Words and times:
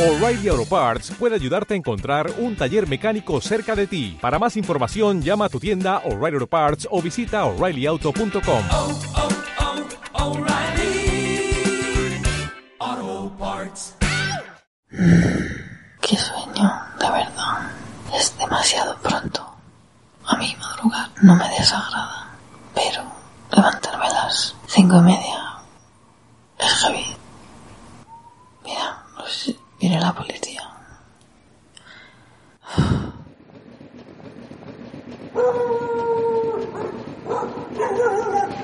O'Reilly 0.00 0.48
Auto 0.48 0.64
Parts 0.64 1.10
puede 1.18 1.34
ayudarte 1.34 1.74
a 1.74 1.76
encontrar 1.76 2.32
un 2.38 2.56
taller 2.56 2.88
mecánico 2.88 3.38
cerca 3.42 3.76
de 3.76 3.86
ti. 3.86 4.16
Para 4.18 4.38
más 4.38 4.56
información, 4.56 5.20
llama 5.20 5.44
a 5.44 5.48
tu 5.50 5.60
tienda 5.60 5.98
O'Reilly 6.06 6.36
Auto 6.36 6.46
Parts 6.46 6.88
o 6.90 7.02
visita 7.02 7.44
oreillyauto.com. 7.44 8.62
oh, 8.70 8.98
oh, 10.14 10.24
O'Reilly 10.24 11.52
Auto 12.78 13.30
Parts. 13.38 13.94
Qué 16.00 16.16
sueño, 16.16 16.72
de 16.98 17.10
verdad. 17.10 17.70
Es 18.14 18.34
demasiado 18.38 18.96
pronto. 19.02 19.54
A 20.24 20.34
mí 20.38 20.56
madrugar 20.58 21.10
no 21.20 21.34
me 21.34 21.46
desagrada, 21.50 22.30
pero 22.74 23.02
levantarme 23.52 24.06
a 24.06 24.24
las 24.24 24.56
cinco 24.66 24.96
y 24.96 25.02
media 25.02 25.58
es 26.58 26.72
heavy. 26.72 27.04
Mira, 28.64 29.04
pues, 29.18 29.54
viene 29.80 29.98
la 29.98 30.12
policía. 30.14 30.62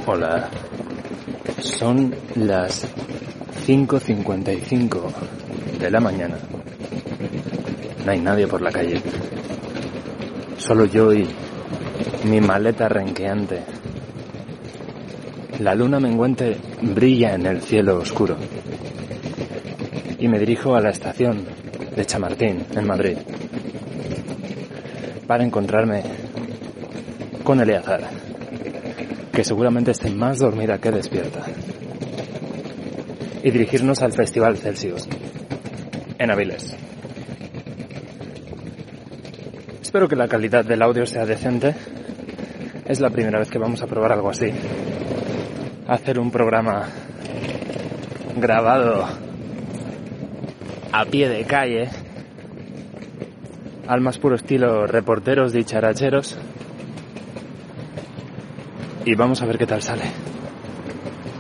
Hola. 0.06 0.48
Son 1.60 2.14
las 2.36 2.86
5.55 3.66 5.12
de 5.80 5.90
la 5.90 6.00
mañana. 6.00 6.36
No 8.04 8.12
hay 8.12 8.20
nadie 8.20 8.46
por 8.46 8.62
la 8.62 8.70
calle. 8.70 9.02
Solo 10.58 10.84
yo 10.84 11.12
y 11.12 11.26
mi 12.24 12.40
maleta 12.40 12.88
renqueante. 12.88 13.62
La 15.60 15.74
luna 15.74 15.98
menguante 15.98 16.56
brilla 16.82 17.34
en 17.34 17.46
el 17.46 17.62
cielo 17.62 17.98
oscuro. 17.98 18.36
Y 20.18 20.28
me 20.28 20.38
dirijo 20.38 20.74
a 20.74 20.80
la 20.80 20.90
estación 20.90 21.44
de 21.94 22.04
Chamartín, 22.04 22.64
en 22.74 22.86
Madrid, 22.86 23.18
para 25.26 25.44
encontrarme 25.44 26.02
con 27.44 27.60
Eleazar 27.60 28.26
que 29.36 29.44
seguramente 29.44 29.90
esté 29.90 30.08
más 30.08 30.38
dormida 30.38 30.78
que 30.78 30.90
despierta, 30.90 31.44
y 33.42 33.50
dirigirnos 33.50 34.00
al 34.00 34.14
Festival 34.14 34.56
Celsius, 34.56 35.06
en 36.18 36.30
Aviles. 36.30 36.74
Espero 39.82 40.08
que 40.08 40.16
la 40.16 40.26
calidad 40.26 40.64
del 40.64 40.80
audio 40.80 41.04
sea 41.04 41.26
decente. 41.26 41.74
Es 42.86 42.98
la 43.00 43.10
primera 43.10 43.38
vez 43.38 43.50
que 43.50 43.58
vamos 43.58 43.82
a 43.82 43.86
probar 43.86 44.12
algo 44.12 44.30
así. 44.30 44.50
Hacer 45.86 46.18
un 46.18 46.30
programa 46.30 46.88
grabado 48.38 49.06
a 50.98 51.04
pie 51.04 51.28
de 51.28 51.44
calle, 51.44 51.90
al 53.86 54.00
más 54.00 54.16
puro 54.16 54.34
estilo 54.34 54.86
reporteros 54.86 55.52
dicharacheros 55.52 56.38
y 59.04 59.14
vamos 59.14 59.42
a 59.42 59.46
ver 59.46 59.58
qué 59.58 59.66
tal 59.66 59.82
sale. 59.82 60.04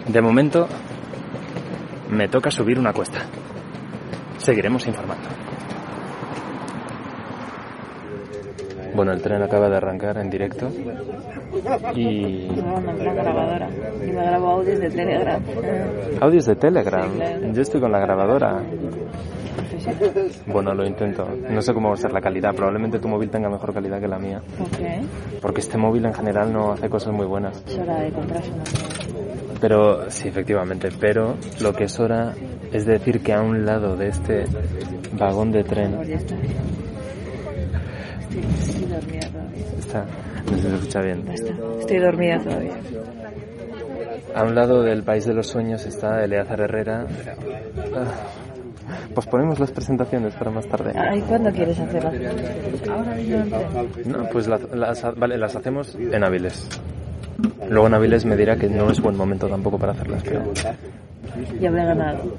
De 0.08 0.20
momento, 0.20 0.68
me 2.10 2.28
toca 2.28 2.50
subir 2.50 2.78
una 2.78 2.92
cuesta. 2.92 3.20
Seguiremos 4.36 4.86
informando. 4.86 5.26
Bueno, 8.94 9.12
el 9.12 9.22
tren 9.22 9.42
acaba 9.42 9.70
de 9.70 9.76
arrancar 9.78 10.18
en 10.18 10.28
directo 10.28 10.70
y... 11.94 12.48
la 12.48 13.14
grabadora. 13.14 13.70
Y 14.06 14.10
me 14.10 14.22
grabo 14.22 14.50
audios 14.50 14.80
de 14.80 14.90
Telegram. 14.90 15.42
Audios 16.20 16.44
de 16.44 16.56
Telegram. 16.56 17.10
Sí, 17.10 17.16
claro. 17.16 17.52
Yo 17.52 17.62
estoy 17.62 17.80
con 17.80 17.92
la 17.92 18.00
grabadora. 18.00 18.62
Bueno, 20.46 20.74
lo 20.74 20.86
intento. 20.86 21.28
No 21.48 21.62
sé 21.62 21.72
cómo 21.74 21.88
va 21.88 21.94
a 21.94 21.98
ser 21.98 22.12
la 22.12 22.20
calidad. 22.20 22.54
Probablemente 22.54 22.98
tu 22.98 23.08
móvil 23.08 23.30
tenga 23.30 23.48
mejor 23.48 23.72
calidad 23.72 24.00
que 24.00 24.08
la 24.08 24.18
mía. 24.18 24.40
¿Por 24.58 24.68
qué? 24.70 25.00
Porque 25.40 25.60
este 25.60 25.76
móvil 25.78 26.06
en 26.06 26.14
general 26.14 26.52
no 26.52 26.72
hace 26.72 26.88
cosas 26.88 27.12
muy 27.12 27.26
buenas. 27.26 27.62
Es 27.66 27.78
hora 27.78 28.00
de 28.00 28.10
comprarse. 28.12 28.50
Pero, 29.60 30.10
sí, 30.10 30.28
efectivamente, 30.28 30.88
pero 31.00 31.36
lo 31.60 31.72
que 31.72 31.84
es 31.84 31.98
hora 31.98 32.34
es 32.72 32.84
decir 32.84 33.22
que 33.22 33.32
a 33.32 33.40
un 33.40 33.64
lado 33.64 33.96
de 33.96 34.08
este 34.08 34.44
vagón 35.18 35.50
de 35.52 35.64
tren. 35.64 35.94
Estoy, 36.02 36.36
dormida 38.86 39.28
todavía. 39.30 39.64
está, 39.78 40.04
no 40.50 40.58
se 40.58 40.74
escucha 40.74 41.00
bien. 41.00 41.24
Estoy 41.80 41.98
dormida 41.98 42.38
todavía. 42.40 42.74
a 44.34 44.42
un 44.42 44.54
lado 44.54 44.82
del 44.82 45.02
país 45.02 45.24
de 45.24 45.32
los 45.32 45.46
sueños 45.46 45.86
está 45.86 46.22
Eleazar 46.22 46.60
Herrera. 46.60 47.06
Ah, 47.94 48.55
Posponemos 49.14 49.58
las 49.58 49.70
presentaciones 49.70 50.34
para 50.34 50.50
más 50.50 50.66
tarde. 50.66 50.92
Ay, 50.98 51.20
¿cuándo 51.22 51.50
quieres 51.50 51.78
hacerlas? 51.78 52.14
No, 54.04 54.28
pues 54.30 54.46
las, 54.48 54.62
las- 54.74 55.14
vale, 55.18 55.38
las 55.38 55.56
hacemos 55.56 55.94
en 55.94 56.22
Aviles. 56.24 56.66
Luego 57.68 57.86
en 57.88 57.94
Aviles 57.94 58.24
me 58.24 58.36
dirá 58.36 58.56
que 58.56 58.68
no 58.68 58.90
es 58.90 59.00
buen 59.00 59.16
momento 59.16 59.48
tampoco 59.48 59.78
para 59.78 59.92
hacerlas, 59.92 60.22
pero 60.24 60.42
Ya 61.60 61.68
habré 61.68 61.84
ganado. 61.84 62.32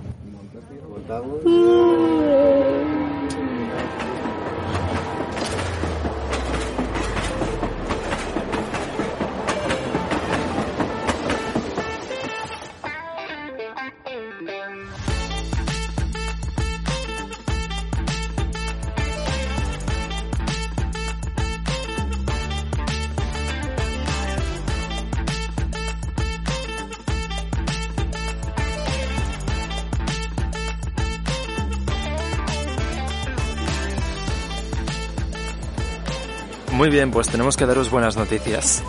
Muy 36.78 36.90
bien, 36.90 37.10
pues 37.10 37.28
tenemos 37.28 37.58
que 37.58 37.66
daros 37.66 37.90
buenas 37.90 38.16
noticias. 38.18 38.84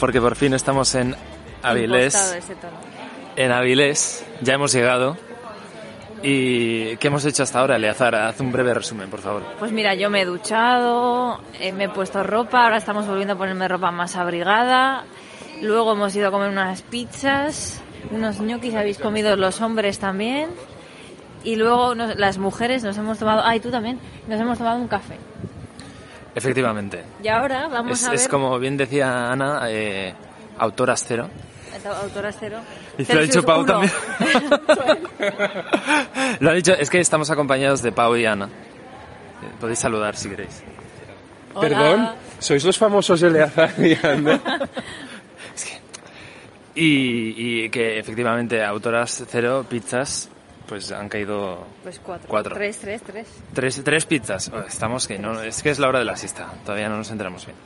Porque 0.00 0.18
por 0.18 0.34
fin 0.34 0.54
estamos 0.54 0.94
en 0.94 1.14
Avilés. 1.62 2.38
En 3.36 3.52
Avilés, 3.52 4.24
ya 4.40 4.54
hemos 4.54 4.72
llegado. 4.72 5.16
¿Y 6.22 6.96
qué 6.96 7.08
hemos 7.08 7.24
hecho 7.26 7.42
hasta 7.42 7.60
ahora, 7.60 7.76
Eleazar? 7.76 8.14
Haz 8.14 8.40
un 8.40 8.50
breve 8.50 8.72
resumen, 8.72 9.10
por 9.10 9.20
favor. 9.20 9.42
Pues 9.58 9.72
mira, 9.72 9.94
yo 9.94 10.08
me 10.08 10.22
he 10.22 10.24
duchado, 10.24 11.38
eh, 11.60 11.72
me 11.72 11.84
he 11.84 11.88
puesto 11.90 12.22
ropa, 12.22 12.64
ahora 12.64 12.78
estamos 12.78 13.06
volviendo 13.06 13.34
a 13.34 13.36
ponerme 13.36 13.68
ropa 13.68 13.90
más 13.90 14.16
abrigada. 14.16 15.04
Luego 15.60 15.92
hemos 15.92 16.16
ido 16.16 16.28
a 16.28 16.30
comer 16.30 16.48
unas 16.48 16.80
pizzas, 16.82 17.82
unos 18.10 18.40
ñoquis 18.40 18.74
habéis 18.74 18.98
comido 18.98 19.36
los 19.36 19.60
hombres 19.60 19.98
también. 19.98 20.48
Y 21.44 21.56
luego 21.56 21.94
nos- 21.94 22.16
las 22.16 22.38
mujeres 22.38 22.82
nos 22.84 22.96
hemos 22.96 23.18
tomado, 23.18 23.42
ay, 23.44 23.60
tú 23.60 23.70
también, 23.70 23.98
nos 24.28 24.40
hemos 24.40 24.56
tomado 24.56 24.78
un 24.80 24.88
café. 24.88 25.16
Efectivamente. 26.34 27.04
Y 27.22 27.28
ahora 27.28 27.68
vamos 27.68 28.00
Es, 28.00 28.06
a 28.06 28.10
ver... 28.10 28.18
es 28.20 28.28
como 28.28 28.58
bien 28.58 28.76
decía 28.76 29.30
Ana, 29.30 29.62
eh, 29.68 30.14
autoras 30.58 31.04
cero. 31.06 31.28
Autoras 32.02 32.36
cero. 32.38 32.60
Y 32.96 33.12
lo 33.12 33.18
ha 33.18 33.22
dicho 33.22 33.42
Pau 33.42 33.62
uno. 33.62 33.72
también. 33.72 33.92
lo 36.40 36.50
ha 36.50 36.54
dicho, 36.54 36.74
es 36.74 36.88
que 36.88 37.00
estamos 37.00 37.30
acompañados 37.30 37.82
de 37.82 37.92
Pau 37.92 38.14
y 38.16 38.24
Ana. 38.24 38.46
Eh, 38.46 39.50
Podéis 39.60 39.78
saludar 39.80 40.14
si 40.16 40.28
queréis. 40.28 40.62
Hola. 41.54 41.68
Perdón, 41.68 42.10
sois 42.38 42.64
los 42.64 42.78
famosos 42.78 43.22
Eleazar 43.22 43.72
y 43.78 43.94
Ana. 44.06 44.40
Y, 46.74 47.64
y 47.64 47.68
que 47.70 47.98
efectivamente 47.98 48.64
autoras 48.64 49.24
cero, 49.28 49.66
pizzas, 49.68 50.30
pues 50.66 50.90
han 50.92 51.08
caído 51.08 51.66
Pues 51.82 52.00
cuatro. 52.00 52.28
Cuatro. 52.28 52.54
Tres, 52.54 52.78
tres, 52.78 53.02
tres. 53.02 53.28
tres, 53.52 53.82
tres 53.84 54.06
pizzas. 54.06 54.50
Oh, 54.52 54.60
Estamos 54.60 55.06
que 55.06 55.18
no, 55.18 55.42
es 55.42 55.62
que 55.62 55.70
es 55.70 55.78
la 55.78 55.88
hora 55.88 55.98
de 55.98 56.04
la 56.04 56.16
siesta, 56.16 56.52
todavía 56.64 56.88
no 56.88 56.96
nos 56.96 57.10
enteramos 57.10 57.46
bien. 57.46 57.56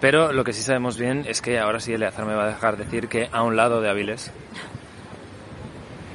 Pero 0.00 0.32
lo 0.32 0.44
que 0.44 0.52
sí 0.52 0.62
sabemos 0.62 0.98
bien 0.98 1.24
es 1.26 1.40
que 1.40 1.58
ahora 1.58 1.80
sí 1.80 1.92
Eleazar 1.92 2.26
me 2.26 2.34
va 2.34 2.44
a 2.44 2.48
dejar 2.48 2.76
decir 2.76 3.08
que 3.08 3.28
a 3.32 3.42
un 3.42 3.56
lado 3.56 3.80
de 3.80 3.88
Aviles 3.88 4.30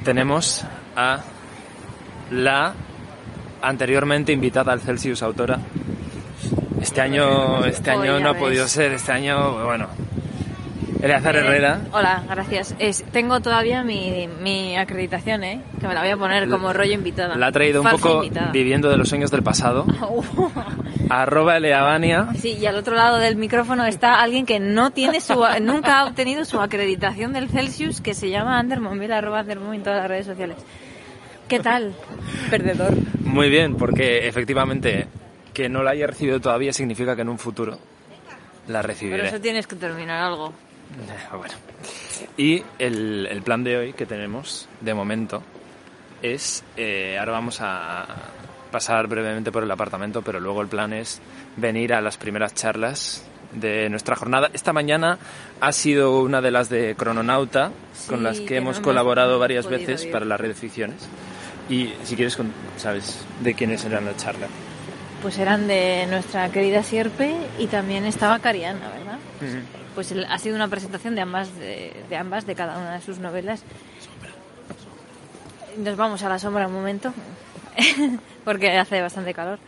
tenemos 0.04 0.64
a 0.96 1.20
la 2.30 2.74
anteriormente 3.60 4.32
invitada 4.32 4.72
al 4.72 4.80
Celsius 4.80 5.22
autora. 5.22 5.58
Este 6.80 7.00
año, 7.00 7.64
este 7.64 7.90
año 7.90 8.18
no 8.18 8.30
ha 8.30 8.34
podido 8.34 8.66
ser, 8.66 8.92
este 8.92 9.12
año, 9.12 9.64
bueno. 9.64 9.88
Eleazar 11.02 11.34
Herrera. 11.34 11.80
Hola, 11.90 12.22
gracias. 12.28 12.76
Es, 12.78 13.02
tengo 13.10 13.40
todavía 13.40 13.82
mi, 13.82 14.28
mi 14.40 14.76
acreditación, 14.76 15.42
¿eh? 15.42 15.60
Que 15.80 15.88
me 15.88 15.94
la 15.94 16.00
voy 16.00 16.10
a 16.10 16.16
poner 16.16 16.48
como 16.48 16.72
rollo 16.72 16.92
invitada. 16.92 17.34
La 17.34 17.48
ha 17.48 17.52
traído 17.52 17.82
un 17.82 17.90
poco 17.90 18.22
invitada. 18.22 18.52
viviendo 18.52 18.88
de 18.88 18.96
los 18.96 19.08
sueños 19.08 19.32
del 19.32 19.42
pasado. 19.42 19.84
Arroba 21.10 21.56
Eleavania. 21.56 22.28
Sí, 22.38 22.56
y 22.56 22.66
al 22.66 22.76
otro 22.76 22.94
lado 22.94 23.18
del 23.18 23.34
micrófono 23.34 23.84
está 23.84 24.20
alguien 24.20 24.46
que 24.46 24.60
no 24.60 24.92
tiene 24.92 25.20
su, 25.20 25.44
nunca 25.60 25.98
ha 25.98 26.06
obtenido 26.06 26.44
su 26.44 26.60
acreditación 26.60 27.32
del 27.32 27.48
Celsius, 27.48 28.00
que 28.00 28.14
se 28.14 28.30
llama 28.30 28.60
Andermon. 28.60 28.96
Mira, 28.96 29.18
arroba 29.18 29.40
Andermon 29.40 29.74
en 29.74 29.82
todas 29.82 29.98
las 29.98 30.08
redes 30.08 30.26
sociales. 30.26 30.56
¿Qué 31.48 31.58
tal? 31.58 31.94
Perdedor. 32.50 32.94
Muy 33.24 33.50
bien, 33.50 33.74
porque 33.74 34.28
efectivamente 34.28 35.08
que 35.52 35.68
no 35.68 35.82
la 35.82 35.90
haya 35.90 36.06
recibido 36.06 36.40
todavía 36.40 36.72
significa 36.72 37.16
que 37.16 37.22
en 37.22 37.28
un 37.28 37.38
futuro 37.38 37.76
la 38.68 38.82
recibiré. 38.82 39.26
eso 39.26 39.40
tienes 39.40 39.66
que 39.66 39.74
terminar 39.74 40.22
algo. 40.22 40.52
Bueno. 41.36 41.54
Y 42.36 42.62
el, 42.78 43.26
el 43.30 43.42
plan 43.42 43.64
de 43.64 43.76
hoy 43.76 43.92
que 43.94 44.06
tenemos, 44.06 44.68
de 44.80 44.94
momento, 44.94 45.42
es, 46.22 46.62
eh, 46.76 47.16
ahora 47.18 47.32
vamos 47.32 47.58
a 47.60 48.06
pasar 48.70 49.06
brevemente 49.06 49.50
por 49.52 49.62
el 49.64 49.70
apartamento, 49.70 50.22
pero 50.22 50.40
luego 50.40 50.62
el 50.62 50.68
plan 50.68 50.92
es 50.92 51.20
venir 51.56 51.92
a 51.94 52.00
las 52.00 52.16
primeras 52.16 52.54
charlas 52.54 53.24
de 53.52 53.88
nuestra 53.90 54.16
jornada. 54.16 54.48
Esta 54.54 54.72
mañana 54.72 55.18
ha 55.60 55.72
sido 55.72 56.20
una 56.22 56.40
de 56.40 56.50
las 56.50 56.68
de 56.70 56.94
Crononauta, 56.96 57.70
con 58.08 58.18
Sí, 58.18 58.22
las 58.24 58.40
que, 58.40 58.56
hemos 58.56 58.80
colaborado 58.80 59.38
varias 59.38 59.66
veces 59.66 60.04
ir. 60.04 60.10
para 60.12 60.24
las 60.24 60.40
redes 60.40 60.58
ficciones. 60.58 61.06
Y 61.68 61.92
si 62.04 62.16
quieres, 62.16 62.36
con- 62.36 62.52
sabes 62.78 63.24
de 63.40 63.54
quiénes 63.54 63.84
eran 63.84 64.04
la 64.06 64.16
charla. 64.16 64.46
Pues 65.20 65.38
eran 65.38 65.68
de 65.68 66.06
nuestra 66.08 66.50
querida 66.50 66.82
Sierpe 66.82 67.34
y 67.58 67.66
también 67.66 68.04
estaba 68.06 68.38
Cariana, 68.38 68.88
¿verdad? 68.88 69.18
Pues 69.94 70.12
ha 70.28 70.38
sido 70.38 70.56
una 70.56 70.68
presentación 70.68 71.14
de 71.14 71.20
ambas, 71.20 71.54
de, 71.56 71.92
de 72.08 72.16
ambas, 72.16 72.46
de 72.46 72.54
cada 72.54 72.78
una 72.78 72.94
de 72.94 73.00
sus 73.00 73.18
novelas. 73.18 73.62
Nos 75.78 75.96
vamos 75.96 76.22
a 76.22 76.28
la 76.28 76.38
sombra 76.38 76.66
un 76.66 76.74
momento, 76.74 77.12
porque 78.44 78.76
hace 78.78 79.00
bastante 79.00 79.34
calor. 79.34 79.58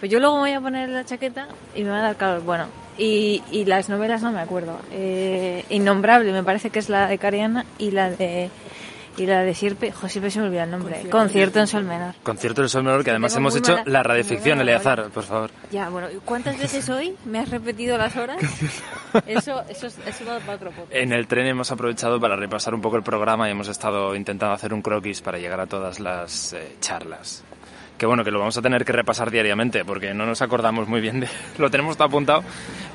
Pues 0.00 0.10
yo 0.10 0.18
luego 0.18 0.38
voy 0.38 0.52
a 0.52 0.60
poner 0.60 0.88
la 0.88 1.04
chaqueta 1.04 1.46
y 1.74 1.84
me 1.84 1.90
va 1.90 1.98
a 1.98 2.02
dar 2.02 2.16
calor. 2.16 2.42
Bueno, 2.42 2.66
y, 2.98 3.42
y 3.50 3.64
las 3.64 3.88
novelas 3.88 4.22
no 4.22 4.32
me 4.32 4.40
acuerdo. 4.40 4.78
Eh, 4.90 5.64
Innombrable 5.70 6.32
me 6.32 6.42
parece 6.42 6.70
que 6.70 6.78
es 6.78 6.88
la 6.88 7.06
de 7.06 7.18
Cariana 7.18 7.64
y 7.78 7.92
la 7.92 8.10
de 8.10 8.50
y 9.16 9.26
la 9.26 9.42
de 9.42 9.54
Sierpe, 9.54 9.92
jo, 9.92 10.08
siempre 10.08 10.30
se 10.30 10.40
me 10.40 10.46
olvida 10.46 10.64
el 10.64 10.70
nombre. 10.70 11.08
Concierto, 11.10 11.60
en 11.60 11.66
Sol 11.66 11.84
Menor. 11.84 12.14
Concierto 12.22 12.62
del 12.62 12.70
Sol 12.70 12.82
Menor, 12.84 13.04
que 13.04 13.10
además 13.10 13.36
hemos 13.36 13.54
hecho 13.56 13.72
mala- 13.72 13.84
la 13.86 14.02
radioficción, 14.02 14.60
Eleazar, 14.60 15.10
por 15.10 15.24
favor. 15.24 15.50
Ya, 15.70 15.88
bueno, 15.88 16.10
¿y 16.10 16.16
¿cuántas 16.24 16.58
veces 16.58 16.88
hoy 16.88 17.14
me 17.24 17.38
has 17.40 17.50
repetido 17.50 17.98
las 17.98 18.16
horas? 18.16 18.38
Eso, 19.26 19.62
eso, 19.68 19.86
es- 19.88 19.98
eso 20.06 20.24
va 20.26 20.38
para 20.40 20.54
otro 20.54 20.70
podcast. 20.70 20.94
En 20.94 21.12
el 21.12 21.26
tren 21.26 21.46
hemos 21.46 21.70
aprovechado 21.70 22.18
para 22.18 22.34
repasar 22.36 22.74
un 22.74 22.80
poco 22.80 22.96
el 22.96 23.02
programa 23.02 23.46
y 23.48 23.52
hemos 23.52 23.68
estado 23.68 24.14
intentando 24.16 24.54
hacer 24.54 24.72
un 24.72 24.80
croquis 24.80 25.20
para 25.20 25.36
llegar 25.38 25.60
a 25.60 25.66
todas 25.66 26.00
las 26.00 26.54
eh, 26.54 26.76
charlas. 26.80 27.44
Que 27.98 28.06
bueno, 28.06 28.24
que 28.24 28.30
lo 28.30 28.38
vamos 28.38 28.56
a 28.56 28.62
tener 28.62 28.84
que 28.84 28.92
repasar 28.92 29.30
diariamente 29.30 29.84
porque 29.84 30.12
no 30.14 30.24
nos 30.26 30.40
acordamos 30.42 30.88
muy 30.88 31.00
bien 31.00 31.20
de... 31.20 31.28
Lo 31.58 31.70
tenemos 31.70 31.96
todo 31.96 32.08
apuntado, 32.08 32.42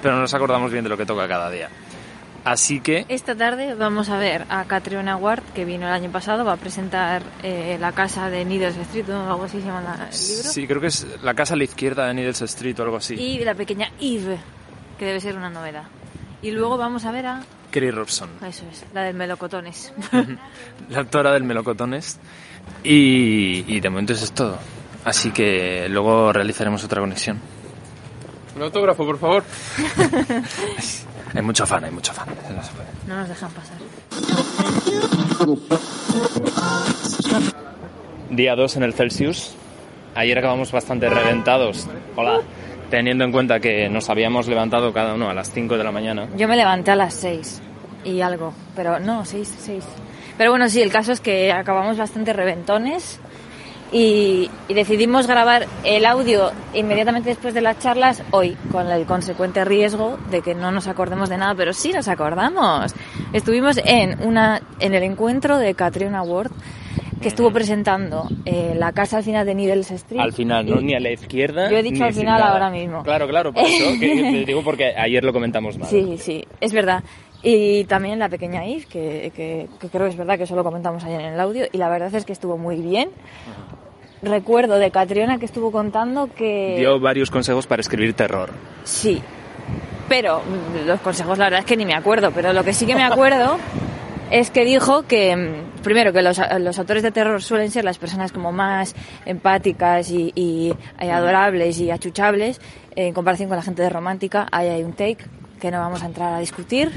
pero 0.02 0.16
no 0.16 0.22
nos 0.22 0.34
acordamos 0.34 0.72
bien 0.72 0.84
de 0.84 0.90
lo 0.90 0.98
que 0.98 1.06
toca 1.06 1.28
cada 1.28 1.50
día. 1.52 1.70
Así 2.50 2.80
que... 2.80 3.06
Esta 3.10 3.36
tarde 3.36 3.74
vamos 3.76 4.08
a 4.10 4.18
ver 4.18 4.46
a 4.50 4.64
Catriona 4.64 5.18
Ward, 5.18 5.44
que 5.54 5.66
vino 5.66 5.86
el 5.86 5.94
año 5.94 6.10
pasado, 6.12 6.46
va 6.46 6.54
a 6.54 6.58
presentar 6.58 7.22
eh, 7.44 7.78
la 7.80 7.92
casa 7.92 8.30
de 8.30 8.46
Needles 8.46 8.78
Street, 8.78 9.10
o 9.10 9.30
algo 9.30 9.44
así 9.44 9.60
se 9.60 9.66
llama 9.68 9.82
la- 9.82 9.94
el 10.10 10.28
libro. 10.28 10.50
Sí, 10.50 10.66
creo 10.66 10.80
que 10.80 10.88
es 10.88 11.06
la 11.24 11.34
casa 11.34 11.56
a 11.56 11.58
la 11.58 11.66
izquierda 11.66 12.08
de 12.08 12.14
Needles 12.14 12.42
Street 12.44 12.80
o 12.80 12.84
algo 12.84 12.96
así. 12.98 13.16
Y 13.16 13.44
la 13.44 13.54
pequeña 13.54 13.92
Eve, 14.00 14.38
que 14.98 15.06
debe 15.06 15.20
ser 15.20 15.36
una 15.36 15.50
novela. 15.50 15.90
Y 16.42 16.52
luego 16.52 16.78
vamos 16.78 17.04
a 17.04 17.12
ver 17.12 17.26
a... 17.26 17.42
Kerry 17.70 17.92
Robson, 17.92 18.30
Eso 18.48 18.64
es, 18.72 18.86
la 18.94 19.02
del 19.04 19.16
Melocotones. 19.16 19.92
la 20.90 21.00
autora 21.00 21.34
del 21.34 21.44
Melocotones. 21.44 22.18
Y, 22.82 23.66
y 23.68 23.80
de 23.82 23.90
momento 23.90 24.14
eso 24.14 24.24
es 24.24 24.32
todo. 24.32 24.58
Así 25.04 25.32
que 25.32 25.88
luego 25.90 26.32
realizaremos 26.32 26.82
otra 26.86 27.02
conexión. 27.02 27.40
Un 28.56 28.62
autógrafo, 28.64 29.06
por 29.06 29.20
favor. 29.20 29.44
Hay 31.38 31.44
mucho 31.44 31.68
fan, 31.68 31.86
hay 31.86 31.92
mucho 31.92 32.14
fan. 32.14 32.28
Eso 32.30 32.52
no 32.52 32.64
se 32.64 32.72
puede. 32.72 32.88
no 33.08 33.18
nos 33.18 33.30
dejan 33.30 33.52
pasar. 33.52 33.78
Día 38.32 38.56
2 38.56 38.78
en 38.78 38.84
el 38.84 38.94
Celsius. 38.96 39.54
Ayer 40.16 40.40
acabamos 40.40 40.72
bastante 40.72 41.08
reventados. 41.08 41.88
Hola. 42.16 42.42
Teniendo 42.90 43.24
en 43.24 43.32
cuenta 43.32 43.60
que 43.60 43.88
nos 43.88 44.10
habíamos 44.10 44.48
levantado 44.48 44.92
cada 44.92 45.14
uno 45.14 45.30
a 45.30 45.36
las 45.36 45.52
5 45.52 45.78
de 45.78 45.84
la 45.84 45.92
mañana. 45.92 46.28
Yo 46.36 46.48
me 46.48 46.56
levanté 46.56 46.90
a 46.90 46.96
las 46.96 47.14
6 47.14 47.62
y 48.04 48.22
algo, 48.22 48.52
pero 48.76 49.00
no, 49.00 49.24
6, 49.24 49.58
6. 49.60 49.84
Pero 50.40 50.50
bueno, 50.50 50.68
sí, 50.70 50.82
el 50.82 50.92
caso 50.92 51.12
es 51.12 51.22
que 51.22 51.52
acabamos 51.52 51.98
bastante 51.98 52.34
reventones 52.34 53.20
y, 53.92 54.50
y 54.68 54.74
decidimos 54.74 55.28
grabar 55.28 55.66
el 55.84 56.06
audio 56.06 56.52
inmediatamente 56.74 57.30
después 57.30 57.54
de 57.54 57.62
las 57.62 57.80
charlas 57.80 58.24
hoy, 58.32 58.58
con 58.72 58.88
el 58.88 59.06
consecuente 59.06 59.64
riesgo 59.66 60.18
de 60.30 60.42
que 60.42 60.56
no 60.56 60.72
nos 60.72 60.88
acordemos 60.88 61.30
de 61.30 61.38
nada, 61.38 61.56
pero 61.56 61.74
sí 61.74 61.92
nos 61.92 62.08
acordamos. 62.08 62.94
Estuvimos 63.34 63.80
en, 63.84 64.22
una, 64.26 64.62
en 64.80 64.94
el 64.94 65.04
encuentro 65.04 65.58
de 65.58 65.74
Catriona 65.74 66.22
Ward, 66.22 66.52
que 67.22 67.30
estuvo 67.30 67.52
presentando 67.52 68.28
eh, 68.46 68.74
la 68.76 68.92
casa 68.92 69.18
al 69.18 69.24
final 69.24 69.46
de 69.46 69.56
Needles 69.56 69.90
Street. 69.92 70.22
Al 70.22 70.34
final, 70.34 70.68
no 70.68 70.80
ni 70.82 70.94
a 70.94 71.00
la 71.00 71.12
izquierda. 71.12 71.70
Yo 71.70 71.78
he 71.78 71.84
dicho 71.84 72.04
al 72.04 72.14
final 72.14 72.42
ahora 72.42 72.70
mismo. 72.70 73.04
Claro, 73.04 73.28
claro, 73.28 73.52
por 73.52 73.64
eso. 73.66 74.00
que 74.00 74.08
te 74.32 74.46
digo 74.46 74.64
porque 74.64 74.94
ayer 74.96 75.24
lo 75.24 75.34
comentamos 75.34 75.78
mal. 75.78 75.90
Sí, 75.90 76.18
sí, 76.20 76.46
es 76.62 76.74
verdad. 76.74 77.04
Y 77.44 77.84
también 77.86 78.20
la 78.20 78.30
pequeña 78.30 78.66
Yves, 78.66 78.88
que, 78.88 79.32
que, 79.36 79.68
que 79.80 79.90
creo 79.90 80.06
que 80.06 80.12
es 80.12 80.18
verdad 80.18 80.38
que 80.38 80.44
eso 80.44 80.56
lo 80.56 80.64
comentamos 80.64 81.04
ayer 81.04 81.22
en 81.22 81.34
el 81.34 81.40
audio, 81.40 81.66
y 81.72 81.78
la 81.78 81.90
verdad 81.90 82.14
es 82.14 82.26
que 82.26 82.34
estuvo 82.34 82.58
muy 82.58 82.78
bien. 82.78 83.10
Recuerdo 84.24 84.80
de 84.80 84.90
Catriona 84.90 85.38
que 85.38 85.46
estuvo 85.46 85.72
contando 85.72 86.30
que... 86.34 86.76
Dio 86.80 87.00
varios 87.00 87.30
consejos 87.30 87.68
para 87.68 87.82
escribir 87.82 88.16
terror. 88.16 88.50
Sí, 88.84 89.22
pero 90.10 90.42
los 90.86 91.00
consejos 91.02 91.38
la 91.38 91.46
verdad 91.46 91.60
es 91.60 91.66
que 91.66 91.78
ni 91.78 91.86
me 91.86 91.94
acuerdo, 91.94 92.32
pero 92.32 92.54
lo 92.54 92.64
que 92.64 92.74
sí 92.74 92.86
que 92.88 92.96
me 92.96 93.04
acuerdo 93.04 93.58
es 94.32 94.50
que 94.50 94.66
dijo 94.66 95.04
que, 95.04 95.36
mm, 95.36 95.82
primero, 95.84 96.12
que 96.14 96.24
los, 96.24 96.42
los 96.60 96.80
autores 96.80 97.04
de 97.04 97.12
terror 97.12 97.42
suelen 97.44 97.70
ser 97.70 97.86
las 97.86 98.00
personas 98.00 98.32
como 98.32 98.52
más 98.52 98.96
empáticas 99.26 100.10
y, 100.10 100.32
y, 100.34 100.74
eh, 101.00 101.12
adorables 101.12 101.80
y 101.80 101.92
achuchables 101.92 102.60
en 102.96 103.14
comparación 103.14 103.50
con 103.50 103.58
la 103.58 103.64
gente 103.64 103.84
de 103.84 103.90
romántica. 103.90 104.48
Ahí 104.52 104.70
hay 104.70 104.84
un 104.84 104.94
take 104.94 105.26
que 105.60 105.72
no 105.72 105.80
vamos 105.80 106.04
a 106.04 106.06
entrar 106.06 106.34
a 106.34 106.40
discutir. 106.40 106.92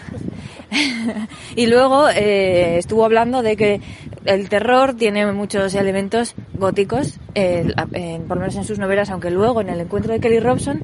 y 1.56 1.66
luego 1.66 2.08
eh, 2.08 2.78
estuvo 2.78 3.04
hablando 3.04 3.42
de 3.42 3.56
que 3.56 3.80
el 4.24 4.48
terror 4.48 4.94
tiene 4.94 5.30
muchos 5.32 5.74
elementos 5.74 6.34
góticos, 6.54 7.18
por 7.34 8.36
lo 8.36 8.40
menos 8.40 8.56
en 8.56 8.64
sus 8.64 8.78
novelas, 8.78 9.10
aunque 9.10 9.30
luego 9.30 9.60
en 9.62 9.70
el 9.70 9.80
encuentro 9.80 10.12
de 10.12 10.20
Kelly 10.20 10.40
Robson 10.40 10.82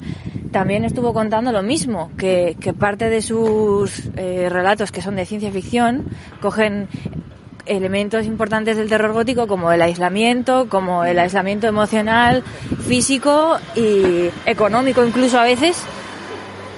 también 0.57 0.87
estuvo 0.87 1.13
contando 1.13 1.53
lo 1.53 1.63
mismo, 1.63 2.11
que, 2.17 2.57
que 2.59 2.73
parte 2.73 3.11
de 3.11 3.21
sus 3.21 4.05
eh, 4.17 4.49
relatos 4.49 4.91
que 4.91 5.03
son 5.03 5.17
de 5.17 5.27
ciencia 5.27 5.53
ficción 5.53 6.07
cogen 6.41 6.89
elementos 7.67 8.25
importantes 8.25 8.79
del 8.79 8.89
terror 8.89 9.13
gótico 9.13 9.47
como 9.47 9.71
el 9.71 9.83
aislamiento, 9.83 10.69
como 10.71 11.05
el 11.05 11.19
aislamiento 11.19 11.67
emocional, 11.67 12.43
físico 12.89 13.59
y 13.75 14.31
económico 14.47 15.05
incluso 15.05 15.39
a 15.39 15.45
veces 15.45 15.83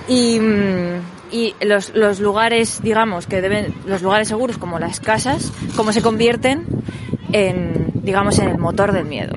y, 0.08 0.40
mm, 0.40 1.00
y 1.30 1.54
los, 1.60 1.94
los 1.94 2.20
lugares 2.20 2.80
digamos 2.82 3.26
que 3.26 3.40
deben 3.40 3.74
los 3.86 4.02
lugares 4.02 4.28
seguros 4.28 4.58
como 4.58 4.78
las 4.78 5.00
casas 5.00 5.52
como 5.76 5.92
se 5.92 6.02
convierten 6.02 6.64
en 7.32 7.90
digamos 8.02 8.38
en 8.38 8.48
el 8.48 8.58
motor 8.58 8.92
del 8.92 9.04
miedo 9.04 9.36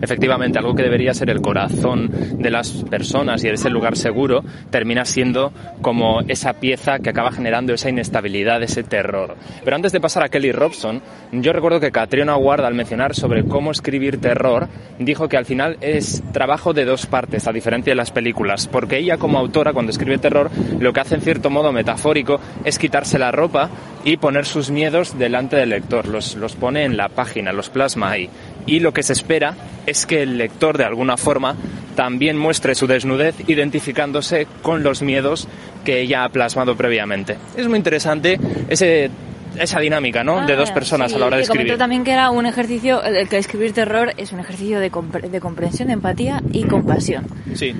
Efectivamente, 0.00 0.58
algo 0.58 0.74
que 0.74 0.82
debería 0.82 1.14
ser 1.14 1.30
el 1.30 1.40
corazón 1.40 2.10
de 2.38 2.50
las 2.50 2.84
personas 2.84 3.42
y 3.44 3.48
ese 3.48 3.70
lugar 3.70 3.96
seguro, 3.96 4.44
termina 4.70 5.04
siendo 5.04 5.52
como 5.82 6.20
esa 6.28 6.54
pieza 6.54 6.98
que 6.98 7.10
acaba 7.10 7.32
generando 7.32 7.74
esa 7.74 7.88
inestabilidad, 7.88 8.62
ese 8.62 8.82
terror. 8.82 9.36
Pero 9.64 9.76
antes 9.76 9.92
de 9.92 10.00
pasar 10.00 10.22
a 10.22 10.28
Kelly 10.28 10.52
Robson, 10.52 11.02
yo 11.32 11.52
recuerdo 11.52 11.80
que 11.80 11.90
Catriona 11.90 12.36
Ward, 12.36 12.64
al 12.64 12.74
mencionar 12.74 13.14
sobre 13.14 13.44
cómo 13.44 13.70
escribir 13.70 14.20
terror, 14.20 14.68
dijo 14.98 15.28
que 15.28 15.36
al 15.36 15.44
final 15.44 15.76
es 15.80 16.22
trabajo 16.32 16.72
de 16.72 16.84
dos 16.84 17.06
partes, 17.06 17.46
a 17.46 17.52
diferencia 17.52 17.90
de 17.90 17.96
las 17.96 18.10
películas, 18.10 18.68
porque 18.68 18.98
ella 18.98 19.16
como 19.16 19.38
autora, 19.38 19.72
cuando 19.72 19.90
escribe 19.90 20.18
terror, 20.18 20.50
lo 20.78 20.92
que 20.92 21.00
hace 21.00 21.16
en 21.16 21.20
cierto 21.22 21.50
modo 21.50 21.72
metafórico 21.72 22.40
es 22.64 22.78
quitarse 22.78 23.18
la 23.18 23.32
ropa 23.32 23.70
y 24.04 24.16
poner 24.16 24.46
sus 24.46 24.70
miedos 24.70 25.18
delante 25.18 25.56
del 25.56 25.70
lector, 25.70 26.08
los, 26.08 26.36
los 26.36 26.54
pone 26.54 26.84
en 26.84 26.96
la 26.96 27.08
página, 27.08 27.52
los 27.52 27.68
plasma 27.68 28.10
ahí. 28.10 28.30
Y 28.68 28.78
lo 28.80 28.92
que 28.92 29.02
se 29.02 29.12
espera 29.14 29.54
es 29.86 30.06
que 30.06 30.22
el 30.22 30.38
lector 30.38 30.78
de 30.78 30.84
alguna 30.84 31.16
forma 31.16 31.56
también 31.96 32.36
muestre 32.38 32.74
su 32.76 32.86
desnudez 32.86 33.34
identificándose 33.48 34.46
con 34.62 34.82
los 34.84 35.02
miedos 35.02 35.48
que 35.84 36.00
ella 36.02 36.22
ha 36.24 36.28
plasmado 36.28 36.76
previamente. 36.76 37.36
Es 37.56 37.66
muy 37.66 37.78
interesante 37.78 38.38
ese, 38.68 39.10
esa 39.58 39.80
dinámica 39.80 40.22
¿no? 40.22 40.46
de 40.46 40.54
dos 40.54 40.70
Ah, 40.70 40.74
personas 40.74 41.10
sí, 41.10 41.16
a 41.16 41.18
la 41.18 41.26
hora 41.26 41.36
de 41.38 41.42
que 41.42 41.48
comentó 41.48 41.62
escribir. 41.72 41.78
también 41.78 42.04
que 42.04 42.12
era 42.12 42.30
un 42.30 42.46
ejercicio 42.46 43.02
el 43.02 43.28
que 43.28 43.38
escribir 43.38 43.72
terror 43.72 44.12
es 44.16 44.32
un 44.32 44.40
ejercicio 44.40 44.78
de, 44.78 44.92
compre- 44.92 45.28
de 45.30 45.40
comprensión 45.40 45.90
empatía 45.90 46.42
y 46.52 46.64
compasión 46.64 47.24
Sí. 47.54 47.74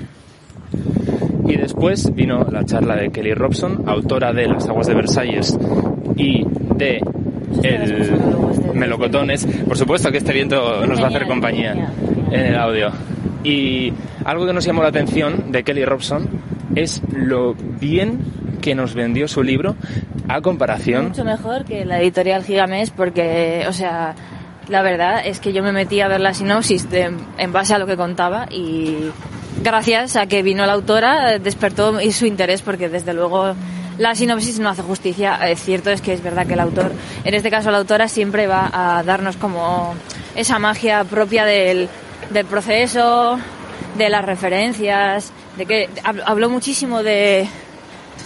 Y 1.47 1.55
después 1.57 2.13
vino 2.13 2.43
la 2.51 2.63
charla 2.65 2.95
de 2.95 3.09
Kelly 3.09 3.33
Robson, 3.33 3.83
autora 3.87 4.33
de 4.33 4.47
Las 4.47 4.67
aguas 4.67 4.85
de 4.87 4.93
Versalles 4.93 5.57
y 6.15 6.43
de 6.75 6.99
El 7.63 8.11
Melocotones. 8.73 9.45
Por 9.67 9.77
supuesto 9.77 10.11
que 10.11 10.17
este 10.19 10.33
viento 10.33 10.85
nos 10.85 10.99
va 10.99 11.05
a 11.05 11.07
hacer 11.09 11.27
compañía 11.27 11.75
en 12.31 12.39
el 12.39 12.55
audio. 12.55 12.91
Y 13.43 13.93
algo 14.25 14.45
que 14.45 14.53
nos 14.53 14.65
llamó 14.65 14.81
la 14.83 14.89
atención 14.89 15.51
de 15.51 15.63
Kelly 15.63 15.85
Robson 15.85 16.27
es 16.75 17.01
lo 17.11 17.53
bien 17.55 18.19
que 18.61 18.75
nos 18.75 18.93
vendió 18.93 19.27
su 19.27 19.41
libro 19.41 19.75
a 20.27 20.41
comparación 20.41 21.07
mucho 21.07 21.23
mejor 21.23 21.63
que 21.65 21.85
la 21.85 22.01
editorial 22.01 22.43
Gigamés 22.43 22.91
porque 22.91 23.65
o 23.67 23.73
sea 23.73 24.13
La 24.67 24.81
verdad 24.83 25.21
es 25.25 25.39
que 25.39 25.53
yo 25.53 25.63
me 25.63 25.71
metí 25.71 26.01
a 26.01 26.07
ver 26.09 26.19
la 26.19 26.33
sinopsis 26.33 26.89
de- 26.91 27.09
en 27.37 27.51
base 27.53 27.73
a 27.73 27.79
lo 27.79 27.87
que 27.87 27.95
contaba 27.95 28.45
y 28.51 28.97
gracias 29.63 30.15
a 30.17 30.27
que 30.27 30.43
vino 30.43 30.65
la 30.67 30.73
autora 30.73 31.39
despertó 31.39 31.99
su 32.11 32.25
interés 32.27 32.61
porque 32.61 32.89
desde 32.89 33.13
luego 33.13 33.55
la 33.99 34.15
sinopsis 34.15 34.57
no 34.59 34.69
hace 34.69 34.81
justicia. 34.81 35.35
Es 35.47 35.61
cierto 35.61 35.91
es 35.91 36.01
que 36.01 36.13
es 36.13 36.23
verdad 36.23 36.47
que 36.47 36.53
el 36.53 36.59
autor, 36.61 36.91
en 37.23 37.33
este 37.35 37.51
caso 37.51 37.69
la 37.69 37.77
autora 37.77 38.07
siempre 38.07 38.47
va 38.47 38.69
a 38.73 39.03
darnos 39.03 39.37
como 39.37 39.93
esa 40.35 40.57
magia 40.57 41.03
propia 41.03 41.45
del, 41.45 41.87
del 42.31 42.45
proceso, 42.47 43.39
de 43.97 44.09
las 44.09 44.25
referencias, 44.25 45.31
de 45.57 45.65
que 45.67 45.89
hab- 46.03 46.23
habló 46.25 46.49
muchísimo 46.49 47.03
de 47.03 47.47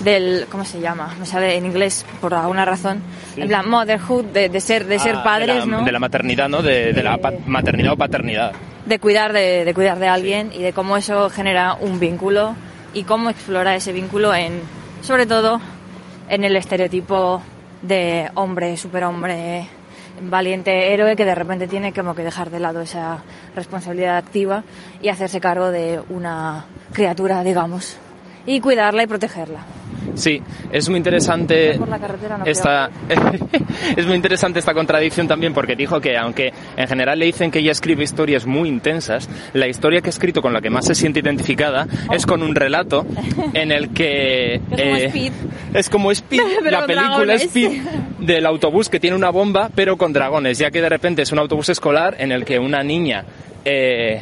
del 0.03 0.47
cómo 0.49 0.65
se 0.65 0.79
llama 0.79 1.13
me 1.19 1.25
sale 1.25 1.55
en 1.55 1.65
inglés 1.67 2.03
por 2.19 2.33
alguna 2.33 2.65
razón 2.65 2.99
en 3.37 3.47
plan 3.47 3.69
motherhood 3.69 4.25
de, 4.25 4.49
de 4.49 4.59
ser 4.59 4.85
de 4.85 4.97
ser 4.97 5.17
Ah, 5.17 5.23
padres 5.23 5.47
de 5.49 5.59
la, 5.59 5.65
no 5.77 5.83
de 5.85 5.91
la 5.91 5.99
maternidad, 5.99 6.49
¿no? 6.49 6.63
De, 6.63 6.93
de 6.93 7.03
la 7.03 7.13
Eh, 7.13 7.17
pa- 7.19 7.31
maternidad 7.45 7.93
o 7.93 7.97
paternidad. 7.97 8.53
de 8.87 8.99
cuidar 8.99 9.33
de, 9.33 9.63
de 9.65 9.73
cuidar 9.75 9.99
de 9.99 10.07
alguien 10.07 10.51
y 10.51 10.63
de 10.63 10.73
cómo 10.73 10.97
eso 10.97 11.29
genera 11.29 11.75
un 11.75 11.99
vínculo 11.99 12.55
y 12.95 13.03
cómo 13.03 13.29
explora 13.29 13.75
ese 13.75 13.93
vínculo 13.93 14.33
en 14.33 14.61
sobre 15.03 15.25
todo 15.25 15.59
en 16.29 16.45
el 16.45 16.55
estereotipo 16.55 17.41
de 17.81 18.31
hombre 18.35 18.77
superhombre 18.77 19.67
valiente 20.21 20.93
héroe 20.93 21.17
que 21.17 21.25
de 21.25 21.35
repente 21.35 21.67
tiene 21.67 21.91
como 21.91 22.15
que 22.15 22.23
dejar 22.23 22.49
de 22.49 22.61
lado 22.61 22.79
esa 22.81 23.21
responsabilidad 23.53 24.15
activa 24.15 24.63
y 25.01 25.09
hacerse 25.09 25.41
cargo 25.41 25.71
de 25.71 26.01
una 26.09 26.65
criatura 26.93 27.43
digamos 27.43 27.97
y 28.45 28.61
cuidarla 28.61 29.03
y 29.03 29.07
protegerla 29.07 29.65
Sí, 30.15 30.41
es 30.71 30.89
muy 30.89 30.97
interesante 30.97 31.77
Por 31.77 31.89
la 31.89 31.99
carretera 31.99 32.37
no 32.37 32.45
esta 32.45 32.89
es 33.97 34.05
muy 34.05 34.15
interesante 34.15 34.59
esta 34.59 34.73
contradicción 34.73 35.27
también 35.27 35.53
porque 35.53 35.75
dijo 35.75 35.99
que 35.99 36.17
aunque 36.17 36.53
en 36.77 36.87
general 36.87 37.19
le 37.19 37.25
dicen 37.25 37.51
que 37.51 37.59
ella 37.59 37.71
escribe 37.71 38.03
historias 38.03 38.45
muy 38.45 38.69
intensas, 38.69 39.29
la 39.53 39.67
historia 39.67 40.01
que 40.01 40.09
ha 40.09 40.11
escrito 40.11 40.41
con 40.41 40.53
la 40.53 40.61
que 40.61 40.69
más 40.69 40.85
se 40.85 40.95
siente 40.95 41.19
identificada 41.19 41.87
es 42.11 42.25
con 42.25 42.43
un 42.43 42.55
relato 42.55 43.05
en 43.53 43.71
el 43.71 43.89
que 43.89 44.61
Es 44.73 44.79
como 44.79 44.95
Speed. 44.97 45.33
es 45.73 45.89
como 45.89 46.11
Speed, 46.11 46.41
la 46.63 46.85
película 46.85 47.09
dragones. 47.09 47.43
Speed 47.43 47.81
del 48.19 48.45
autobús 48.45 48.89
que 48.89 48.99
tiene 48.99 49.15
una 49.15 49.29
bomba 49.29 49.69
pero 49.73 49.97
con 49.97 50.13
dragones, 50.13 50.57
ya 50.57 50.71
que 50.71 50.81
de 50.81 50.89
repente 50.89 51.21
es 51.23 51.31
un 51.31 51.39
autobús 51.39 51.69
escolar 51.69 52.15
en 52.19 52.31
el 52.31 52.45
que 52.45 52.59
una 52.59 52.83
niña 52.83 53.25
eh, 53.65 54.21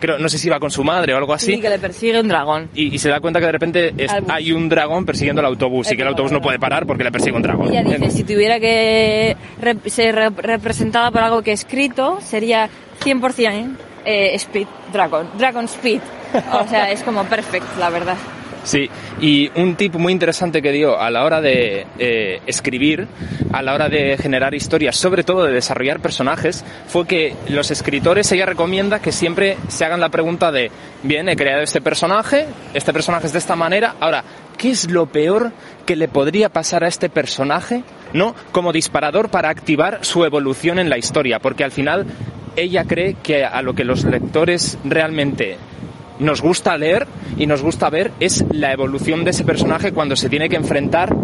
creo 0.00 0.18
no 0.18 0.28
sé 0.28 0.38
si 0.38 0.48
va 0.48 0.58
con 0.58 0.70
su 0.70 0.82
madre 0.82 1.14
o 1.14 1.16
algo 1.18 1.32
así 1.34 1.54
sí 1.54 1.60
que 1.60 1.68
le 1.68 1.78
persigue 1.78 2.18
un 2.20 2.26
dragón 2.28 2.68
y, 2.74 2.94
y 2.94 2.98
se 2.98 3.08
da 3.08 3.20
cuenta 3.20 3.38
que 3.38 3.46
de 3.46 3.52
repente 3.52 3.94
es- 3.96 4.10
hay 4.28 4.50
un 4.52 4.68
dragón 4.68 5.06
persiguiendo 5.06 5.40
el 5.40 5.46
autobús 5.46 5.92
y 5.92 5.96
que 5.96 6.02
el 6.02 6.08
autobús 6.08 6.32
no 6.32 6.40
puede 6.40 6.58
parar 6.58 6.86
porque 6.86 7.04
le 7.04 7.12
persigue 7.12 7.36
un 7.36 7.42
dragón. 7.42 7.68
Ella 7.72 7.82
dice, 7.82 8.10
si 8.10 8.24
tuviera 8.24 8.58
que 8.58 9.36
rep- 9.62 9.86
ser 9.88 10.14
rep- 10.16 10.36
representada 10.40 11.10
por 11.10 11.22
algo 11.22 11.42
que 11.42 11.50
he 11.50 11.54
escrito, 11.54 12.18
sería 12.20 12.68
100% 13.04 13.76
eh, 14.04 14.34
Speed 14.34 14.66
Dragon, 14.92 15.28
Dragon 15.38 15.64
Speed. 15.66 16.00
O 16.52 16.66
sea, 16.68 16.90
es 16.90 17.02
como 17.02 17.24
perfect, 17.24 17.66
la 17.78 17.90
verdad. 17.90 18.16
Sí, 18.62 18.90
y 19.20 19.50
un 19.58 19.74
tip 19.76 19.94
muy 19.94 20.12
interesante 20.12 20.60
que 20.60 20.70
dio 20.70 21.00
a 21.00 21.10
la 21.10 21.24
hora 21.24 21.40
de 21.40 21.86
eh, 21.98 22.40
escribir, 22.46 23.06
a 23.52 23.62
la 23.62 23.74
hora 23.74 23.88
de 23.88 24.18
generar 24.18 24.54
historias, 24.54 24.96
sobre 24.96 25.24
todo 25.24 25.44
de 25.44 25.52
desarrollar 25.52 26.00
personajes, 26.00 26.64
fue 26.86 27.06
que 27.06 27.34
los 27.48 27.70
escritores, 27.70 28.30
ella 28.32 28.46
recomienda 28.46 29.00
que 29.00 29.12
siempre 29.12 29.56
se 29.68 29.84
hagan 29.84 30.00
la 30.00 30.10
pregunta 30.10 30.52
de, 30.52 30.70
bien, 31.02 31.28
he 31.28 31.36
creado 31.36 31.62
este 31.62 31.80
personaje, 31.80 32.46
este 32.74 32.92
personaje 32.92 33.26
es 33.26 33.32
de 33.32 33.38
esta 33.38 33.56
manera, 33.56 33.94
ahora, 33.98 34.24
¿qué 34.58 34.70
es 34.70 34.90
lo 34.90 35.06
peor 35.06 35.52
que 35.86 35.96
le 35.96 36.08
podría 36.08 36.50
pasar 36.50 36.84
a 36.84 36.88
este 36.88 37.08
personaje? 37.08 37.82
¿No? 38.12 38.34
Como 38.52 38.72
disparador 38.72 39.30
para 39.30 39.48
activar 39.48 40.04
su 40.04 40.24
evolución 40.24 40.78
en 40.78 40.90
la 40.90 40.98
historia, 40.98 41.38
porque 41.38 41.64
al 41.64 41.70
final 41.70 42.06
ella 42.56 42.84
cree 42.84 43.16
que 43.22 43.44
a 43.44 43.62
lo 43.62 43.74
que 43.74 43.84
los 43.84 44.04
lectores 44.04 44.78
realmente 44.84 45.56
nos 46.20 46.42
gusta 46.42 46.76
leer 46.76 47.06
y 47.36 47.46
nos 47.46 47.62
gusta 47.62 47.90
ver 47.90 48.12
es 48.20 48.44
la 48.52 48.72
evolución 48.72 49.24
de 49.24 49.30
ese 49.30 49.44
personaje 49.44 49.92
cuando 49.92 50.16
se 50.16 50.28
tiene 50.28 50.48
que 50.48 50.56
enfrentar 50.56 51.14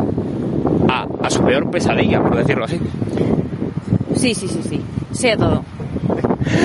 a, 0.89 1.31
su 1.31 1.43
peor 1.43 1.71
pesadilla, 1.71 2.23
por 2.23 2.37
decirlo 2.37 2.65
así. 2.65 2.79
Sí, 4.15 4.35
sí, 4.35 4.47
sí, 4.49 4.61
sí. 4.69 4.81
Sé 5.13 5.37
todo. 5.37 5.65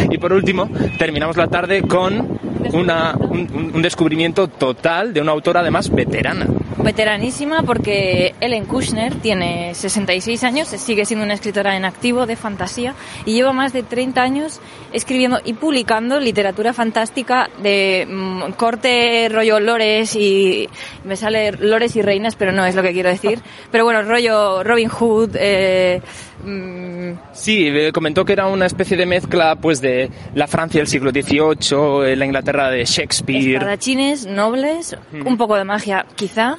Y 0.09 0.17
por 0.17 0.33
último, 0.33 0.69
terminamos 0.97 1.37
la 1.37 1.47
tarde 1.47 1.81
con 1.83 2.39
una- 2.73 3.15
un, 3.17 3.71
un- 3.75 3.81
descubrimiento 3.81 4.47
total 4.47 5.13
de 5.13 5.21
una 5.21 5.31
autora 5.31 5.61
además 5.61 5.89
veterana. 5.89 6.45
Veteranísima 6.77 7.61
porque 7.63 8.33
Ellen 8.39 8.65
Kushner 8.65 9.13
tiene 9.15 9.73
66 9.75 10.43
años, 10.43 10.67
sigue 10.67 11.05
siendo 11.05 11.23
una 11.25 11.33
escritora 11.35 11.75
en 11.77 11.85
activo 11.85 12.25
de 12.25 12.35
fantasía 12.35 12.95
y 13.25 13.33
lleva 13.33 13.53
más 13.53 13.71
de 13.71 13.83
30 13.83 14.21
años 14.21 14.59
escribiendo 14.91 15.39
y 15.45 15.53
publicando 15.53 16.19
literatura 16.19 16.73
fantástica 16.73 17.49
de 17.61 18.07
mm, 18.09 18.51
corte 18.53 19.29
rollo 19.29 19.59
lores 19.59 20.15
y 20.15 20.67
me 21.03 21.15
sale 21.15 21.51
lores 21.51 21.95
y 21.95 22.01
reinas, 22.01 22.35
pero 22.35 22.51
no 22.51 22.65
es 22.65 22.75
lo 22.75 22.81
que 22.81 22.93
quiero 22.93 23.09
decir. 23.09 23.39
Pero 23.71 23.83
bueno, 23.85 24.01
rollo 24.03 24.63
Robin 24.63 24.89
Hood, 24.89 25.35
eh, 25.35 26.01
mm, 26.43 27.11
Sí, 27.33 27.67
eh, 27.67 27.91
comentó 27.93 28.25
que 28.25 28.33
era 28.33 28.47
una 28.47 28.65
especie 28.65 28.97
de 28.97 29.05
mezcla 29.05 29.55
pues 29.55 29.70
de 29.79 30.09
la 30.35 30.47
Francia 30.47 30.79
del 30.81 30.87
siglo 30.87 31.11
XVIII, 31.11 32.11
eh, 32.11 32.15
la 32.17 32.25
Inglaterra 32.25 32.69
de 32.69 32.83
Shakespeare. 32.83 33.53
espadachines, 33.57 34.25
nobles, 34.25 34.97
un 35.13 35.37
poco 35.37 35.55
de 35.55 35.63
magia 35.63 36.05
quizá 36.15 36.57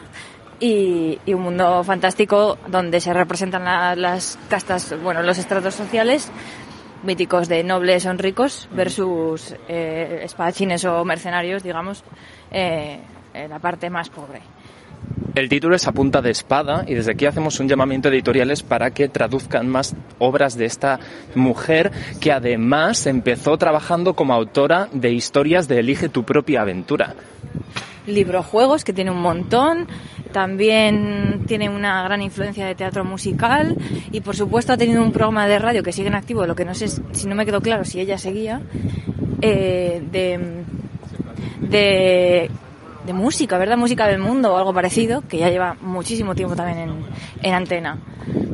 y, 0.61 1.19
y 1.27 1.35
un 1.35 1.43
mundo 1.43 1.83
fantástico 1.85 2.57
donde 2.69 3.01
se 3.01 3.13
representan 3.13 3.65
la- 3.65 3.97
las 3.97 4.39
castas, 4.49 4.95
bueno, 5.03 5.23
los 5.23 5.37
estratos 5.39 5.75
sociales 5.75 6.31
míticos 7.03 7.49
de 7.49 7.65
nobles 7.65 8.07
o 8.07 8.13
ricos 8.13 8.69
versus 8.73 9.57
eh, 9.69 10.21
espadachines 10.23 10.85
o 10.85 11.05
mercenarios, 11.05 11.65
digamos, 11.65 12.05
eh, 12.53 13.01
la 13.49 13.59
parte 13.59 13.91
más 13.91 14.09
pobre. 14.09 14.41
El 15.35 15.49
título 15.49 15.75
es 15.75 15.87
A 15.87 15.93
punta 15.93 16.21
de 16.21 16.31
espada 16.31 16.85
y 16.87 16.95
desde 16.95 17.13
aquí 17.13 17.25
hacemos 17.25 17.59
un 17.59 17.67
llamamiento 17.67 18.09
a 18.09 18.13
editoriales 18.13 18.63
para 18.63 18.91
que 18.91 19.09
traduzcan 19.09 19.67
más 19.67 19.97
obras 20.19 20.59
de 20.59 20.67
esta 20.67 21.01
mujer 21.35 21.91
que 22.21 22.33
además 22.33 23.07
empezó 23.07 23.57
trabajando 23.57 24.13
como 24.15 24.35
autora 24.35 24.89
de 24.93 25.11
historias 25.13 25.69
de 25.69 25.79
Elige 25.81 26.11
tu 26.11 26.25
propia 26.25 26.61
aventura. 26.61 27.15
librojuegos, 28.07 28.85
que 28.85 28.93
tiene 28.93 29.11
un 29.11 29.23
montón. 29.23 29.87
También 30.33 31.45
tiene 31.47 31.69
una 31.69 32.03
gran 32.03 32.21
influencia 32.21 32.67
de 32.67 32.75
teatro 32.75 33.05
musical. 33.05 33.77
Y 34.11 34.21
por 34.21 34.37
supuesto 34.37 34.73
ha 34.73 34.77
tenido 34.77 35.03
un 35.03 35.13
programa 35.13 35.47
de 35.47 35.59
radio 35.59 35.83
que 35.83 35.93
sigue 35.93 36.09
en 36.09 36.15
activo, 36.15 36.47
lo 36.47 36.55
que 36.55 36.65
no 36.65 36.75
sé 36.75 36.89
si 36.89 37.27
no 37.27 37.35
me 37.35 37.47
quedó 37.47 37.61
claro 37.61 37.85
si 37.85 38.01
ella 38.01 38.19
seguía, 38.19 38.61
eh, 39.41 40.03
de, 40.11 40.65
de, 41.61 42.51
de 43.07 43.13
música, 43.13 43.59
¿verdad? 43.59 43.77
Música 43.77 44.07
del 44.07 44.19
mundo 44.19 44.55
o 44.55 44.57
algo 44.57 44.73
parecido, 44.73 45.23
que 45.29 45.39
ya 45.39 45.51
lleva 45.51 45.77
muchísimo 45.81 46.35
tiempo 46.35 46.55
también 46.57 46.79
en, 46.79 47.05
en 47.43 47.55
antena. 47.55 47.99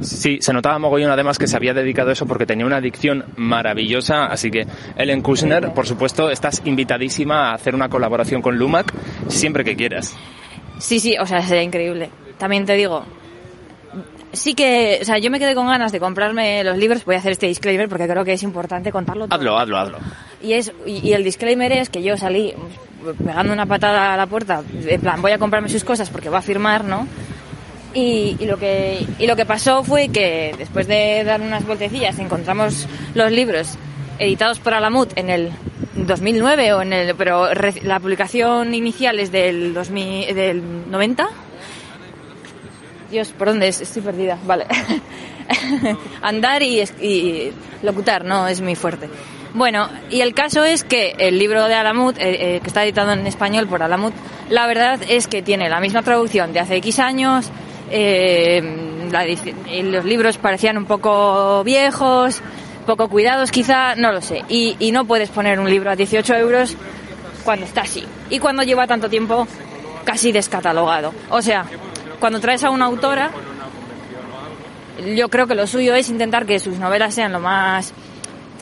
Sí, 0.00 0.38
se 0.40 0.52
notaba 0.52 0.78
mogollón 0.78 1.10
además 1.10 1.38
que 1.38 1.46
se 1.46 1.56
había 1.56 1.74
dedicado 1.74 2.10
a 2.10 2.12
eso 2.12 2.26
porque 2.26 2.46
tenía 2.46 2.64
una 2.64 2.76
adicción 2.76 3.24
maravillosa, 3.36 4.26
así 4.26 4.50
que 4.50 4.66
Ellen 4.96 5.22
Kushner, 5.22 5.72
por 5.72 5.86
supuesto, 5.86 6.30
estás 6.30 6.62
invitadísima 6.64 7.50
a 7.50 7.54
hacer 7.54 7.74
una 7.74 7.88
colaboración 7.88 8.40
con 8.40 8.56
Lumac 8.56 8.92
siempre 9.28 9.64
que 9.64 9.76
quieras. 9.76 10.16
Sí, 10.78 11.00
sí, 11.00 11.16
o 11.20 11.26
sea, 11.26 11.42
sería 11.42 11.62
increíble. 11.62 12.10
También 12.38 12.64
te 12.64 12.74
digo, 12.74 13.04
sí 14.32 14.54
que, 14.54 14.98
o 15.00 15.04
sea, 15.04 15.18
yo 15.18 15.30
me 15.30 15.38
quedé 15.38 15.54
con 15.54 15.66
ganas 15.66 15.92
de 15.92 16.00
comprarme 16.00 16.64
los 16.64 16.76
libros, 16.76 17.04
voy 17.04 17.16
a 17.16 17.18
hacer 17.18 17.32
este 17.32 17.46
disclaimer 17.46 17.88
porque 17.88 18.06
creo 18.06 18.24
que 18.24 18.32
es 18.32 18.42
importante 18.42 18.92
contarlo 18.92 19.26
todo. 19.26 19.38
Hazlo, 19.38 19.58
hazlo, 19.58 19.78
hazlo. 19.78 19.98
Y, 20.42 20.52
es, 20.52 20.72
y, 20.86 21.08
y 21.08 21.12
el 21.12 21.24
disclaimer 21.24 21.72
es 21.72 21.88
que 21.88 22.02
yo 22.02 22.16
salí 22.16 22.54
pegando 23.24 23.52
una 23.52 23.66
patada 23.66 24.14
a 24.14 24.16
la 24.16 24.26
puerta, 24.26 24.62
en 24.72 25.00
plan, 25.00 25.22
voy 25.22 25.32
a 25.32 25.38
comprarme 25.38 25.68
sus 25.68 25.84
cosas 25.84 26.10
porque 26.10 26.28
va 26.28 26.38
a 26.38 26.42
firmar, 26.42 26.84
¿no? 26.84 27.06
Y, 27.94 28.36
y 28.38 28.46
lo 28.46 28.58
que, 28.58 29.06
y 29.18 29.26
lo 29.26 29.34
que 29.34 29.46
pasó 29.46 29.82
fue 29.82 30.08
que 30.08 30.54
después 30.58 30.86
de 30.86 31.24
dar 31.24 31.40
unas 31.40 31.66
vueltecillas 31.66 32.18
encontramos 32.18 32.86
los 33.14 33.32
libros 33.32 33.78
editados 34.18 34.58
por 34.58 34.74
Alamut 34.74 35.16
en 35.16 35.30
el 35.30 35.52
2009 35.94 36.72
o 36.74 36.82
en 36.82 36.92
el 36.92 37.14
pero 37.14 37.48
la 37.82 37.98
publicación 37.98 38.74
inicial 38.74 39.18
es 39.18 39.32
del 39.32 39.74
2000 39.74 40.34
del 40.34 40.90
90 40.90 41.28
Dios, 43.10 43.32
¿por 43.32 43.48
dónde 43.48 43.68
es? 43.68 43.80
Estoy 43.80 44.02
perdida. 44.02 44.38
Vale. 44.44 44.66
Andar 46.22 46.62
y, 46.62 46.80
y 47.00 47.52
locutar, 47.82 48.24
no 48.24 48.46
es 48.48 48.60
muy 48.60 48.74
fuerte. 48.74 49.08
Bueno, 49.54 49.88
y 50.10 50.20
el 50.20 50.34
caso 50.34 50.64
es 50.64 50.84
que 50.84 51.14
el 51.18 51.38
libro 51.38 51.66
de 51.68 51.74
Alamut, 51.74 52.18
eh, 52.18 52.56
eh, 52.56 52.60
que 52.60 52.66
está 52.66 52.84
editado 52.84 53.12
en 53.12 53.26
español 53.26 53.66
por 53.66 53.82
Alamut, 53.82 54.12
la 54.50 54.66
verdad 54.66 55.00
es 55.08 55.26
que 55.26 55.42
tiene 55.42 55.70
la 55.70 55.80
misma 55.80 56.02
traducción 56.02 56.52
de 56.52 56.60
hace 56.60 56.76
X 56.76 56.98
años, 56.98 57.50
eh, 57.90 58.62
los 59.84 60.04
libros 60.04 60.36
parecían 60.36 60.76
un 60.76 60.84
poco 60.84 61.64
viejos, 61.64 62.42
poco 62.84 63.08
cuidados 63.08 63.50
quizá, 63.50 63.94
no 63.94 64.12
lo 64.12 64.20
sé. 64.20 64.44
Y, 64.50 64.76
y 64.78 64.92
no 64.92 65.06
puedes 65.06 65.30
poner 65.30 65.58
un 65.58 65.70
libro 65.70 65.90
a 65.90 65.96
18 65.96 66.34
euros 66.34 66.76
cuando 67.42 67.64
está 67.64 67.82
así. 67.82 68.04
Y 68.28 68.38
cuando 68.38 68.62
lleva 68.62 68.86
tanto 68.86 69.08
tiempo 69.08 69.46
casi 70.04 70.30
descatalogado. 70.30 71.14
O 71.30 71.40
sea, 71.40 71.64
cuando 72.18 72.40
traes 72.40 72.64
a 72.64 72.70
una 72.70 72.86
autora, 72.86 73.30
yo 75.16 75.28
creo 75.28 75.46
que 75.46 75.54
lo 75.54 75.66
suyo 75.66 75.94
es 75.94 76.08
intentar 76.08 76.46
que 76.46 76.58
sus 76.58 76.78
novelas 76.78 77.14
sean 77.14 77.32
lo 77.32 77.40
más 77.40 77.92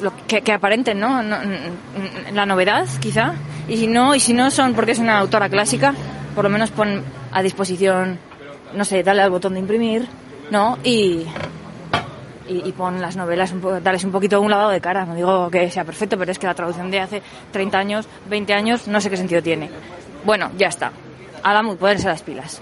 lo 0.02 0.12
que, 0.26 0.42
que 0.42 0.52
aparenten, 0.52 1.00
¿no? 1.00 1.22
La 2.32 2.46
novedad, 2.46 2.86
quizá. 3.00 3.34
Y 3.68 3.76
si 3.78 3.86
no, 3.86 4.14
y 4.14 4.20
si 4.20 4.32
no 4.32 4.50
son 4.50 4.74
porque 4.74 4.92
es 4.92 4.98
una 4.98 5.18
autora 5.18 5.48
clásica, 5.48 5.94
por 6.34 6.44
lo 6.44 6.50
menos 6.50 6.70
pon 6.70 7.02
a 7.32 7.42
disposición, 7.42 8.18
no 8.74 8.84
sé, 8.84 9.02
dale 9.02 9.22
al 9.22 9.30
botón 9.30 9.54
de 9.54 9.60
imprimir, 9.60 10.06
¿no? 10.50 10.78
Y, 10.84 11.26
y, 12.48 12.72
pon 12.72 13.00
las 13.00 13.16
novelas, 13.16 13.52
un 13.52 13.60
poco, 13.60 13.80
darles 13.80 14.04
un 14.04 14.12
poquito 14.12 14.40
un 14.40 14.50
lavado 14.50 14.70
de 14.70 14.80
cara. 14.80 15.04
No 15.04 15.14
digo 15.14 15.50
que 15.50 15.70
sea 15.70 15.84
perfecto, 15.84 16.18
pero 16.18 16.30
es 16.30 16.38
que 16.38 16.46
la 16.46 16.54
traducción 16.54 16.90
de 16.90 17.00
hace 17.00 17.22
30 17.52 17.78
años, 17.78 18.08
20 18.28 18.54
años, 18.54 18.86
no 18.86 19.00
sé 19.00 19.10
qué 19.10 19.16
sentido 19.16 19.42
tiene. 19.42 19.70
Bueno, 20.24 20.50
ya 20.56 20.68
está. 20.68 20.92
Álamo, 21.42 21.76
ponerse 21.76 22.08
las 22.08 22.22
pilas. 22.22 22.60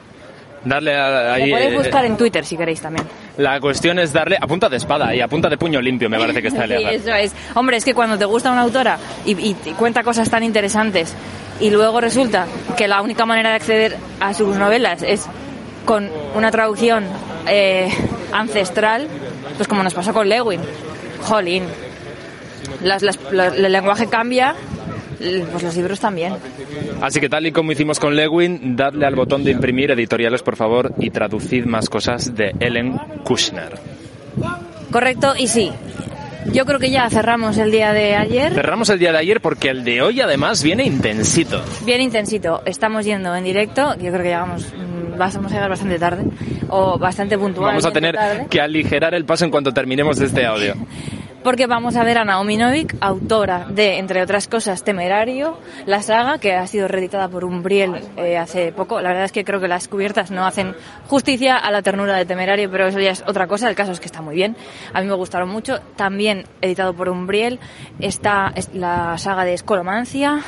Darle 0.64 0.94
a- 0.97 1.35
ahí... 1.35 1.50
Lo 1.50 1.56
podéis 1.56 1.73
eh, 1.73 1.76
buscar 1.76 2.04
en 2.06 2.16
Twitter 2.16 2.44
si 2.44 2.56
queréis 2.56 2.80
también. 2.80 3.06
La 3.37 3.61
cuestión 3.61 3.99
es 3.99 4.12
darle 4.12 4.37
a 4.40 4.47
punta 4.47 4.68
de 4.68 4.76
espada 4.76 5.14
y 5.14 5.21
a 5.21 5.28
punta 5.28 5.49
de 5.49 5.59
puño 5.59 5.80
limpio, 5.80 6.09
me 6.09 6.18
parece 6.18 6.40
que 6.40 6.49
está 6.49 6.61
Sí, 6.66 6.73
Eleazar. 6.73 6.94
eso 6.94 7.14
es. 7.14 7.33
Hombre, 7.54 7.76
es 7.76 7.85
que 7.85 7.94
cuando 7.94 8.16
te 8.18 8.25
gusta 8.25 8.50
una 8.50 8.62
autora 8.62 8.99
y, 9.26 9.33
y 9.50 9.54
te 9.54 9.73
cuenta 9.73 10.02
cosas 10.02 10.30
tan 10.30 10.42
interesantes 10.42 11.14
y 11.61 11.71
luego 11.71 12.00
resulta 12.00 12.47
que 12.76 12.88
la 12.88 13.02
única 13.02 13.26
manera 13.26 13.50
de 13.50 13.56
acceder 13.56 13.97
a 14.21 14.33
sus 14.35 14.56
novelas 14.56 15.02
es 15.02 15.26
con 15.85 16.11
una 16.35 16.50
traducción 16.50 17.04
eh, 17.47 17.88
ancestral, 18.33 19.06
pues 19.56 19.68
como 19.68 19.83
nos 19.83 19.92
pasó 19.94 20.12
con 20.14 20.28
Lewin. 20.28 20.61
Jolín. 21.23 21.64
Las- 22.83 23.02
las- 23.02 23.18
el 23.33 23.71
lenguaje 23.71 24.06
cambia, 24.09 24.54
pues 25.50 25.62
los 25.62 25.76
libros 25.76 26.00
también. 26.00 26.35
Así 27.00 27.21
que 27.21 27.28
tal 27.28 27.47
y 27.47 27.52
como 27.52 27.73
hicimos 27.73 27.99
con 27.99 28.16
Lewin, 28.16 28.76
dadle 28.76 29.07
al 29.07 29.14
botón 29.14 29.45
de 29.45 29.50
imprimir 29.50 29.90
editoriales, 29.90 30.43
por 30.43 30.57
favor, 30.57 30.93
y 30.99 31.11
traducid 31.11 31.64
más 31.64 31.88
cosas 31.88 32.35
de 32.35 32.52
Ellen 32.61 32.99
Kushner. 33.25 33.78
Correcto, 34.90 35.35
y 35.37 35.49
sí. 35.49 35.71
Yo 36.52 36.66
creo 36.66 36.78
que 36.78 36.90
ya 36.90 37.09
cerramos 37.09 37.57
el 37.57 37.71
día 37.71 37.93
de 37.93 38.14
ayer. 38.16 38.52
Cerramos 38.52 38.90
el 38.90 38.99
día 38.99 39.12
de 39.12 39.19
ayer 39.19 39.40
porque 39.40 39.71
el 39.71 39.83
de 39.83 40.02
hoy 40.02 40.21
además 40.21 40.62
viene 40.62 40.85
intensito. 40.85 41.62
Bien 41.87 42.00
intensito. 42.02 42.62
Estamos 42.66 43.04
yendo 43.07 43.35
en 43.35 43.45
directo. 43.45 43.95
Yo 43.95 44.11
creo 44.11 44.19
que 44.19 44.28
llegamos, 44.28 44.66
mm, 44.66 45.16
vamos 45.16 45.52
a 45.52 45.54
llegar 45.54 45.71
bastante 45.71 45.99
tarde 45.99 46.25
o 46.69 46.99
bastante 46.99 47.38
puntual. 47.38 47.69
Vamos 47.69 47.87
a 47.87 47.93
tener 47.93 48.14
tarde, 48.14 48.47
que 48.50 48.61
aligerar 48.61 49.14
el 49.14 49.25
paso 49.25 49.47
en 49.47 49.50
cuanto 49.50 49.73
terminemos 49.73 50.21
este 50.21 50.45
audio. 50.45 50.75
porque 51.45 51.67
vamos 51.69 51.95
a 51.95 52.03
ver 52.03 52.19
a 52.19 52.25
Naomi 52.25 52.57
Novik, 52.57 52.97
autora 53.01 53.67
de, 53.69 53.99
entre 53.99 54.23
otras 54.23 54.49
cosas, 54.49 54.83
Temerario, 54.83 55.59
la 55.87 56.03
saga 56.03 56.39
que 56.39 56.55
ha 56.55 56.67
sido 56.67 56.89
reeditada 56.89 57.29
por 57.29 57.45
Umbriel 57.45 58.01
eh, 58.17 58.37
hace 58.39 58.73
poco. 58.73 59.01
La 59.01 59.11
verdad 59.11 59.27
es 59.27 59.33
que 59.33 59.45
creo 59.45 59.61
que 59.61 59.69
las 59.69 59.87
cubiertas 59.87 60.31
no 60.33 60.45
hacen 60.47 60.75
justicia 61.07 61.57
a 61.57 61.71
la 61.71 61.83
ternura 61.83 62.17
de 62.17 62.25
Temerario, 62.25 62.69
pero 62.71 62.89
eso 62.89 62.99
ya 62.99 63.11
es 63.13 63.23
otra 63.27 63.47
cosa. 63.47 63.69
El 63.69 63.77
caso 63.77 63.93
es 63.93 64.01
que 64.01 64.07
está 64.07 64.23
muy 64.23 64.35
bien. 64.35 64.57
A 64.93 65.01
mí 65.03 65.07
me 65.07 65.15
gustaron 65.15 65.49
mucho. 65.51 65.79
También 65.97 66.45
editado 66.63 66.95
por 66.95 67.09
Umbriel 67.09 67.61
está 68.01 68.51
es- 68.57 68.75
la 68.75 69.17
saga 69.19 69.45
de 69.45 69.55
Escolomancia. 69.55 70.41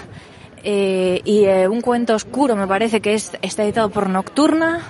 Eh, 0.63 1.21
y 1.25 1.45
eh, 1.45 1.69
un 1.69 1.81
cuento 1.81 2.15
oscuro 2.15 2.57
me 2.57 2.67
parece 2.67 3.01
que 3.01 3.15
es, 3.15 3.33
está 3.43 3.65
editado 3.65 3.91
por 3.91 4.09
Nocturna. 4.09 4.81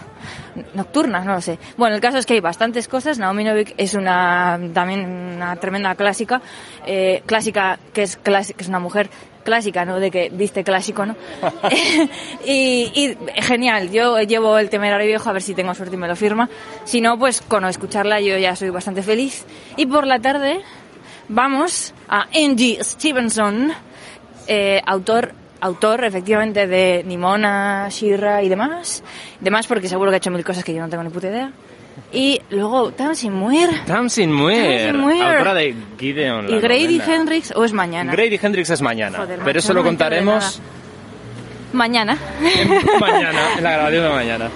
Nocturna, 0.75 1.21
no 1.21 1.35
lo 1.35 1.41
sé. 1.41 1.59
Bueno, 1.77 1.95
el 1.95 2.01
caso 2.01 2.19
es 2.19 2.27
que 2.27 2.35
hay 2.35 2.41
bastantes 2.41 2.89
cosas. 2.89 3.19
Naomi 3.19 3.45
Novik 3.45 3.75
es 3.77 3.95
una 3.95 4.59
también 4.73 5.05
una 5.37 5.57
tremenda 5.57 5.95
clásica, 5.95 6.41
eh, 6.87 7.23
clásica 7.27 7.79
que 7.93 8.03
es 8.03 8.17
clásica, 8.17 8.57
que 8.57 8.65
es 8.65 8.69
una 8.69 8.79
mujer 8.79 9.11
clásica, 9.45 9.85
¿no? 9.85 10.01
De 10.01 10.11
que 10.11 10.31
viste 10.33 10.65
clásico, 10.65 11.05
¿no? 11.05 11.15
y, 12.45 12.91
y 12.95 13.19
genial. 13.43 13.91
Yo 13.91 14.21
llevo 14.23 14.59
el 14.59 14.71
temerario 14.71 15.07
viejo 15.07 15.29
a 15.29 15.35
ver 15.35 15.43
si 15.43 15.55
tengo 15.55 15.75
suerte 15.75 15.97
y 15.97 15.99
me 15.99 16.09
lo 16.09 16.17
firma. 16.17 16.49
Si 16.85 17.01
no, 17.01 17.19
pues 17.19 17.43
con 17.43 17.65
escucharla 17.67 18.21
yo 18.21 18.39
ya 18.39 18.57
soy 18.57 18.71
bastante 18.71 19.03
feliz. 19.03 19.45
Y 19.77 19.87
por 19.87 20.07
la 20.07 20.21
tarde 20.21 20.63
vamos 21.29 21.93
a 22.09 22.27
Angie 22.35 22.83
Stevenson, 22.83 23.73
eh, 24.49 24.81
autor 24.87 25.35
autor 25.61 26.05
efectivamente 26.05 26.67
de 26.67 27.03
Nimona, 27.07 27.89
Shira 27.91 28.43
y 28.43 28.49
demás. 28.49 29.02
Demás 29.41 29.67
porque 29.67 29.89
seguro 29.89 30.11
que 30.11 30.17
ha 30.17 30.19
hecho 30.19 30.30
mil 30.30 30.45
cosas 30.45 30.65
que 30.65 30.75
yo 30.75 30.80
no 30.80 30.89
tengo 30.89 31.02
ni 31.02 31.11
puta 31.11 31.28
idea. 31.28 31.52
Y 32.13 32.41
luego 32.50 32.93
Tamsin 32.93 33.33
Muir 33.33 33.71
Tamsin 33.87 34.30
Muir, 34.30 34.63
Tamsin 34.93 34.97
Muir. 35.00 35.23
autora 35.23 35.54
de 35.54 35.75
Gideon. 35.99 36.49
y 36.50 36.59
Grady 36.61 36.99
novela. 36.99 37.15
Hendrix 37.15 37.52
o 37.57 37.65
es 37.65 37.73
mañana. 37.73 38.13
Grady 38.13 38.39
Hendrix 38.41 38.69
es 38.71 38.83
mañana, 38.83 39.19
Joder, 39.19 39.41
pero 39.45 39.59
eso 39.59 39.73
no 39.73 39.80
lo 39.80 39.85
contaremos 39.87 40.61
Mañana. 41.73 42.17
mañana, 43.00 43.41
en 43.59 43.65
la 43.65 43.71
grabación 43.73 44.02
de 44.04 44.09
mañana. 44.11 44.50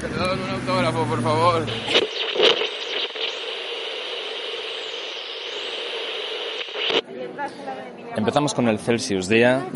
Perdón, 0.00 0.40
un 0.42 0.50
autógrafo, 0.50 1.04
por 1.04 1.22
favor. 1.22 1.66
Empezamos 8.16 8.54
con 8.54 8.68
el 8.68 8.78
Celsius 8.78 9.28
día 9.28 9.66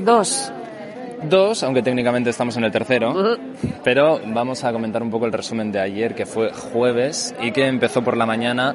Dos. 1.23 1.61
2, 1.61 1.63
aunque 1.65 1.83
técnicamente 1.83 2.31
estamos 2.31 2.57
en 2.57 2.65
el 2.65 2.71
tercero. 2.71 3.37
Pero 3.85 4.21
vamos 4.27 4.65
a 4.65 4.73
comentar 4.73 5.03
un 5.03 5.11
poco 5.11 5.27
el 5.27 5.33
resumen 5.33 5.73
de 5.73 5.81
ayer, 5.81 6.15
que 6.15 6.27
fue 6.27 6.53
jueves 6.53 7.35
y 7.43 7.53
que 7.53 7.67
empezó 7.67 8.03
por 8.03 8.17
la 8.17 8.27
mañana 8.27 8.75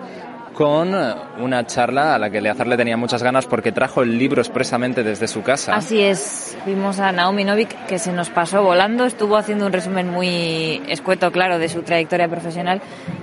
con 0.56 0.96
una 1.40 1.66
charla 1.66 2.16
a 2.16 2.18
la 2.18 2.30
que 2.30 2.40
Leazar 2.40 2.66
le 2.66 2.78
tenía 2.78 2.96
muchas 2.96 3.22
ganas 3.22 3.46
porque 3.46 3.74
trajo 3.74 4.02
el 4.02 4.18
libro 4.18 4.42
expresamente 4.42 5.04
desde 5.04 5.28
su 5.28 5.44
casa. 5.44 5.76
Así 5.76 6.02
es, 6.02 6.58
vimos 6.66 7.00
a 7.00 7.12
Naomi 7.12 7.44
Novik 7.44 7.86
que 7.88 8.00
se 8.00 8.14
nos 8.14 8.30
pasó 8.30 8.64
volando, 8.64 9.06
estuvo 9.06 9.36
haciendo 9.36 9.66
un 9.66 9.74
resumen 9.74 10.10
muy 10.10 10.82
escueto, 10.88 11.30
claro, 11.32 11.60
de 11.60 11.68
su 11.68 11.84
trayectoria 11.84 12.30
profesional, 12.30 12.82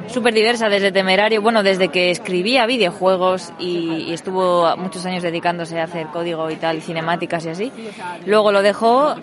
súper 0.08 0.34
diversa 0.34 0.68
desde 0.68 0.92
temerario, 0.92 1.40
bueno, 1.40 1.62
desde 1.62 1.88
que 1.88 2.10
escribía 2.10 2.66
videojuegos 2.66 3.52
y, 3.58 4.04
y 4.08 4.12
estuvo 4.12 4.76
muchos 4.76 5.06
años 5.06 5.22
dedicándose 5.22 5.80
a 5.80 5.84
hacer 5.84 6.08
código 6.08 6.50
y 6.50 6.56
tal, 6.56 6.82
cinemáticas 6.82 7.46
y 7.46 7.48
así. 7.48 7.72
Luego 8.26 8.52
lo 8.52 8.60
dejó 8.60 9.14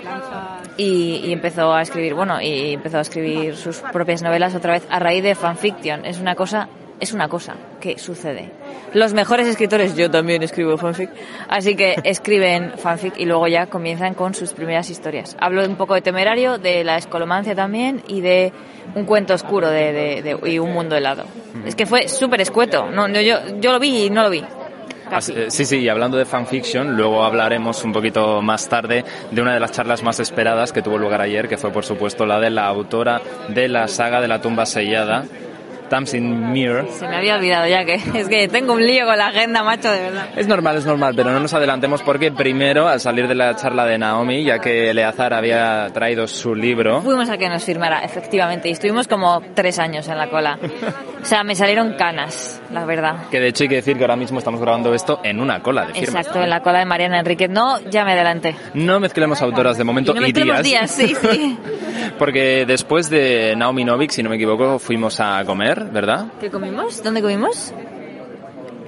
y, 0.78 1.22
y 1.26 1.32
empezó 1.32 1.74
a 1.74 1.84
escribir, 1.84 2.16
bueno, 2.16 2.42
y 2.42 2.74
empezó 2.74 2.98
a 2.98 3.02
escribir 3.02 3.56
sus 3.56 3.78
propias 3.94 4.24
novelas 4.24 4.56
otra 4.56 4.74
vez 4.74 4.88
a 4.90 4.98
raíz 4.98 5.24
de 5.24 5.36
fanfiction. 5.36 6.06
Es 6.06 6.20
una 6.20 6.34
cosa, 6.34 6.70
es 7.00 7.14
una 7.14 7.28
cosa 7.28 7.56
que 7.80 7.98
sucede. 7.98 8.52
Los 8.94 9.14
mejores 9.14 9.48
escritores, 9.48 9.96
yo 9.96 10.10
también 10.10 10.42
escribo 10.44 10.78
fanfic, 10.78 11.10
así 11.48 11.76
que 11.76 11.96
escriben 12.04 12.74
fanfic 12.78 13.18
y 13.20 13.26
luego 13.26 13.48
ya 13.48 13.68
comienzan 13.68 14.14
con 14.14 14.34
sus 14.34 14.54
primeras 14.54 14.90
historias. 14.90 15.36
Hablo 15.40 15.64
un 15.66 15.76
poco 15.76 15.94
de 15.96 16.02
temerario, 16.02 16.58
de 16.58 16.84
la 16.84 16.98
escolomancia 16.98 17.56
también 17.56 18.02
y 18.08 18.22
de 18.22 18.52
un 18.96 19.06
cuento 19.06 19.34
oscuro 19.34 19.70
de, 19.70 19.94
de- 19.94 20.22
de- 20.24 20.52
y 20.52 20.60
un 20.60 20.74
mundo 20.74 20.96
helado. 20.96 21.24
Es 21.66 21.76
que 21.76 21.86
fue 21.86 22.08
súper 22.08 22.42
escueto. 22.42 22.90
No, 22.90 23.08
no, 23.08 23.22
yo, 23.22 23.38
yo 23.60 23.72
lo 23.72 23.80
vi 23.80 24.06
y 24.06 24.10
no 24.10 24.24
lo 24.24 24.30
vi. 24.30 24.44
Así- 25.12 25.34
eh, 25.36 25.46
Sí, 25.50 25.66
sí, 25.66 25.78
y 25.80 25.90
hablando 25.90 26.18
de 26.18 26.26
fanfiction, 26.26 26.96
luego 26.96 27.24
hablaremos 27.24 27.84
un 27.84 27.92
poquito 27.94 28.42
más 28.42 28.68
tarde 28.70 29.04
de 29.32 29.42
una 29.42 29.54
de 29.54 29.60
las 29.60 29.72
charlas 29.72 30.04
más 30.04 30.20
esperadas 30.20 30.72
que 30.72 30.82
tuvo 30.82 30.98
lugar 30.98 31.22
ayer, 31.22 31.48
que 31.48 31.58
fue 31.58 31.72
por 31.72 31.84
supuesto 31.86 32.26
la 32.26 32.40
de 32.40 32.50
la 32.52 32.66
autora 32.68 33.22
de 33.48 33.68
la 33.68 33.88
saga 33.88 34.22
de 34.22 34.28
la 34.28 34.42
tumba 34.42 34.66
sellada, 34.68 35.26
Tamsin 35.90 36.40
Muir. 36.40 36.86
Se 36.92 37.08
me 37.08 37.18
había 37.18 37.36
olvidado 37.36 37.68
ya 37.68 37.84
que 37.86 37.96
es 38.16 38.28
que 38.28 38.48
tengo 38.48 38.74
un 38.74 38.86
lío 38.86 39.06
con 39.06 39.18
la 39.18 39.28
agenda, 39.28 39.64
macho, 39.64 39.92
de 39.92 40.00
verdad. 40.02 40.30
Es 40.36 40.48
normal, 40.48 40.78
es 40.78 40.86
normal, 40.86 41.14
pero 41.16 41.32
no 41.32 41.40
nos 41.40 41.54
adelantemos 41.54 42.02
porque 42.04 42.32
primero, 42.32 42.88
al 42.88 43.00
salir 43.00 43.28
de 43.28 43.36
la 43.36 43.56
charla 43.56 43.86
de 43.86 43.98
Naomi, 43.98 44.44
ya 44.44 44.60
que 44.60 44.90
Eleazar 44.92 45.34
había 45.34 45.88
traído 45.94 46.28
su 46.28 46.56
libro, 46.56 47.02
Fuimos 47.02 47.30
a 47.30 47.38
que 47.38 47.50
nos 47.50 47.64
firmara, 47.64 48.00
efectivamente, 48.04 48.70
y 48.70 48.72
estuvimos 48.72 49.08
como 49.08 49.42
tres 49.54 49.80
años 49.80 50.08
en 50.08 50.18
la 50.18 50.30
cola. 50.30 50.58
O 51.22 51.26
sea, 51.26 51.44
me 51.44 51.56
salieron 51.56 51.94
canas, 51.98 52.62
la 52.72 52.86
verdad. 52.86 53.28
que 53.30 53.40
de 53.40 53.48
hecho 53.50 53.64
hay 53.64 53.70
que 53.70 53.76
decir 53.76 53.98
que 53.98 54.04
ahora 54.04 54.16
mismo 54.16 54.40
estamos 54.40 54.62
grabando 54.62 54.94
esto 54.94 55.20
en 55.24 55.40
una 55.40 55.62
cola 55.62 55.86
de 55.86 55.94
firmas. 55.94 56.10
Exacto, 56.28 56.42
en 56.44 56.50
la 56.50 56.62
cola 56.62 56.80
de 56.80 56.86
Mariana 56.86 57.20
Enríquez. 57.20 57.50
No, 57.50 57.80
ya 57.90 58.06
me 58.06 58.14
adelanté. 58.14 58.56
No 58.74 59.00
mezclemos 59.00 59.42
autoras 59.42 59.78
de 59.78 59.84
momento 59.84 60.12
Y 60.16 60.20
no 60.20 60.28
y 60.28 60.32
días. 60.32 60.64
días, 60.64 60.92
sí, 60.92 61.16
sí. 61.16 61.58
Porque 62.18 62.66
después 62.66 63.10
de 63.10 63.56
Naomi 63.58 63.84
Novik, 63.84 64.12
si 64.12 64.24
no 64.24 64.30
me 64.30 64.36
equivoco, 64.36 64.80
fuimos 64.80 65.20
a 65.20 65.44
comer, 65.46 65.79
¿verdad? 65.86 66.26
¿Qué 66.40 66.50
comimos? 66.50 67.02
¿Dónde 67.04 67.22
comimos? 67.22 67.74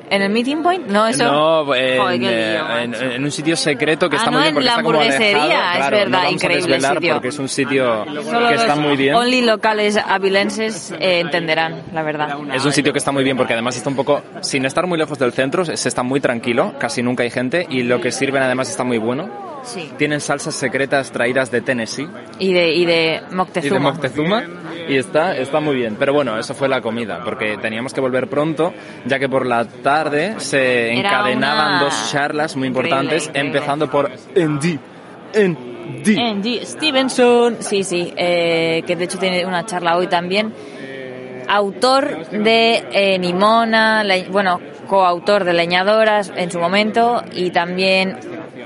¿En 0.10 0.22
el 0.22 0.30
meeting 0.30 0.58
point? 0.62 0.88
No, 0.88 1.08
eso. 1.08 1.24
No, 1.24 1.74
en, 1.74 1.98
Joder, 2.02 2.22
eh, 2.22 2.52
lío, 2.54 2.78
en- 2.80 3.12
en 3.14 3.24
un 3.24 3.32
sitio 3.32 3.56
secreto 3.56 4.10
que 4.10 4.18
Ah, 4.18 4.20
está 4.20 4.30
no, 4.30 4.40
muy 4.40 4.42
bien 4.44 4.50
en 4.50 4.54
porque 4.56 4.66
la 4.66 4.72
está 4.72 4.84
como 4.84 4.98
hamburguesería, 5.00 5.72
es 5.72 5.78
Claro, 5.78 5.98
verdad, 5.98 6.24
no 6.24 6.30
increíble 6.32 6.68
desvelar 6.74 6.94
sitio. 6.98 7.14
porque 7.14 7.28
es 7.30 7.40
un 7.40 7.48
sitio 7.48 8.06
Solo 8.26 8.48
que 8.50 8.56
está 8.56 8.76
muy 8.76 8.98
bien. 8.98 9.16
Only 9.16 9.42
locales 9.44 9.96
avilenses 9.96 10.92
eh, 11.00 11.22
entenderán, 11.22 11.84
la 11.94 12.04
verdad. 12.04 12.38
Es 12.54 12.66
un 12.66 12.74
sitio 12.74 12.92
que 12.92 13.00
está 13.00 13.14
muy 13.14 13.24
bien 13.24 13.38
porque 13.38 13.54
además 13.54 13.78
está 13.78 13.90
un 13.90 13.96
poco, 13.96 14.22
sin 14.42 14.66
estar 14.66 14.86
muy 14.86 14.98
lejos 14.98 15.18
del 15.18 15.32
centro, 15.32 15.64
se 15.64 15.88
está 15.88 16.04
muy 16.04 16.20
tranquilo, 16.20 16.74
casi 16.78 17.02
nunca 17.02 17.24
hay 17.24 17.30
gente 17.30 17.66
y 17.70 17.84
lo 17.84 18.02
que 18.02 18.12
sirven 18.12 18.44
además 18.44 18.70
está 18.70 18.84
muy 18.84 18.98
bueno. 18.98 19.30
Sí. 19.64 19.92
Tienen 19.98 20.20
salsas 20.22 20.56
secretas 20.56 21.12
traídas 21.12 21.52
de 21.52 21.62
Tennessee 21.62 22.08
Y 22.40 22.54
de, 22.54 22.72
y 22.74 22.86
de 22.86 23.22
y 23.30 23.36
Moctezuma. 23.36 23.74
de 23.76 23.80
Moctezuma 23.80 24.44
y 24.90 24.98
está, 24.98 25.38
está 25.38 25.60
muy 25.60 25.76
bien. 25.76 25.96
Pero 26.00 26.14
bueno, 26.14 26.38
eso 26.40 26.54
fue 26.56 26.68
la 26.68 26.82
comida 26.82 27.22
porque 27.24 27.58
teníamos 27.58 27.94
que 27.94 28.02
volver 28.02 28.28
pronto 28.28 28.74
ya 29.06 29.20
que 29.20 29.30
por 29.30 29.46
la 29.46 29.66
tarde 29.66 30.36
se 30.40 30.92
Era 30.98 31.00
encadenaban 31.00 31.68
una- 31.76 31.84
dos 31.84 32.10
charlas 32.12 32.56
muy 32.56 32.68
importantes, 32.68 33.28
increíble. 33.28 33.50
empezando 33.50 33.90
por 33.90 34.12
Andy. 34.36 34.80
Andy. 35.36 36.18
Andy 36.20 36.60
Stevenson. 36.66 37.58
Sí, 37.60 37.84
sí, 37.84 38.14
eh, 38.18 38.84
que 38.88 38.96
de 38.96 39.04
hecho 39.04 39.18
tiene 39.20 39.46
una 39.46 39.66
charla 39.66 39.96
hoy 39.98 40.08
también. 40.08 40.54
autor 41.48 42.28
de 42.30 42.84
eh, 42.94 43.20
Nimona, 43.20 44.04
le- 44.06 44.30
bueno, 44.30 44.60
coautor 44.88 45.44
de 45.44 45.54
Leñadoras 45.54 46.32
en 46.36 46.50
su 46.52 46.60
momento 46.60 47.24
y 47.34 47.50
también 47.52 48.18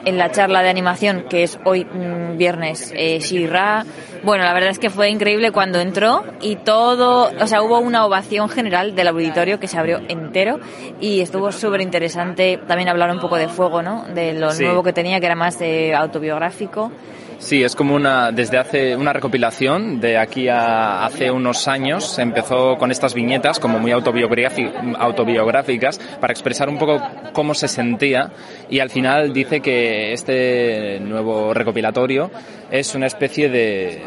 en 0.05 0.17
la 0.17 0.31
charla 0.31 0.61
de 0.61 0.69
animación 0.69 1.25
que 1.29 1.43
es 1.43 1.59
hoy 1.65 1.85
mm, 1.85 2.37
viernes 2.37 2.93
eh, 2.95 3.19
Shira. 3.19 3.85
Bueno, 4.23 4.43
la 4.43 4.53
verdad 4.53 4.69
es 4.71 4.79
que 4.79 4.89
fue 4.89 5.09
increíble 5.09 5.51
cuando 5.51 5.79
entró 5.79 6.23
y 6.41 6.55
todo, 6.55 7.29
o 7.39 7.47
sea, 7.47 7.61
hubo 7.61 7.79
una 7.79 8.05
ovación 8.05 8.49
general 8.49 8.95
del 8.95 9.07
auditorio 9.09 9.59
que 9.59 9.67
se 9.67 9.77
abrió 9.77 9.99
entero 10.07 10.59
y 10.99 11.21
estuvo 11.21 11.51
súper 11.51 11.81
interesante. 11.81 12.59
También 12.67 12.89
hablar 12.89 13.11
un 13.11 13.19
poco 13.19 13.35
de 13.37 13.47
fuego, 13.47 13.81
¿no? 13.83 14.05
De 14.15 14.33
lo 14.33 14.49
Sí. 14.51 14.63
nuevo 14.63 14.81
que 14.83 14.93
tenía, 14.93 15.19
que 15.19 15.25
era 15.27 15.35
más 15.35 15.59
eh, 15.61 15.93
autobiográfico. 15.93 16.91
Sí, 17.37 17.63
es 17.63 17.75
como 17.75 17.95
una, 17.95 18.31
desde 18.31 18.57
hace 18.57 18.95
una 18.95 19.13
recopilación 19.13 19.99
de 19.99 20.17
aquí 20.17 20.47
a 20.47 21.05
hace 21.05 21.29
unos 21.31 21.67
años. 21.67 22.15
Se 22.15 22.21
empezó 22.21 22.77
con 22.77 22.91
estas 22.91 23.13
viñetas 23.13 23.59
como 23.59 23.79
muy 23.79 23.91
autobiográficas 23.91 25.99
para 26.19 26.33
expresar 26.33 26.69
un 26.69 26.77
poco 26.77 27.01
cómo 27.33 27.53
se 27.53 27.67
sentía 27.67 28.31
y 28.69 28.79
al 28.79 28.89
final 28.89 29.33
dice 29.33 29.59
que 29.59 30.13
este 30.13 30.99
nuevo 31.01 31.53
recopilatorio 31.53 32.31
es 32.71 32.95
una 32.95 33.07
especie 33.07 33.49
de 33.49 34.01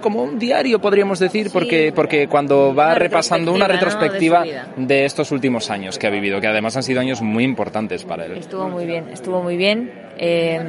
como 0.00 0.22
un 0.22 0.38
diario 0.38 0.80
podríamos 0.80 1.18
decir 1.18 1.50
porque 1.52 1.92
porque 1.94 2.28
cuando 2.28 2.74
va 2.74 2.86
Una 2.86 2.94
repasando 2.96 3.52
una 3.52 3.68
retrospectiva, 3.68 4.44
¿no? 4.76 4.86
de 4.86 5.04
estos 5.04 5.30
últimos 5.32 5.70
años 5.70 5.98
que 5.98 6.06
ha 6.06 6.10
vivido 6.10 6.40
que 6.40 6.46
además 6.46 6.76
han 6.76 6.82
sido 6.82 7.00
años 7.00 7.22
muy 7.22 7.44
importantes 7.44 8.04
para 8.04 8.26
él 8.26 8.36
Estuvo 8.36 8.68
muy 8.68 8.86
bien, 8.86 9.08
estuvo 9.12 9.42
muy 9.42 9.56
bien. 9.56 9.90
eh, 10.18 10.60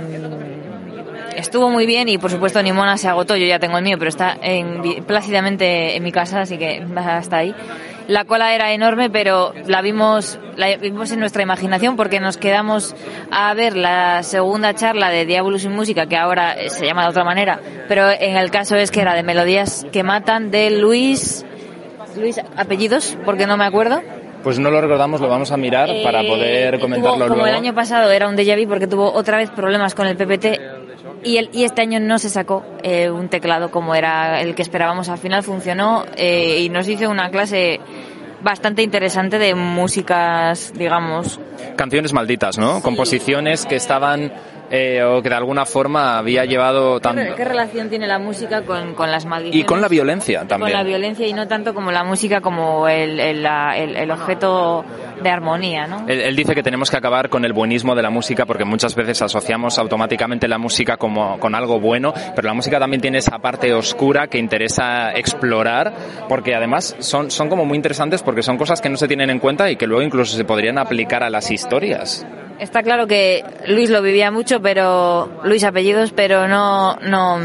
estuvo 1.35 1.69
muy 1.69 1.85
bien 1.85 2.09
y 2.09 2.17
por 2.17 2.31
supuesto 2.31 2.61
Nimona 2.61 2.97
se 2.97 3.07
agotó, 3.07 3.35
yo 3.35 3.45
ya 3.45 3.59
tengo 3.59 3.77
el 3.77 3.83
mío, 3.83 3.97
pero 3.97 4.09
está 4.09 4.37
en- 4.41 5.03
plácidamente 5.05 5.95
en 5.95 6.03
mi 6.03 6.11
casa, 6.11 6.41
así 6.41 6.57
que 6.57 6.83
hasta 6.95 7.37
ahí. 7.37 7.55
La 8.07 8.25
cola 8.25 8.53
era 8.53 8.73
enorme, 8.73 9.09
pero 9.09 9.53
la 9.65 9.81
vimos, 9.81 10.37
la 10.57 10.75
vimos 10.75 11.11
en 11.11 11.19
nuestra 11.21 11.41
imaginación 11.41 11.95
porque 11.95 12.19
nos 12.19 12.35
quedamos 12.37 12.95
a 13.31 13.53
ver 13.53 13.77
la 13.77 14.23
segunda 14.23 14.73
charla 14.73 15.09
de 15.09 15.25
Diabolus 15.25 15.63
y 15.63 15.69
Música, 15.69 16.05
que 16.07 16.17
ahora 16.17 16.55
se 16.67 16.85
llama 16.85 17.03
de 17.03 17.09
otra 17.09 17.23
manera, 17.23 17.59
pero 17.87 18.09
en 18.11 18.35
el 18.35 18.51
caso 18.51 18.75
es 18.75 18.91
que 18.91 18.99
era 19.01 19.13
de 19.13 19.23
Melodías 19.23 19.85
que 19.93 20.03
Matan, 20.03 20.51
de 20.51 20.69
Luis, 20.71 21.45
Luis, 22.17 22.39
apellidos, 22.57 23.17
porque 23.25 23.47
no 23.47 23.55
me 23.57 23.65
acuerdo. 23.65 24.01
Pues 24.43 24.59
no 24.59 24.69
lo 24.69 24.81
recordamos 24.81 25.21
lo 25.21 25.27
vamos 25.29 25.51
a 25.51 25.57
mirar 25.57 25.89
para 26.03 26.21
Eh, 26.21 26.27
poder 26.27 26.73
tuvo- 26.75 26.81
comentarlo 26.81 27.27
como 27.27 27.27
luego 27.35 27.47
el 27.47 27.55
año 27.55 27.73
pasado 27.73 28.11
era 28.11 28.27
un 28.27 28.35
déjà 28.35 28.55
vu 28.61 28.67
porque 28.69 28.87
tuvo 28.87 29.11
otra 29.13 29.37
vez 29.37 29.49
problemas 29.51 29.95
con 29.95 30.05
el 30.07 30.15
PPT 30.17 30.59
y, 31.23 31.37
el, 31.37 31.49
y 31.53 31.63
este 31.63 31.81
año 31.81 31.99
no 32.01 32.19
se 32.19 32.29
sacó 32.29 32.65
eh, 32.83 33.09
un 33.09 33.29
teclado 33.29 33.71
como 33.71 33.95
era 33.95 34.41
el 34.41 34.55
que 34.55 34.61
esperábamos. 34.61 35.07
Al 35.07 35.17
final 35.17 35.41
funcionó 35.43 36.03
eh, 36.17 36.59
y 36.59 36.67
nos 36.69 36.87
hizo 36.89 37.09
una 37.09 37.29
clase 37.29 37.79
bastante 38.41 38.81
interesante 38.83 39.39
de 39.39 39.55
músicas, 39.55 40.73
digamos. 40.75 41.39
canciones 41.77 42.11
malditas, 42.11 42.57
¿no? 42.57 42.81
Composiciones 42.81 43.65
que 43.65 43.77
estaban 43.77 44.33
eh, 44.75 45.03
o 45.03 45.21
que 45.21 45.29
de 45.29 45.35
alguna 45.35 45.65
forma 45.67 46.17
había 46.17 46.45
llevado 46.45 46.99
¿Qué, 46.99 47.07
re- 47.09 47.15
tanto 47.15 47.35
qué 47.35 47.45
relación 47.45 47.89
tiene 47.89 48.07
la 48.07 48.17
música 48.17 48.63
con, 48.63 48.95
con 48.95 49.11
las 49.11 49.25
maldiciones? 49.25 49.63
y 49.63 49.67
con 49.67 49.81
la 49.81 49.87
violencia 49.87 50.39
Con 50.39 50.47
también. 50.47 50.73
la 50.73 50.83
violencia 50.83 51.27
y 51.27 51.33
no 51.33 51.47
tanto 51.47 51.75
como 51.75 51.91
la 51.91 52.03
música 52.03 52.41
como 52.41 52.87
el, 52.87 53.19
el, 53.19 53.45
el- 53.45 53.95
el 53.95 54.11
objeto 54.11 54.83
de 55.21 55.29
armonía, 55.29 55.85
¿no? 55.85 56.05
Él, 56.07 56.19
él 56.21 56.35
dice 56.35 56.55
que 56.55 56.63
tenemos 56.63 56.89
que 56.89 56.97
acabar 56.97 57.29
con 57.29 57.45
el 57.45 57.53
buenismo 57.53 57.93
de 57.93 58.01
la 58.01 58.09
música 58.09 58.45
porque 58.47 58.65
muchas 58.65 58.95
veces 58.95 59.21
asociamos 59.21 59.77
automáticamente 59.77 60.47
la 60.47 60.57
música 60.57 60.97
como 60.97 61.37
con 61.39 61.53
algo 61.53 61.79
bueno, 61.79 62.11
pero 62.35 62.47
la 62.47 62.53
música 62.55 62.79
también 62.79 62.99
tiene 62.99 63.19
esa 63.19 63.37
parte 63.37 63.73
oscura 63.75 64.25
que 64.27 64.39
interesa 64.39 65.11
explorar 65.13 65.93
porque 66.27 66.55
además 66.55 66.95
son, 66.99 67.29
son 67.29 67.47
como 67.47 67.63
muy 67.63 67.75
interesantes 67.75 68.23
porque 68.23 68.41
son 68.41 68.57
cosas 68.57 68.81
que 68.81 68.89
no 68.89 68.97
se 68.97 69.07
tienen 69.07 69.29
en 69.29 69.37
cuenta 69.39 69.69
y 69.69 69.75
que 69.75 69.85
luego 69.85 70.01
incluso 70.01 70.35
se 70.35 70.43
podrían 70.45 70.77
aplicar 70.79 71.23
a 71.23 71.29
las 71.29 71.51
historias. 71.51 72.25
Está 72.59 72.81
claro 72.83 73.07
que 73.07 73.43
Luis 73.67 73.89
lo 73.89 74.01
vivía 74.01 74.31
mucho, 74.31 74.61
pero 74.63 75.29
Luis 75.43 75.63
apellidos, 75.63 76.11
pero 76.11 76.47
no, 76.47 76.95
no, 77.01 77.37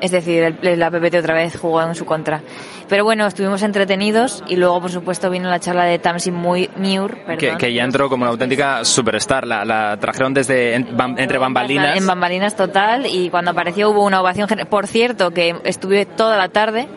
es 0.00 0.10
decir, 0.12 0.56
el, 0.62 0.78
la 0.78 0.90
PPT 0.90 1.16
otra 1.16 1.34
vez 1.34 1.56
jugó 1.58 1.82
en 1.82 1.94
su 1.96 2.04
contra. 2.04 2.42
Pero 2.88 3.04
bueno, 3.04 3.24
estuvimos 3.26 3.62
entretenidos 3.62 4.42
y 4.48 4.56
luego, 4.56 4.80
por 4.80 4.90
supuesto, 4.90 5.30
vino 5.30 5.48
la 5.48 5.60
charla 5.60 5.84
de 5.84 6.00
Tamsin 6.00 6.34
muy 6.34 6.68
Muir, 6.76 7.18
Que, 7.38 7.56
que 7.56 7.72
ya 7.72 7.84
entró 7.84 8.08
como 8.08 8.22
una 8.24 8.32
auténtica 8.32 8.84
superstar. 8.84 9.46
La, 9.46 9.64
la 9.64 9.96
trajeron 10.00 10.34
desde 10.34 10.74
en- 10.74 10.96
bam- 10.96 11.14
entre 11.16 11.38
bambalinas. 11.38 11.96
En 11.96 12.04
bambalinas 12.06 12.56
total 12.56 13.06
y 13.06 13.30
cuando 13.30 13.52
apareció 13.52 13.90
hubo 13.90 14.02
una 14.04 14.20
ovación. 14.20 14.48
Por 14.68 14.88
cierto, 14.88 15.30
que 15.30 15.54
estuve 15.62 16.04
toda 16.04 16.36
la 16.36 16.48
tarde 16.48 16.88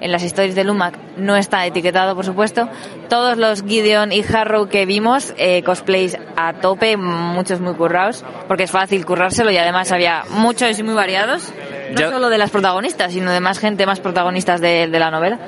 en 0.00 0.12
las 0.12 0.22
stories 0.22 0.54
de 0.54 0.64
Lumac, 0.64 0.98
no 1.16 1.36
está 1.36 1.66
etiquetado 1.66 2.14
por 2.14 2.24
supuesto. 2.24 2.68
Todos 3.08 3.36
los 3.36 3.62
Gideon 3.62 4.12
y 4.12 4.24
Harrow 4.24 4.68
que 4.68 4.86
vimos, 4.86 5.34
eh, 5.36 5.62
cosplays 5.62 6.16
a 6.36 6.54
tope, 6.54 6.96
muchos 6.96 7.60
muy 7.60 7.74
currados, 7.74 8.24
porque 8.48 8.64
es 8.64 8.70
fácil 8.70 9.04
currárselo 9.04 9.50
y 9.50 9.56
además 9.58 9.92
había 9.92 10.24
muchos 10.30 10.78
y 10.78 10.82
muy 10.82 10.94
variados. 10.94 11.52
No 11.92 12.00
Ya- 12.00 12.10
solo 12.10 12.28
de 12.28 12.38
las 12.38 12.50
protagonistas, 12.50 13.12
sino 13.12 13.30
de 13.32 13.40
más 13.40 13.58
gente, 13.58 13.84
más 13.86 14.00
protagonistas 14.00 14.60
de, 14.60 14.86
de 14.88 14.98
la 14.98 15.10
novela. 15.10 15.38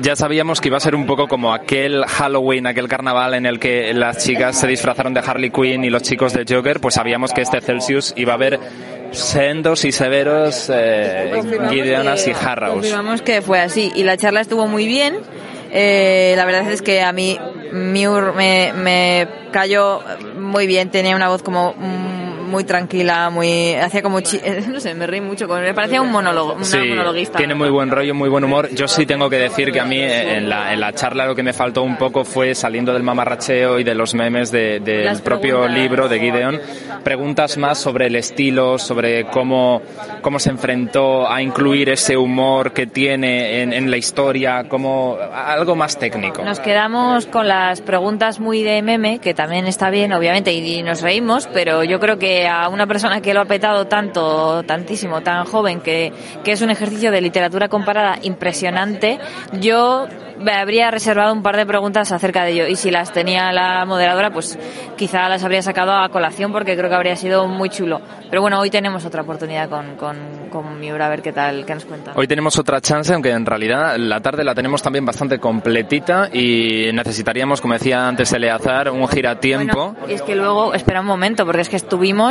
Ya 0.00 0.14
sabíamos 0.14 0.60
que 0.60 0.68
iba 0.68 0.76
a 0.76 0.80
ser 0.80 0.94
un 0.94 1.06
poco 1.06 1.26
como 1.26 1.54
aquel 1.54 2.04
Halloween, 2.04 2.66
aquel 2.66 2.88
carnaval 2.88 3.34
en 3.34 3.46
el 3.46 3.58
que 3.58 3.94
las 3.94 4.24
chicas 4.24 4.58
se 4.58 4.66
disfrazaron 4.66 5.14
de 5.14 5.20
Harley 5.20 5.50
Quinn 5.50 5.84
y 5.84 5.90
los 5.90 6.02
chicos 6.02 6.32
de 6.34 6.44
Joker, 6.48 6.80
pues 6.80 6.94
sabíamos 6.94 7.32
que 7.32 7.40
este 7.40 7.60
Celsius 7.60 8.12
iba 8.16 8.32
a 8.32 8.34
haber 8.36 8.60
sendos 9.12 9.84
y 9.84 9.92
severos 9.92 10.70
eh, 10.72 11.32
Gideonas 11.70 12.26
y 12.26 12.32
Harrows. 12.32 12.74
Confirmamos 12.74 13.22
que 13.22 13.40
fue 13.40 13.60
así. 13.60 13.92
Y 13.94 14.02
la 14.02 14.16
charla 14.16 14.40
estuvo 14.40 14.66
muy 14.66 14.86
bien. 14.86 15.16
Eh, 15.72 16.34
la 16.36 16.44
verdad 16.44 16.70
es 16.70 16.82
que 16.82 17.02
a 17.02 17.12
mí 17.12 17.38
Miur 17.72 18.34
me, 18.34 18.72
me 18.74 19.28
cayó 19.50 20.02
muy 20.38 20.66
bien. 20.66 20.90
Tenía 20.90 21.16
una 21.16 21.28
voz 21.28 21.42
como 21.42 21.74
muy 22.46 22.64
tranquila, 22.64 23.30
muy 23.30 23.74
hacía 23.74 24.02
como 24.02 24.20
chi- 24.20 24.40
no 24.68 24.80
sé, 24.80 24.94
me 24.94 25.06
reí 25.06 25.20
mucho 25.20 25.46
me 25.48 25.74
parecía 25.74 26.00
un 26.02 26.10
monólogo, 26.10 26.54
una 26.54 26.64
Sí, 26.64 26.78
monologuista. 26.78 27.38
tiene 27.38 27.54
muy 27.54 27.70
buen 27.70 27.90
rollo, 27.90 28.14
muy 28.14 28.28
buen 28.28 28.44
humor. 28.44 28.68
Yo 28.74 28.88
sí 28.88 29.06
tengo 29.06 29.28
que 29.30 29.36
decir 29.36 29.72
que 29.72 29.80
a 29.80 29.84
mí 29.84 29.98
eh, 29.98 30.36
en 30.36 30.48
la, 30.48 30.72
en 30.72 30.80
la 30.80 30.92
charla 30.92 31.26
lo 31.26 31.34
que 31.34 31.42
me 31.42 31.52
faltó 31.52 31.82
un 31.82 31.96
poco 31.96 32.24
fue 32.24 32.54
saliendo 32.54 32.92
del 32.92 33.02
mamarracheo 33.02 33.78
y 33.78 33.84
de 33.84 33.94
los 33.94 34.14
memes 34.14 34.50
de- 34.50 34.80
del 34.80 35.04
Las 35.06 35.20
propio 35.20 35.60
preguntas. 35.62 35.76
libro 35.78 36.08
de 36.08 36.20
Gideon, 36.20 36.60
preguntas 37.04 37.56
más 37.56 37.78
sobre 37.78 38.06
el 38.06 38.16
estilo, 38.16 38.78
sobre 38.78 39.24
cómo, 39.26 39.82
cómo 40.22 40.38
se 40.38 40.50
enfrentó 40.50 41.30
a 41.30 41.42
incluir 41.42 41.88
ese 41.90 42.16
humor 42.16 42.72
que 42.72 42.86
tiene 42.86 43.62
en, 43.62 43.72
en 43.72 43.90
la 43.90 43.96
historia, 43.96 44.64
como 44.68 45.16
algo 45.32 45.76
más 45.76 45.98
técnico. 45.98 46.42
Nos 46.44 46.60
quedamos 46.60 47.26
con 47.26 47.48
las 47.48 47.80
preguntas 47.80 48.40
muy 48.40 48.62
de 48.62 48.82
meme, 48.82 49.18
que 49.18 49.34
también 49.34 49.66
está 49.66 49.90
bien, 49.90 50.12
obviamente, 50.12 50.52
y, 50.52 50.78
y 50.78 50.82
nos 50.82 51.02
reímos, 51.02 51.48
pero 51.52 51.84
yo 51.84 52.00
creo 52.00 52.18
que 52.18 52.35
a 52.44 52.68
una 52.68 52.86
persona 52.86 53.20
que 53.20 53.32
lo 53.32 53.40
ha 53.40 53.44
petado 53.44 53.86
tanto, 53.86 54.62
tantísimo, 54.64 55.22
tan 55.22 55.44
joven, 55.44 55.80
que, 55.80 56.12
que 56.44 56.52
es 56.52 56.62
un 56.62 56.70
ejercicio 56.70 57.10
de 57.10 57.20
literatura 57.20 57.68
comparada 57.68 58.18
impresionante, 58.22 59.18
yo 59.60 60.06
me 60.38 60.52
habría 60.52 60.90
reservado 60.90 61.32
un 61.32 61.42
par 61.42 61.56
de 61.56 61.66
preguntas 61.66 62.12
acerca 62.12 62.44
de 62.44 62.52
ello. 62.52 62.66
Y 62.66 62.76
si 62.76 62.90
las 62.90 63.12
tenía 63.12 63.52
la 63.52 63.84
moderadora, 63.84 64.30
pues 64.30 64.58
quizá 64.96 65.28
las 65.28 65.44
habría 65.44 65.62
sacado 65.62 65.92
a 65.92 66.08
colación 66.08 66.52
porque 66.52 66.76
creo 66.76 66.88
que 66.88 66.96
habría 66.96 67.16
sido 67.16 67.46
muy 67.46 67.68
chulo. 67.70 68.00
Pero 68.28 68.42
bueno, 68.42 68.60
hoy 68.60 68.70
tenemos 68.70 69.04
otra 69.04 69.22
oportunidad 69.22 69.68
con, 69.68 69.96
con, 69.96 70.16
con 70.50 70.78
Miura 70.78 71.06
a 71.06 71.08
ver 71.08 71.22
qué 71.22 71.32
tal, 71.32 71.64
qué 71.64 71.74
nos 71.74 71.84
cuentan. 71.84 72.14
Hoy 72.16 72.26
tenemos 72.26 72.58
otra 72.58 72.80
chance, 72.80 73.12
aunque 73.12 73.30
en 73.30 73.46
realidad 73.46 73.96
la 73.98 74.20
tarde 74.20 74.44
la 74.44 74.54
tenemos 74.54 74.82
también 74.82 75.04
bastante 75.04 75.38
completita 75.38 76.28
y 76.32 76.90
necesitaríamos, 76.92 77.60
como 77.60 77.74
decía 77.74 78.06
antes 78.06 78.32
Eleazar, 78.32 78.90
un 78.90 79.06
giratiempo. 79.08 79.92
Bueno, 79.92 80.08
y 80.08 80.14
es 80.14 80.22
que 80.22 80.34
luego, 80.34 80.74
espera 80.74 81.00
un 81.00 81.06
momento, 81.06 81.46
porque 81.46 81.62
es 81.62 81.68
que 81.68 81.76
estuvimos 81.76 82.25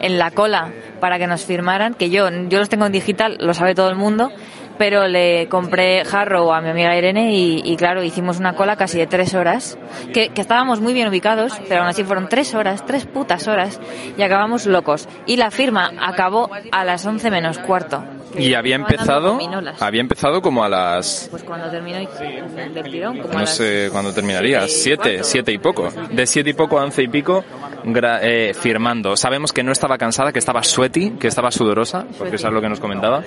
en 0.00 0.18
la 0.18 0.30
cola 0.30 0.72
para 1.00 1.18
que 1.18 1.26
nos 1.26 1.44
firmaran, 1.44 1.94
que 1.94 2.10
yo, 2.10 2.28
yo 2.48 2.58
los 2.58 2.68
tengo 2.68 2.86
en 2.86 2.92
digital, 2.92 3.36
lo 3.40 3.54
sabe 3.54 3.74
todo 3.74 3.88
el 3.88 3.96
mundo, 3.96 4.30
pero 4.78 5.06
le 5.08 5.48
compré 5.48 6.02
Harrow 6.02 6.52
a 6.52 6.60
mi 6.60 6.68
amiga 6.70 6.96
Irene 6.96 7.32
y, 7.32 7.62
y 7.64 7.76
claro, 7.76 8.02
hicimos 8.02 8.38
una 8.38 8.54
cola 8.54 8.76
casi 8.76 8.98
de 8.98 9.06
tres 9.06 9.34
horas, 9.34 9.78
que, 10.12 10.28
que 10.30 10.40
estábamos 10.40 10.80
muy 10.80 10.92
bien 10.94 11.08
ubicados, 11.08 11.52
pero 11.68 11.80
aún 11.80 11.88
así 11.88 12.04
fueron 12.04 12.28
tres 12.28 12.54
horas, 12.54 12.84
tres 12.86 13.06
putas 13.06 13.48
horas, 13.48 13.80
y 14.16 14.22
acabamos 14.22 14.66
locos. 14.66 15.08
Y 15.26 15.36
la 15.36 15.50
firma 15.50 15.92
acabó 16.00 16.50
a 16.72 16.84
las 16.84 17.04
once 17.06 17.30
menos 17.30 17.58
cuarto. 17.58 18.02
Y 18.38 18.52
había 18.52 18.74
empezado, 18.76 19.38
había 19.80 20.00
empezado 20.02 20.42
como 20.42 20.62
a 20.62 20.68
las 20.68 21.28
Pues 21.30 21.42
cuando 21.42 21.70
terminó 21.70 21.96
del 21.98 22.84
tirón, 22.90 23.18
como 23.20 23.30
a 23.30 23.34
no 23.34 23.40
las 23.40 23.56
sé 23.56 23.88
cuándo 23.90 24.12
terminaría, 24.12 24.66
siete 24.68 25.14
y 25.20 25.24
siete, 25.24 25.52
y 25.52 25.58
poco. 25.58 25.88
De 26.10 26.26
siete 26.26 26.50
y 26.50 26.52
poco 26.52 26.78
a 26.78 26.84
once 26.84 27.02
y 27.02 27.08
pico 27.08 27.44
gra- 27.84 28.18
eh, 28.22 28.52
firmando. 28.52 29.16
Sabemos 29.16 29.54
que 29.54 29.62
no 29.62 29.72
estaba 29.72 29.96
cansada, 29.96 30.32
que 30.32 30.38
estaba 30.38 30.62
sweaty, 30.62 31.12
que 31.12 31.28
estaba 31.28 31.50
sudorosa, 31.50 32.04
porque 32.18 32.36
eso 32.36 32.48
es 32.48 32.52
lo 32.52 32.60
que 32.60 32.68
nos 32.68 32.80
comentaba. 32.80 33.22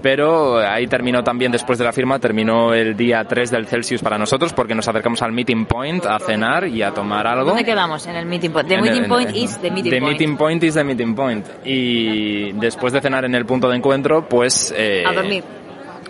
Pero 0.00 0.58
ahí 0.74 0.86
terminó 0.86 1.22
también, 1.22 1.52
después 1.52 1.78
de 1.78 1.84
la 1.84 1.92
firma, 1.92 2.18
terminó 2.18 2.72
el 2.74 2.96
día 2.96 3.24
3 3.24 3.50
del 3.50 3.66
Celsius 3.66 4.00
para 4.02 4.16
nosotros, 4.18 4.52
porque 4.52 4.74
nos 4.74 4.86
acercamos 4.88 5.20
al 5.22 5.32
meeting 5.32 5.66
point 5.66 6.04
a 6.06 6.18
cenar 6.18 6.66
y 6.66 6.82
a 6.82 6.92
tomar 6.92 7.26
algo. 7.26 7.46
¿Dónde 7.50 7.64
quedamos? 7.64 8.06
En 8.06 8.16
el 8.16 8.26
meeting 8.26 8.50
point. 8.50 8.68
The 8.68 8.74
En 8.74 8.82
meeting 8.82 9.02
el- 9.02 9.08
point 9.08 9.28
en- 9.30 9.36
is 9.36 9.58
the 9.58 9.70
meeting 9.70 9.90
the 9.90 10.00
point. 10.00 10.18
meeting 10.18 10.36
point 10.36 10.62
is 10.64 10.74
the 10.74 10.84
meeting 10.84 11.14
point. 11.14 11.46
Y 11.64 12.52
después 12.52 12.92
de 12.92 13.00
cenar 13.00 13.24
en 13.24 13.34
el 13.34 13.44
punto 13.46 13.68
de 13.68 13.76
encuentro, 13.76 14.28
pues... 14.28 14.72
eh, 14.76 15.04
A 15.06 15.12
dormir. 15.12 15.44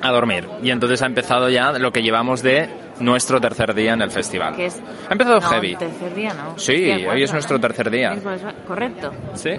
a 0.02 0.10
dormir. 0.10 0.48
Y 0.62 0.70
entonces 0.70 1.02
ha 1.02 1.06
empezado 1.06 1.48
ya 1.50 1.72
lo 1.72 1.92
que 1.92 2.02
llevamos 2.02 2.42
de 2.42 2.68
nuestro 3.00 3.40
tercer 3.40 3.74
día 3.74 3.94
en 3.94 4.02
el 4.02 4.10
festival. 4.10 4.54
Que 4.56 4.66
es... 4.66 4.80
Ha 5.08 5.12
empezado 5.12 5.40
no, 5.40 5.48
heavy. 5.48 5.76
tercer 5.76 6.14
día, 6.14 6.32
¿no? 6.34 6.58
Sí, 6.58 6.72
hoy 6.90 7.04
cuatro, 7.04 7.24
es 7.24 7.32
nuestro 7.32 7.56
¿no? 7.56 7.60
tercer 7.60 7.90
día. 7.90 8.16
Correcto. 8.66 9.12
Sí. 9.34 9.50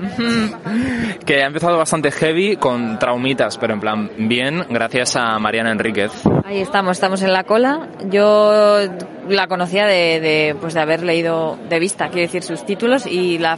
que 1.26 1.44
ha 1.44 1.48
empezado 1.48 1.78
bastante 1.78 2.12
heavy 2.12 2.56
con 2.58 2.98
traumitas, 3.00 3.58
pero 3.58 3.74
en 3.74 3.80
plan 3.80 4.12
bien, 4.18 4.66
gracias 4.70 5.16
a 5.16 5.38
Mariana 5.40 5.72
Enríquez. 5.72 6.12
Ahí 6.46 6.62
estamos, 6.62 6.98
estamos 6.98 7.22
en 7.22 7.34
la 7.34 7.44
cola. 7.44 7.88
Yo 8.10 8.80
la 9.28 9.48
conocía 9.48 9.86
de, 9.86 10.20
de, 10.20 10.56
pues 10.60 10.74
de 10.74 10.80
haber 10.82 11.04
leído 11.04 11.58
de 11.70 11.80
vista, 11.80 12.08
quiero 12.10 12.22
decir, 12.28 12.44
sus 12.44 12.66
títulos 12.66 13.06
y 13.06 13.38
la 13.38 13.58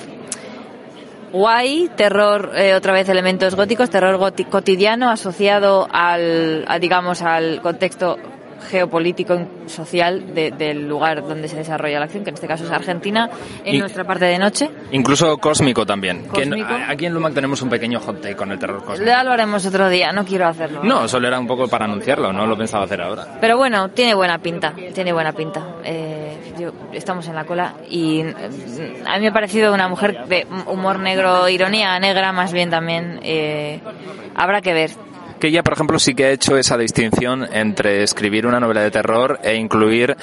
guay, 1.31 1.89
terror, 1.95 2.51
eh, 2.55 2.75
otra 2.75 2.93
vez 2.93 3.09
elementos 3.09 3.55
góticos, 3.55 3.89
terror 3.89 4.17
goti- 4.19 4.45
cotidiano 4.47 5.09
asociado 5.09 5.87
al, 5.91 6.63
a, 6.67 6.77
digamos, 6.77 7.23
al 7.23 7.59
contexto 7.61 8.17
geopolítico 8.69 9.35
y 9.65 9.69
social 9.69 10.33
de- 10.33 10.51
del 10.51 10.87
lugar 10.87 11.21
donde 11.27 11.47
se 11.47 11.55
desarrolla 11.55 11.99
la 11.99 12.05
acción, 12.05 12.23
que 12.23 12.29
en 12.29 12.35
este 12.35 12.47
caso 12.47 12.63
es 12.65 12.71
Argentina, 12.71 13.29
en 13.63 13.75
Y- 13.75 13.79
nuestra 13.79 14.03
parte 14.03 14.25
de 14.25 14.37
noche. 14.39 14.69
Incluso 14.91 15.37
cósmico 15.37 15.85
también. 15.85 16.23
Que 16.23 16.29
Cósmico. 16.43 16.69
no- 16.69 16.85
aquí 16.87 17.05
en 17.05 17.13
Lumac 17.13 17.33
tenemos 17.33 17.61
un 17.61 17.69
pequeño 17.69 17.99
hot 17.99 18.21
take 18.21 18.35
con 18.35 18.51
el 18.51 18.59
terror 18.59 18.83
cósmico. 18.83 19.05
Ya 19.05 19.23
lo 19.23 19.31
haremos 19.31 19.65
otro 19.65 19.89
día, 19.89 20.11
no 20.11 20.25
quiero 20.25 20.47
hacerlo. 20.47 20.83
No, 20.83 21.07
solo 21.07 21.27
era 21.27 21.39
un 21.39 21.47
poco 21.47 21.67
para 21.67 21.85
anunciarlo, 21.85 22.31
no 22.33 22.45
lo 22.45 22.57
pensaba 22.57 22.85
hacer 22.85 23.01
ahora. 23.01 23.37
Pero 23.41 23.57
bueno, 23.57 23.89
tiene 23.89 24.13
buena 24.13 24.37
pinta, 24.39 24.73
tiene 24.93 25.13
buena 25.13 25.31
pinta. 25.33 25.61
Eh, 25.83 26.53
yo- 26.59 26.71
estamos 26.93 27.27
en 27.27 27.35
la 27.35 27.45
cola 27.45 27.73
y 27.89 28.23
mm, 28.23 29.07
a 29.07 29.15
mí 29.15 29.21
me 29.21 29.27
ha 29.27 29.33
parecido 29.33 29.73
una 29.73 29.87
mujer 29.87 30.25
de 30.27 30.45
humor 30.67 30.99
negro, 30.99 31.49
ironía 31.49 31.99
negra 31.99 32.31
más 32.31 32.51
bien 32.53 32.69
también. 32.69 33.19
eh, 33.23 33.79
habrá 34.35 34.61
que 34.61 34.73
ver. 34.73 34.91
Que 35.43 35.49
ella, 35.49 35.61
por 35.61 35.73
ejemplo, 35.73 35.99
sí 35.99 36.13
que 36.13 36.23
ha 36.23 36.29
hecho 36.29 36.55
esa 36.55 36.77
distinción 36.77 37.45
entre 37.51 38.01
escribir 38.01 38.47
una 38.47 38.61
novela 38.61 38.79
de 38.79 38.91
terror 38.91 39.41
e 39.43 39.55
incluir 39.55 40.15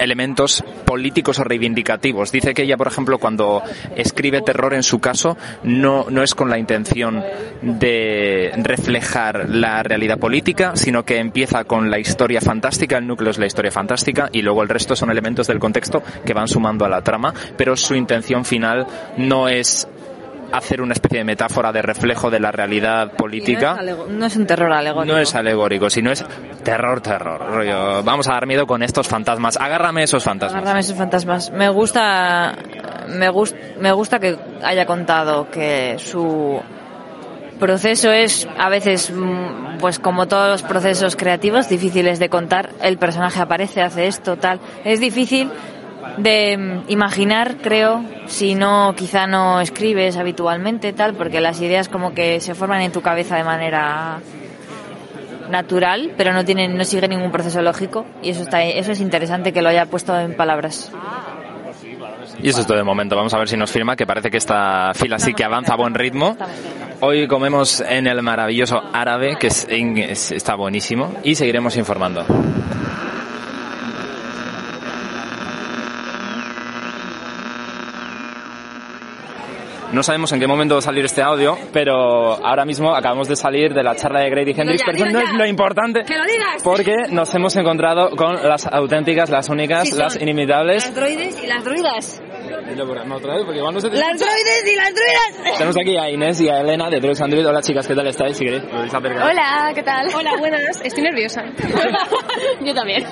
elementos 0.00 0.64
políticos 0.84 1.38
o 1.38 1.44
reivindicativos. 1.44 2.32
Dice 2.32 2.52
que 2.52 2.62
ella, 2.64 2.76
por 2.76 2.88
ejemplo, 2.88 3.18
cuando 3.18 3.62
escribe 3.94 4.42
terror 4.42 4.74
en 4.74 4.82
su 4.82 4.98
caso, 4.98 5.36
no, 5.62 6.06
no 6.10 6.24
es 6.24 6.34
con 6.34 6.50
la 6.50 6.58
intención 6.58 7.22
de 7.62 8.50
reflejar 8.56 9.48
la 9.50 9.84
realidad 9.84 10.18
política, 10.18 10.72
sino 10.74 11.04
que 11.04 11.18
empieza 11.18 11.62
con 11.62 11.88
la 11.88 12.00
historia 12.00 12.40
fantástica, 12.40 12.98
el 12.98 13.06
núcleo 13.06 13.30
es 13.30 13.38
la 13.38 13.46
historia 13.46 13.70
fantástica, 13.70 14.30
y 14.32 14.42
luego 14.42 14.64
el 14.64 14.68
resto 14.68 14.96
son 14.96 15.12
elementos 15.12 15.46
del 15.46 15.60
contexto 15.60 16.02
que 16.24 16.34
van 16.34 16.48
sumando 16.48 16.84
a 16.84 16.88
la 16.88 17.02
trama, 17.02 17.32
pero 17.56 17.76
su 17.76 17.94
intención 17.94 18.44
final 18.44 18.84
no 19.16 19.48
es 19.48 19.86
hacer 20.52 20.80
una 20.80 20.92
especie 20.94 21.18
de 21.18 21.24
metáfora 21.24 21.72
de 21.72 21.82
reflejo 21.82 22.30
de 22.30 22.40
la 22.40 22.50
realidad 22.50 23.12
política. 23.12 23.74
No 23.74 23.74
es, 23.74 23.80
alego- 23.80 24.06
no 24.08 24.26
es 24.26 24.36
un 24.36 24.46
terror 24.46 24.72
alegórico. 24.72 25.14
No 25.14 25.20
es 25.20 25.34
alegórico, 25.34 25.90
sino 25.90 26.10
es 26.10 26.24
terror, 26.64 27.00
terror. 27.00 27.40
Rollo, 27.50 28.02
vamos 28.02 28.28
a 28.28 28.32
dar 28.32 28.46
miedo 28.46 28.66
con 28.66 28.82
estos 28.82 29.08
fantasmas. 29.08 29.56
Agárrame 29.56 30.02
esos 30.04 30.22
fantasmas. 30.24 30.56
Agárrame 30.62 30.80
esos 30.80 30.96
fantasmas. 30.96 31.50
Me 31.50 31.68
gusta, 31.68 32.54
me, 33.08 33.28
gus- 33.30 33.54
me 33.80 33.92
gusta 33.92 34.18
que 34.18 34.36
haya 34.62 34.86
contado 34.86 35.50
que 35.50 35.96
su 35.98 36.60
proceso 37.58 38.12
es 38.12 38.46
a 38.58 38.68
veces, 38.68 39.10
mm, 39.14 39.78
pues 39.80 39.98
como 39.98 40.28
todos 40.28 40.48
los 40.48 40.62
procesos 40.62 41.16
creativos, 41.16 41.68
difíciles 41.68 42.18
de 42.18 42.28
contar. 42.28 42.70
El 42.80 42.98
personaje 42.98 43.40
aparece, 43.40 43.82
hace 43.82 44.06
esto, 44.06 44.36
tal. 44.36 44.60
Es 44.84 45.00
difícil 45.00 45.50
de 46.16 46.56
mm, 46.56 46.90
imaginar, 46.90 47.56
creo, 47.62 48.02
si 48.26 48.54
no, 48.54 48.94
quizá 48.96 49.26
no 49.26 49.60
escribes 49.60 50.16
habitualmente, 50.16 50.92
tal, 50.92 51.14
porque 51.14 51.40
las 51.40 51.60
ideas 51.60 51.88
como 51.88 52.14
que 52.14 52.40
se 52.40 52.54
forman 52.54 52.80
en 52.82 52.92
tu 52.92 53.02
cabeza 53.02 53.36
de 53.36 53.44
manera 53.44 54.18
natural, 55.50 56.12
pero 56.16 56.32
no 56.32 56.44
tienen, 56.44 56.76
no 56.76 56.84
sigue 56.84 57.08
ningún 57.08 57.30
proceso 57.30 57.62
lógico 57.62 58.04
y 58.22 58.30
eso 58.30 58.42
está, 58.42 58.62
eso 58.62 58.92
es 58.92 59.00
interesante 59.00 59.52
que 59.52 59.62
lo 59.62 59.68
haya 59.70 59.86
puesto 59.86 60.18
en 60.18 60.34
palabras. 60.36 60.92
Y 62.42 62.50
eso 62.50 62.60
es 62.60 62.66
todo 62.66 62.76
de 62.76 62.84
momento. 62.84 63.16
Vamos 63.16 63.32
a 63.34 63.38
ver 63.38 63.48
si 63.48 63.56
nos 63.56 63.70
firma, 63.70 63.96
que 63.96 64.06
parece 64.06 64.30
que 64.30 64.36
esta 64.36 64.92
fila 64.94 65.18
sí 65.18 65.34
que 65.34 65.42
avanza 65.44 65.72
a 65.72 65.76
buen 65.76 65.94
ritmo. 65.94 66.36
Hoy 67.00 67.26
comemos 67.26 67.80
en 67.80 68.06
el 68.06 68.22
maravilloso 68.22 68.80
árabe, 68.92 69.36
que 69.40 69.48
es- 69.48 69.66
es- 69.68 70.32
está 70.32 70.54
buenísimo, 70.54 71.14
y 71.24 71.34
seguiremos 71.34 71.76
informando. 71.76 72.24
No 79.92 80.02
sabemos 80.02 80.30
en 80.32 80.40
qué 80.40 80.46
momento 80.46 80.74
va 80.74 80.80
a 80.80 80.82
salir 80.82 81.04
este 81.06 81.22
audio, 81.22 81.56
pero 81.72 81.94
ahora 82.44 82.66
mismo 82.66 82.94
acabamos 82.94 83.26
de 83.26 83.36
salir 83.36 83.72
de 83.72 83.82
la 83.82 83.96
charla 83.96 84.20
de 84.20 84.28
Grady 84.28 84.50
Hendrix, 84.50 84.82
pero 84.84 85.10
no 85.10 85.20
es 85.20 85.32
lo 85.32 85.46
importante. 85.46 86.04
¡Que 86.04 86.16
lo 86.16 86.24
digas! 86.24 86.62
Porque 86.62 86.94
nos 87.10 87.34
hemos 87.34 87.56
encontrado 87.56 88.10
con 88.10 88.34
las 88.46 88.66
auténticas, 88.66 89.30
las 89.30 89.48
únicas, 89.48 89.88
Sí, 89.88 89.96
las 89.96 90.20
inimitables. 90.20 90.84
Las 90.84 90.94
droides 90.94 91.42
y 91.42 91.46
las 91.46 91.64
druidas. 91.64 92.20
Dilo 92.68 92.86
por- 92.86 93.06
no, 93.06 93.16
otra 93.16 93.34
vez, 93.34 93.44
porque 93.44 93.58
igual 93.58 93.74
no 93.74 93.80
se 93.80 93.90
te 93.90 93.96
Las 93.96 94.18
droides 94.18 94.72
y 94.72 94.76
las 94.76 94.94
druidas. 94.94 95.56
Tenemos 95.58 95.76
aquí 95.76 95.96
a 95.96 96.10
Inés 96.10 96.40
y 96.40 96.48
a 96.48 96.60
Elena 96.60 96.88
de 96.90 97.00
Drugs 97.00 97.20
Android. 97.20 97.46
Hola 97.46 97.62
chicas, 97.62 97.86
¿qué 97.86 97.94
tal 97.94 98.06
estáis? 98.06 98.36
Si 98.36 98.44
queréis, 98.44 98.62
podéis 98.64 98.94
acercar. 98.94 99.30
Hola, 99.30 99.72
¿qué 99.74 99.82
tal? 99.82 100.06
Hola, 100.14 100.36
buenas. 100.38 100.80
Estoy 100.82 101.02
nerviosa. 101.04 101.44
Yo 102.60 102.74
también. 102.74 103.04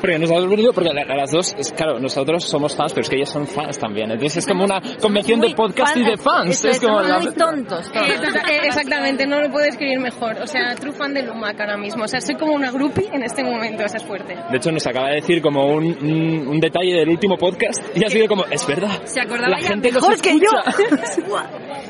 Porque 0.00 0.18
nos 0.18 0.30
hemos 0.30 0.48
venido, 0.48 0.72
porque 0.72 0.90
la- 0.92 1.04
las 1.14 1.30
dos, 1.30 1.54
es, 1.58 1.72
claro, 1.72 1.98
nosotros 1.98 2.44
somos 2.44 2.74
fans, 2.76 2.92
pero 2.92 3.02
es 3.02 3.10
que 3.10 3.16
ellas 3.16 3.30
son 3.30 3.46
fans 3.46 3.78
también. 3.78 4.10
Entonces 4.10 4.38
es 4.38 4.46
como 4.46 4.64
una 4.64 4.80
convención 5.00 5.40
de 5.40 5.54
podcast 5.54 5.96
y 5.96 6.04
de 6.04 6.16
fans. 6.16 6.64
Es 6.64 6.80
como 6.80 7.02
somos 7.02 7.08
la- 7.08 7.18
muy 7.20 7.34
tontos. 7.34 7.90
Eh, 7.94 8.60
Exactamente, 8.64 9.26
no 9.26 9.40
lo 9.40 9.50
puedo 9.50 9.66
escribir 9.66 10.00
mejor. 10.00 10.36
O 10.42 10.46
sea, 10.46 10.74
true 10.74 10.92
fan 10.92 11.14
de 11.14 11.22
Lumac 11.22 11.58
ahora 11.60 11.76
mismo. 11.76 12.04
O 12.04 12.08
sea, 12.08 12.20
soy 12.20 12.34
como 12.36 12.52
una 12.52 12.70
groupie 12.70 13.08
en 13.12 13.22
este 13.22 13.42
momento, 13.44 13.84
o 13.84 13.88
sea, 13.88 13.98
es 13.98 14.04
fuerte. 14.06 14.36
De 14.50 14.56
hecho, 14.56 14.70
nos 14.72 14.86
acaba 14.86 15.08
de 15.08 15.16
decir 15.16 15.40
como 15.42 15.66
un, 15.66 15.84
un, 15.86 16.48
un 16.48 16.60
detalle 16.60 16.94
del 16.94 17.08
último 17.08 17.36
podcast 17.36 17.82
y 17.96 18.04
ha 18.04 18.08
sido 18.08 18.28
como, 18.36 18.44
es 18.50 18.66
verdad. 18.66 19.04
Se 19.04 19.20
acordaba 19.20 19.48
La 19.48 19.60
ya 19.60 19.68
gente 19.68 19.92
mejor 19.92 20.20
que 20.20 20.38
yo. 20.38 20.50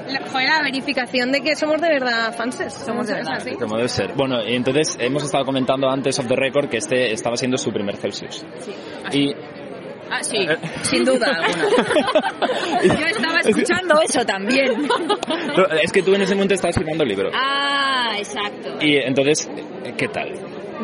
La, 0.07 0.21
joder, 0.31 0.49
la 0.49 0.63
verificación 0.63 1.33
de 1.33 1.41
que 1.41 1.57
somos 1.57 1.81
de 1.81 1.89
verdad 1.89 2.35
fanses. 2.37 2.75
Somos 2.75 3.07
de 3.07 3.15
verdad, 3.15 3.41
sí. 3.43 3.53
Como 3.53 3.77
debe 3.77 3.89
ser. 3.89 4.13
Bueno, 4.15 4.45
y 4.45 4.55
entonces 4.55 4.97
hemos 5.01 5.25
estado 5.25 5.47
comentando 5.47 5.89
antes 5.89 6.19
of 6.19 6.27
the 6.29 6.37
record 6.37 6.69
que 6.69 6.77
este 6.77 7.13
estaba 7.13 7.37
siendo 7.37 7.57
su 7.57 7.73
primer 7.73 7.97
Celsius. 7.97 8.45
Y 9.13 9.35
Ah, 10.11 10.23
sí, 10.23 10.47
sin 10.83 11.05
duda 11.05 11.27
alguna. 11.27 11.69
Yo 13.01 13.07
estaba 13.07 13.41
escuchando 13.41 14.01
eso 14.03 14.25
también. 14.25 14.87
No, 15.57 15.67
es 15.83 15.91
que 15.91 16.03
tú 16.03 16.15
en 16.15 16.23
ese 16.23 16.35
momento 16.35 16.55
estabas 16.55 16.77
firmando 16.77 17.05
el 17.05 17.09
libro. 17.09 17.31
Ah, 17.35 18.15
exacto. 18.19 18.79
Y 18.81 18.97
entonces, 18.97 19.49
¿qué 19.97 20.09
tal? 20.09 20.33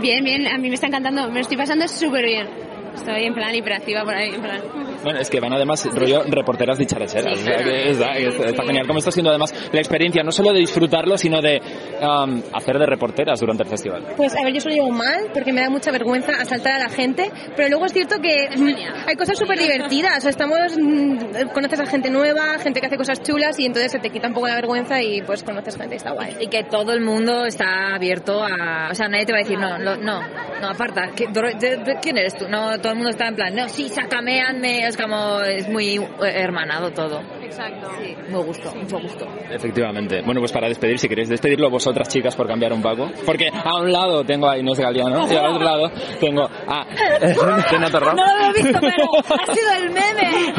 Bien, 0.01 0.25
bien, 0.25 0.46
a 0.46 0.57
mí 0.57 0.68
me 0.68 0.75
está 0.75 0.87
encantando, 0.87 1.29
me 1.29 1.35
lo 1.35 1.40
estoy 1.40 1.57
pasando 1.57 1.87
súper 1.87 2.25
bien. 2.25 2.69
Estoy 2.94 3.24
en 3.24 3.35
plan 3.35 3.55
hiperactiva 3.55 4.03
por 4.05 4.14
ahí, 4.14 4.35
en 4.35 4.40
plan. 4.42 4.61
Bueno, 5.03 5.18
es 5.20 5.31
que 5.31 5.40
van 5.40 5.53
además 5.53 5.88
rollo 5.94 6.22
reporteras 6.29 6.79
dicharacheras. 6.79 7.38
o 7.38 7.42
sea, 7.42 7.57
que 7.59 7.90
está, 7.90 8.12
que 8.12 8.26
está- 8.29 8.44
está 8.46 8.62
genial. 8.64 8.87
Como 8.87 8.98
está 8.98 9.11
siendo 9.11 9.31
además 9.31 9.55
la 9.72 9.81
experiencia 9.81 10.22
no 10.22 10.33
solo 10.33 10.53
de 10.53 10.59
disfrutarlo, 10.61 11.16
sino 11.16 11.40
de 11.40 11.61
um, 12.03 12.42
hacer 12.53 12.79
de 12.79 12.87
reporteras 12.87 13.40
durante 13.40 13.62
el 13.62 13.68
festival. 13.68 14.05
Pues 14.16 14.37
a 14.37 14.42
ver, 14.44 14.53
yo 14.53 14.61
se 14.61 14.68
lo 14.68 14.74
llevo 14.74 14.90
mal 14.90 15.24
porque 15.33 15.53
me 15.53 15.61
da 15.62 15.70
mucha 15.70 15.90
vergüenza 15.90 16.33
asaltar 16.40 16.74
a 16.74 16.79
la 16.79 16.88
gente, 16.90 17.31
pero 17.57 17.68
luego 17.68 17.87
es 17.87 17.92
cierto 17.92 18.16
que 18.20 18.48
mm, 18.57 19.09
hay 19.09 19.16
cosas 19.16 19.38
súper 19.38 19.59
divertidas. 19.59 20.18
O 20.18 20.20
sea, 20.20 20.31
estamos, 20.31 20.59
mm, 20.79 21.48
conoces 21.55 21.81
a 21.81 21.87
gente 21.87 22.11
nueva, 22.11 22.59
gente 22.59 22.81
que 22.81 22.87
hace 22.87 22.96
cosas 22.98 23.22
chulas 23.22 23.59
y 23.59 23.66
entonces 23.66 23.92
se 23.92 23.98
te 24.00 24.11
quita 24.11 24.29
un 24.29 24.35
poco 24.35 24.48
la 24.48 24.57
vergüenza 24.57 25.00
y 25.03 25.22
pues 25.22 25.42
conoces 25.42 25.76
gente 25.76 25.94
y 25.94 25.96
está 25.96 26.11
guay. 26.12 26.37
Y 26.40 26.48
que 26.48 26.64
todo 26.64 26.92
el 26.92 27.00
mundo 27.00 27.46
está 27.46 27.94
abierto 27.94 28.42
a... 28.42 28.88
O 28.90 28.94
sea, 28.94 29.09
nadie 29.09 29.24
te 29.24 29.33
va 29.33 29.38
a 29.38 29.42
decir, 29.42 29.59
no, 29.59 29.79
lo- 29.79 29.96
no, 29.96 30.20
no, 30.61 30.68
aparta. 30.68 31.11
¿qué- 31.16 31.26
de- 31.29 31.55
de- 31.59 31.76
de- 31.79 31.98
¿Quién 32.03 32.18
eres 32.18 32.37
tú? 32.37 32.46
No, 32.48 32.79
todo 32.80 32.92
el 32.92 32.96
mundo 32.96 33.10
está 33.10 33.28
en 33.28 33.34
plan, 33.36 33.54
no, 33.54 33.68
sí, 33.68 33.88
sácame, 33.88 34.40
hazme. 34.40 34.86
Es 34.86 34.96
como, 34.96 35.40
es 35.40 35.68
muy 35.68 35.96
eh, 35.96 36.06
hermanado 36.22 36.90
todo. 36.92 37.20
Exacto. 37.42 37.90
Sí, 38.00 38.16
muy 38.28 38.42
gusto, 38.44 38.74
mucho 38.74 38.98
gusto. 38.98 39.26
Efectivamente. 39.50 40.22
Bueno, 40.22 40.40
pues 40.40 40.52
para 40.52 40.68
despedir, 40.68 40.98
si 40.98 41.08
queréis 41.08 41.28
despedirlo 41.28 41.70
vosotras, 41.70 42.08
chicas, 42.08 42.36
por 42.36 42.46
cambiar 42.46 42.72
un 42.72 42.82
poco. 42.82 43.10
Porque 43.26 43.48
a 43.52 43.80
un 43.80 43.92
lado 43.92 44.24
tengo 44.24 44.48
a 44.48 44.58
Inés 44.58 44.78
Galeano 44.78 45.26
y 45.30 45.36
al 45.36 45.46
otro 45.46 45.64
lado 45.64 45.90
tengo 46.20 46.44
a 46.44 46.86
Torrón. 47.90 48.16
No 48.16 48.24
lo 48.24 48.32
había 48.32 48.52
visto, 48.52 48.78
pero 48.80 49.04
ha 49.18 49.54
sido 49.54 49.72
el 49.78 49.90
meme. 49.90 50.54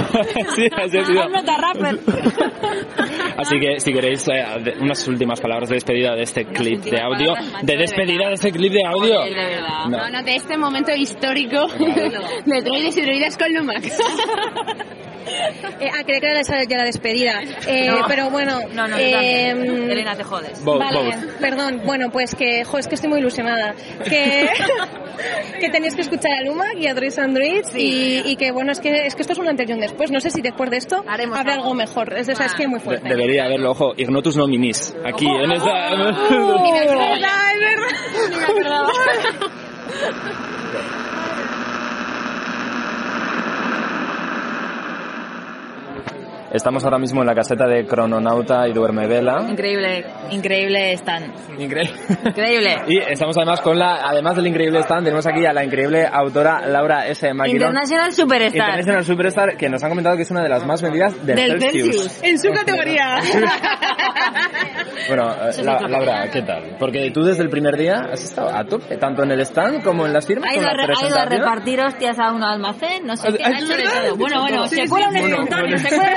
sí, 0.56 0.68
así 0.76 0.98
ha 0.98 1.06
sido. 1.06 1.22
Así 3.38 3.60
que 3.60 3.80
si 3.80 3.94
queréis 3.94 4.28
eh, 4.28 4.44
unas 4.82 5.08
últimas 5.08 5.40
palabras 5.40 5.70
de 5.70 5.76
despedida 5.76 6.16
de 6.16 6.24
este 6.24 6.46
clip 6.46 6.84
de 6.84 7.02
audio. 7.02 7.34
De 7.62 7.78
despedida 7.78 8.28
de 8.28 8.34
este 8.34 8.52
clip 8.52 8.74
de 8.74 8.86
audio. 8.86 9.22
No, 9.90 10.10
no, 10.10 10.24
de 10.24 10.36
este 10.36 10.58
momento 10.58 10.92
histórico 10.94 11.68
de 12.46 12.62
droides 12.62 12.98
y 12.98 13.38
con 13.38 13.54
Lumac. 13.54 13.84
Eh, 15.80 15.88
ah, 15.94 16.04
creía 16.04 16.20
que 16.20 16.26
era 16.32 16.42
la- 16.42 16.64
ya 16.66 16.78
la 16.78 16.84
despedida. 16.84 17.42
Eh, 17.68 17.88
No. 17.88 18.06
Pero 18.08 18.30
bueno. 18.32 18.60
No, 18.74 18.88
no, 18.88 18.98
eh. 18.98 19.52
Elena, 19.52 20.16
te 20.16 20.24
jodes. 20.24 20.64
Both, 20.64 20.80
vale, 20.80 20.98
both. 21.04 21.40
perdón. 21.40 21.82
Bueno, 21.86 22.10
pues 22.12 22.36
que, 22.36 22.64
jo, 22.66 22.78
es 22.80 22.88
que 22.88 22.96
estoy 22.96 23.10
muy 23.10 23.20
ilusionada. 23.20 23.74
Que, 24.04 24.50
que 25.62 25.70
tenéis 25.70 25.96
que 25.96 26.02
escuchar 26.02 26.34
a 26.34 26.42
Lumac 26.44 26.76
y 26.78 26.88
a 26.88 26.94
Dries 26.96 27.18
Androids 27.20 27.74
y, 27.76 28.24
y 28.26 28.36
que, 28.36 28.52
bueno, 28.52 28.72
es 28.72 28.80
que, 28.80 29.06
es 29.06 29.16
que 29.16 29.22
esto 29.22 29.34
es 29.34 29.40
un 29.40 29.48
antes 29.48 29.70
y 29.70 29.74
un 29.74 29.80
después. 29.80 30.12
No 30.12 30.20
sé 30.20 30.32
si 30.32 30.42
después 30.42 30.70
de 30.72 30.78
esto 30.78 31.04
Haremos 31.08 31.38
habrá 31.40 31.54
algo. 31.54 31.66
algo 31.66 31.76
mejor. 31.76 32.14
Es, 32.18 32.26
sea, 32.26 32.46
es 32.48 32.54
que 32.56 32.64
es 32.64 32.70
muy 32.70 32.80
De- 32.80 32.86
fuerte. 32.86 33.08
debería 33.08 33.46
haberlo, 33.46 33.72
ojo, 33.72 33.94
ignotus 33.96 34.36
nominis. 34.36 34.94
Aquí, 35.06 35.28
en 35.28 35.52
esta... 35.52 35.94
Oh, 35.94 36.66
es 36.76 36.88
verdad, 36.90 37.14
es 37.54 38.56
verdad. 38.58 38.88
Estamos 46.54 46.84
ahora 46.84 46.98
mismo 47.00 47.22
en 47.22 47.28
la 47.28 47.34
caseta 47.34 47.66
de 47.66 47.86
Crononauta 47.86 48.68
y 48.68 48.74
Duerme 48.74 49.08
Vela. 49.08 49.46
Increíble, 49.50 50.06
increíble 50.32 50.92
están. 50.92 51.34
Increíble. 51.58 51.94
Increíble. 52.26 52.76
Y 52.88 52.98
estamos 52.98 53.38
además 53.38 53.62
con 53.62 53.80
la, 53.80 54.02
además 54.06 54.36
del 54.36 54.48
increíble 54.48 54.80
stand, 54.80 55.06
tenemos 55.06 55.26
aquí 55.26 55.46
a 55.46 55.54
la 55.54 55.64
increíble 55.64 56.06
autora 56.12 56.68
Laura 56.68 57.08
S. 57.08 57.34
Maquilón. 57.34 57.70
International 57.70 58.12
Superstar. 58.12 58.52
International 58.52 59.06
Superstar, 59.06 59.56
que 59.58 59.70
nos 59.70 59.82
han 59.84 59.90
comentado 59.90 60.18
que 60.18 60.24
es 60.24 60.32
una 60.32 60.44
de 60.44 60.50
las 60.50 60.66
más 60.66 60.82
vendidas 60.82 61.26
del, 61.26 61.36
Del 61.38 61.62
Celsius. 61.62 61.96
Celsius. 61.96 62.24
En 62.24 62.38
su 62.40 62.52
categoría. 62.52 63.20
Bueno, 65.08 65.32
eh, 65.50 65.64
La- 65.64 65.80
Laura, 65.88 66.30
¿qué 66.32 66.44
tal? 66.44 66.76
Porque 66.80 67.10
tú 67.12 67.24
desde 67.24 67.42
el 67.44 67.50
primer 67.50 67.76
día 67.76 68.02
has 68.14 68.24
estado 68.24 68.50
a 68.56 68.64
tope, 68.64 68.98
tanto 68.98 69.24
en 69.24 69.32
el 69.32 69.42
stand 69.42 69.84
como 69.84 70.06
en 70.06 70.14
las 70.14 70.28
firmas, 70.28 70.52
Ha 70.52 70.56
ido, 70.56 70.68
ha 70.68 71.08
ido 71.08 71.18
a 71.18 71.26
repartir 71.26 71.82
hostias 71.82 72.20
a 72.20 72.32
un 72.32 72.44
almacén, 72.44 73.06
no 73.08 73.16
sé 73.18 73.34
qué. 73.34 73.44
Ha 73.44 73.50
hecho 73.50 73.68
de 73.68 73.78
¿verdad? 73.78 73.92
todo. 74.06 74.16
Bueno, 74.18 74.42
bueno, 74.42 74.68
se 74.68 74.88
cuela 74.88 75.10
un 75.10 75.16
espontáneo, 75.18 75.78
se 75.80 75.90
cuela 75.90 76.14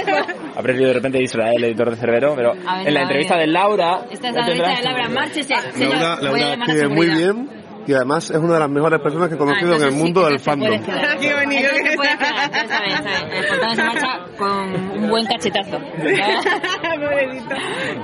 preferido 0.62 0.88
de 0.88 0.94
repente 0.94 1.22
Israel, 1.22 1.64
editor 1.64 1.90
de 1.90 1.96
Cerbero, 1.96 2.34
pero 2.36 2.52
ver, 2.78 2.88
en 2.88 2.94
la 2.94 3.02
entrevista 3.02 3.36
de 3.36 3.46
Laura... 3.46 4.00
Esta 4.10 4.28
es 4.28 4.34
la 4.34 4.46
tendrás- 4.46 4.78
de 4.78 4.84
Laura, 4.84 5.08
márchese. 5.08 5.54
Laura, 5.78 6.18
voy 6.30 6.40
a 6.42 6.56
Laura 6.56 6.88
muy 6.88 7.06
bien 7.08 7.63
y 7.86 7.92
además 7.94 8.30
es 8.30 8.36
una 8.36 8.54
de 8.54 8.60
las 8.60 8.70
mejores 8.70 9.00
personas 9.00 9.28
que 9.28 9.34
he 9.34 9.38
conocido 9.38 9.72
Ah, 9.74 9.76
en 9.76 9.82
el 9.84 9.92
sí, 9.92 9.96
mundo 9.98 10.26
del 10.26 10.38
fandom. 10.40 10.70
Qué 11.20 11.34
bonito 11.34 11.68
que 11.82 11.90
se 11.90 11.96
puede 11.96 12.10
está. 12.12 13.84
marcha 13.84 14.20
con 14.38 14.74
un 15.02 15.08
buen 15.10 15.26
cachetazo. 15.26 15.78
Pobrecito. 15.98 17.54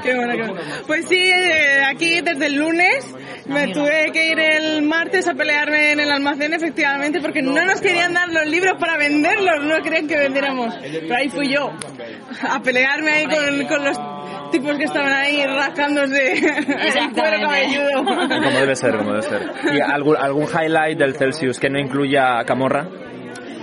Qué 0.02 0.14
bueno, 0.16 0.32
qué 0.34 0.42
bueno. 0.42 0.54
Pues 0.86 1.06
sí, 1.08 1.16
eh, 1.18 1.82
aquí 1.86 2.20
desde 2.20 2.46
el 2.46 2.54
lunes 2.56 3.14
me 3.46 3.68
tuve 3.68 4.10
que 4.12 4.28
ir 4.32 4.38
el 4.38 4.82
martes 4.82 5.26
a 5.28 5.34
pelearme 5.34 5.92
en 5.92 6.00
el 6.00 6.10
almacén, 6.10 6.52
efectivamente, 6.54 7.20
porque 7.20 7.42
no 7.42 7.64
nos 7.64 7.80
querían 7.80 8.14
dar 8.14 8.28
los 8.28 8.46
libros 8.46 8.74
para 8.78 8.96
venderlos, 8.96 9.64
no 9.64 9.82
querían 9.82 10.06
que 10.06 10.16
vendiéramos. 10.16 10.74
Pero 10.82 11.14
ahí 11.16 11.28
fui 11.28 11.48
yo, 11.52 11.70
a 12.48 12.60
pelearme 12.62 13.10
ahí 13.12 13.24
con, 13.26 13.66
con 13.66 13.84
los 13.84 13.98
tipos 14.50 14.76
que 14.76 14.84
estaban 14.84 15.12
ahí 15.12 15.44
rascándose 15.46 16.32
el 16.38 17.10
cuero 17.12 17.40
cabelludo. 17.40 18.04
Como 18.04 18.58
debe 18.58 18.76
ser, 18.76 18.96
como 18.96 19.10
debe 19.12 19.22
ser. 19.22 19.50
¿Y 19.74 19.80
algún, 19.80 20.16
algún 20.16 20.44
highlight 20.46 20.98
del 20.98 21.14
Celsius 21.14 21.58
que 21.58 21.70
no 21.70 21.78
incluya 21.78 22.44
Camorra? 22.44 22.88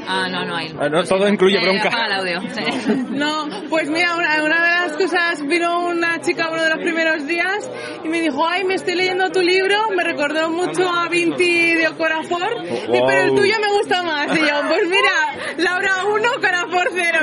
Ah, 0.10 0.30
no, 0.32 0.46
no 0.46 0.56
hay. 0.56 0.74
Ah, 0.80 0.88
no, 0.88 1.04
todo 1.04 1.28
incluye 1.28 1.60
bronca. 1.60 1.90
apaga 1.90 2.06
el 2.06 2.14
audio. 2.14 2.42
sí. 2.54 2.94
No, 3.10 3.50
pues 3.70 3.90
mira, 3.90 4.16
una, 4.16 4.42
una 4.44 4.56
de 4.64 4.88
las 4.88 4.94
cosas, 4.94 5.46
vino 5.46 5.88
una 5.88 6.22
chica 6.22 6.50
uno 6.50 6.64
de 6.64 6.70
los 6.70 6.78
primeros 6.80 7.28
días 7.28 7.70
y 8.06 8.08
me 8.08 8.22
dijo, 8.22 8.48
ay, 8.48 8.64
me 8.64 8.76
estoy 8.76 8.96
leyendo 8.96 9.30
tu 9.32 9.42
libro, 9.42 9.76
me 9.96 10.04
recordó 10.04 10.50
mucho 10.50 10.88
a 10.90 11.10
Vinti 11.10 11.74
de 11.76 11.88
Wow. 11.90 13.08
pero 13.08 13.22
el 13.24 13.36
tuyo 13.36 13.56
me 13.60 13.68
gusta 13.78 14.04
más. 14.04 14.28
Y 14.38 14.40
yo, 14.40 14.62
pues 14.70 14.84
mira, 14.88 15.34
Laura 15.58 16.06
1, 16.06 16.30
Corafor 16.40 16.88
0. 16.94 17.20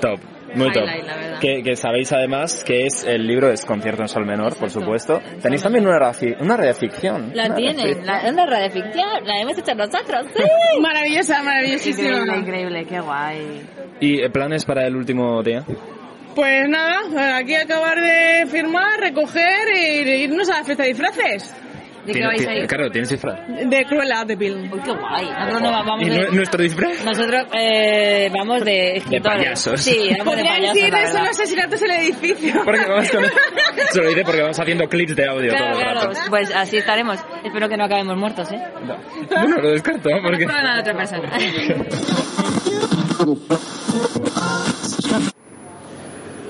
Top, 0.00 0.20
muy 0.56 0.72
top. 0.72 0.82
Highlight, 0.82 1.06
la 1.06 1.16
verdad. 1.16 1.40
Que, 1.40 1.62
que 1.62 1.76
sabéis 1.76 2.12
además 2.12 2.64
que 2.64 2.86
es 2.86 3.04
el 3.04 3.26
libro 3.26 3.50
es 3.50 3.64
Concierto 3.64 4.02
en 4.02 4.08
Sol 4.08 4.26
Menor, 4.26 4.56
por 4.56 4.70
supuesto. 4.70 5.20
Tenéis 5.42 5.62
también 5.62 5.86
una, 5.86 6.12
una 6.40 6.56
radioficción. 6.56 7.32
La 7.34 7.46
Una 7.46 7.54
tienen, 7.54 8.06
la, 8.06 8.22
una 8.30 8.46
radioficción, 8.46 9.24
la 9.24 9.40
hemos 9.40 9.58
hecho 9.58 9.74
nosotros, 9.74 10.26
sí. 10.36 10.42
Maravillosa, 10.80 11.42
maravillosísima. 11.42 12.08
Increíble, 12.08 12.38
increíble, 12.38 12.86
qué 12.86 13.00
guay. 13.00 13.62
¿Y 14.00 14.20
eh, 14.22 14.30
planes 14.30 14.64
para 14.64 14.86
el 14.86 14.96
último 14.96 15.42
día? 15.42 15.64
Pues 16.34 16.68
nada, 16.68 17.36
aquí 17.36 17.54
acabar 17.54 18.00
de 18.00 18.46
firmar, 18.46 18.98
recoger 18.98 19.68
e 19.72 20.18
irnos 20.18 20.48
a 20.50 20.58
la 20.58 20.64
fiesta 20.64 20.82
de 20.82 20.88
disfraces. 20.88 21.54
¿De 22.06 22.12
qué 22.12 22.26
vais 22.26 22.46
a 22.46 22.54
ir? 22.54 22.66
Claro, 22.66 22.90
tienes 22.90 23.08
disfraz. 23.10 23.38
De 23.48 23.84
Cruella 23.86 24.24
de 24.24 24.36
Bill. 24.36 24.70
Uy, 24.72 24.80
qué 24.84 24.90
guay. 24.92 25.26
Nosotros 25.26 25.62
no 25.62 25.70
vamos 25.70 26.02
¿Y 26.02 26.10
de... 26.10 26.18
nu- 26.18 26.32
nuestro 26.36 26.62
disfraz? 26.62 27.04
Nosotros 27.04 27.46
eh, 27.52 28.30
vamos 28.32 28.64
de 28.64 28.96
escritores. 28.98 29.38
payasos. 29.38 29.80
Sí, 29.80 30.10
vamos 30.18 30.36
de 30.36 30.44
payasos, 30.44 30.76
ir 30.76 30.92
de 30.94 31.06
solo 31.08 31.30
asesinatos 31.30 31.82
en 31.82 31.90
el 31.90 32.00
edificio. 32.02 32.62
Porque 32.64 32.84
vamos 32.86 33.10
con... 33.10 33.24
Se 33.92 34.02
lo 34.02 34.08
diré 34.08 34.24
porque 34.24 34.40
vamos 34.42 34.58
haciendo 34.60 34.88
clips 34.88 35.16
de 35.16 35.26
audio 35.28 35.50
Claro, 35.50 35.64
todo 35.72 35.78
el 35.80 35.84
claro, 35.92 36.00
rato. 36.12 36.20
pues 36.30 36.54
así 36.54 36.76
estaremos. 36.76 37.18
Espero 37.44 37.68
que 37.68 37.76
no 37.76 37.84
acabemos 37.84 38.16
muertos, 38.16 38.50
¿eh? 38.52 38.62
Bueno, 39.30 39.56
lo 39.62 39.70
descarto, 39.70 40.10
porque... 40.22 40.44
Problema 40.46 40.74
de 40.74 40.80
otra 40.80 40.96
persona. 40.96 41.30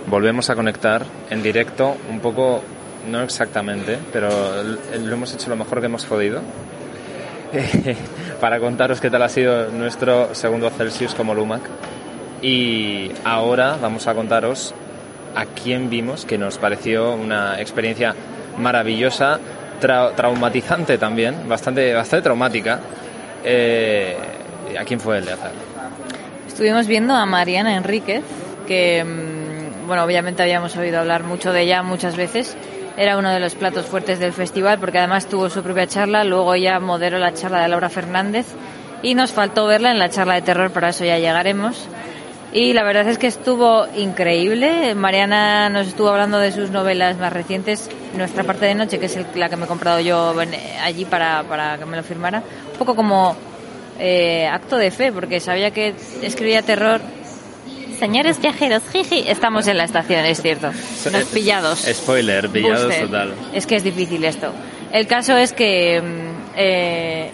Volvemos 0.06 0.50
a 0.50 0.54
conectar 0.54 1.04
en 1.30 1.42
directo, 1.42 1.96
un 2.10 2.20
poco, 2.20 2.62
no 3.08 3.22
exactamente, 3.22 3.98
pero 4.12 4.28
lo 4.62 5.12
hemos 5.12 5.32
hecho 5.34 5.50
lo 5.50 5.56
mejor 5.56 5.80
que 5.80 5.86
hemos 5.86 6.04
podido. 6.04 6.40
para 8.40 8.58
contaros 8.58 9.00
qué 9.00 9.10
tal 9.10 9.22
ha 9.22 9.28
sido 9.28 9.68
nuestro 9.70 10.34
segundo 10.34 10.70
Celsius 10.70 11.14
como 11.14 11.34
Lumac. 11.34 11.62
Y 12.42 13.10
ahora 13.24 13.76
vamos 13.80 14.06
a 14.06 14.14
contaros 14.14 14.74
a 15.34 15.46
quién 15.46 15.88
vimos, 15.88 16.24
que 16.24 16.36
nos 16.36 16.58
pareció 16.58 17.12
una 17.14 17.60
experiencia 17.60 18.14
maravillosa, 18.58 19.38
tra- 19.80 20.14
traumatizante 20.14 20.98
también, 20.98 21.48
bastante, 21.48 21.92
bastante 21.94 22.24
traumática. 22.24 22.80
Eh, 23.44 24.16
¿A 24.78 24.84
quién 24.84 25.00
fue 25.00 25.18
el 25.18 25.24
de 25.24 25.32
azar? 25.32 25.52
Estuvimos 26.46 26.86
viendo 26.86 27.14
a 27.14 27.24
Mariana 27.26 27.76
Enríquez, 27.76 28.22
que, 28.66 29.02
mm, 29.04 29.86
bueno, 29.86 30.04
obviamente 30.04 30.42
habíamos 30.42 30.76
oído 30.76 30.98
hablar 31.00 31.22
mucho 31.24 31.52
de 31.52 31.62
ella 31.62 31.82
muchas 31.82 32.16
veces. 32.16 32.56
Era 32.96 33.16
uno 33.18 33.30
de 33.30 33.40
los 33.40 33.54
platos 33.54 33.86
fuertes 33.86 34.18
del 34.20 34.32
festival 34.32 34.78
porque 34.78 34.98
además 34.98 35.26
tuvo 35.26 35.50
su 35.50 35.62
propia 35.62 35.86
charla, 35.86 36.22
luego 36.24 36.54
ya 36.54 36.78
moderó 36.78 37.18
la 37.18 37.34
charla 37.34 37.62
de 37.62 37.68
Laura 37.68 37.88
Fernández 37.88 38.46
y 39.02 39.14
nos 39.14 39.32
faltó 39.32 39.66
verla 39.66 39.90
en 39.90 39.98
la 39.98 40.08
charla 40.10 40.34
de 40.34 40.42
terror, 40.42 40.70
para 40.70 40.90
eso 40.90 41.04
ya 41.04 41.18
llegaremos. 41.18 41.88
Y 42.52 42.72
la 42.72 42.84
verdad 42.84 43.08
es 43.08 43.18
que 43.18 43.26
estuvo 43.26 43.84
increíble. 43.96 44.94
Mariana 44.94 45.68
nos 45.70 45.88
estuvo 45.88 46.08
hablando 46.08 46.38
de 46.38 46.52
sus 46.52 46.70
novelas 46.70 47.18
más 47.18 47.32
recientes, 47.32 47.90
Nuestra 48.16 48.44
parte 48.44 48.66
de 48.66 48.76
noche, 48.76 49.00
que 49.00 49.06
es 49.06 49.16
el- 49.16 49.26
la 49.34 49.48
que 49.48 49.56
me 49.56 49.64
he 49.64 49.66
comprado 49.68 49.98
yo 49.98 50.32
allí 50.80 51.04
para, 51.04 51.42
para 51.42 51.76
que 51.78 51.84
me 51.84 51.96
lo 51.96 52.04
firmara. 52.04 52.44
Un 52.72 52.78
poco 52.78 52.94
como 52.94 53.34
eh, 53.98 54.46
acto 54.46 54.76
de 54.76 54.92
fe, 54.92 55.10
porque 55.10 55.40
sabía 55.40 55.72
que 55.72 55.94
escribía 56.22 56.62
terror. 56.62 57.00
Señores 57.98 58.40
viajeros, 58.40 58.82
jiji, 58.92 59.24
estamos 59.28 59.66
en 59.68 59.78
la 59.78 59.84
estación, 59.84 60.24
es 60.24 60.40
cierto. 60.42 60.68
Los 61.12 61.24
pillados. 61.24 61.80
Spoiler, 61.80 62.48
pillados 62.50 62.94
total. 62.98 63.34
Es 63.52 63.66
que 63.66 63.76
es 63.76 63.84
difícil 63.84 64.24
esto. 64.24 64.52
El 64.92 65.06
caso 65.06 65.36
es 65.36 65.52
que 65.52 66.00
mm, 66.00 66.52
eh, 66.56 67.30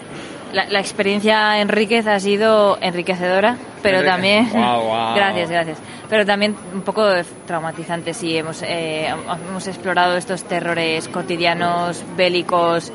la, 0.53 0.65
la 0.69 0.79
experiencia 0.79 1.59
Enríquez 1.59 2.07
ha 2.07 2.19
sido 2.19 2.77
enriquecedora, 2.81 3.57
pero 3.81 3.99
Enrique- 3.99 4.09
también... 4.11 4.49
Gracias, 5.15 5.49
gracias. 5.49 5.77
Pero 6.09 6.25
también 6.25 6.55
un 6.73 6.81
poco 6.81 7.05
traumatizante, 7.47 8.13
sí. 8.13 8.35
Hemos, 8.37 8.61
eh, 8.63 9.07
hemos 9.49 9.67
explorado 9.67 10.17
estos 10.17 10.43
terrores 10.43 11.07
cotidianos, 11.07 12.03
bélicos, 12.17 12.91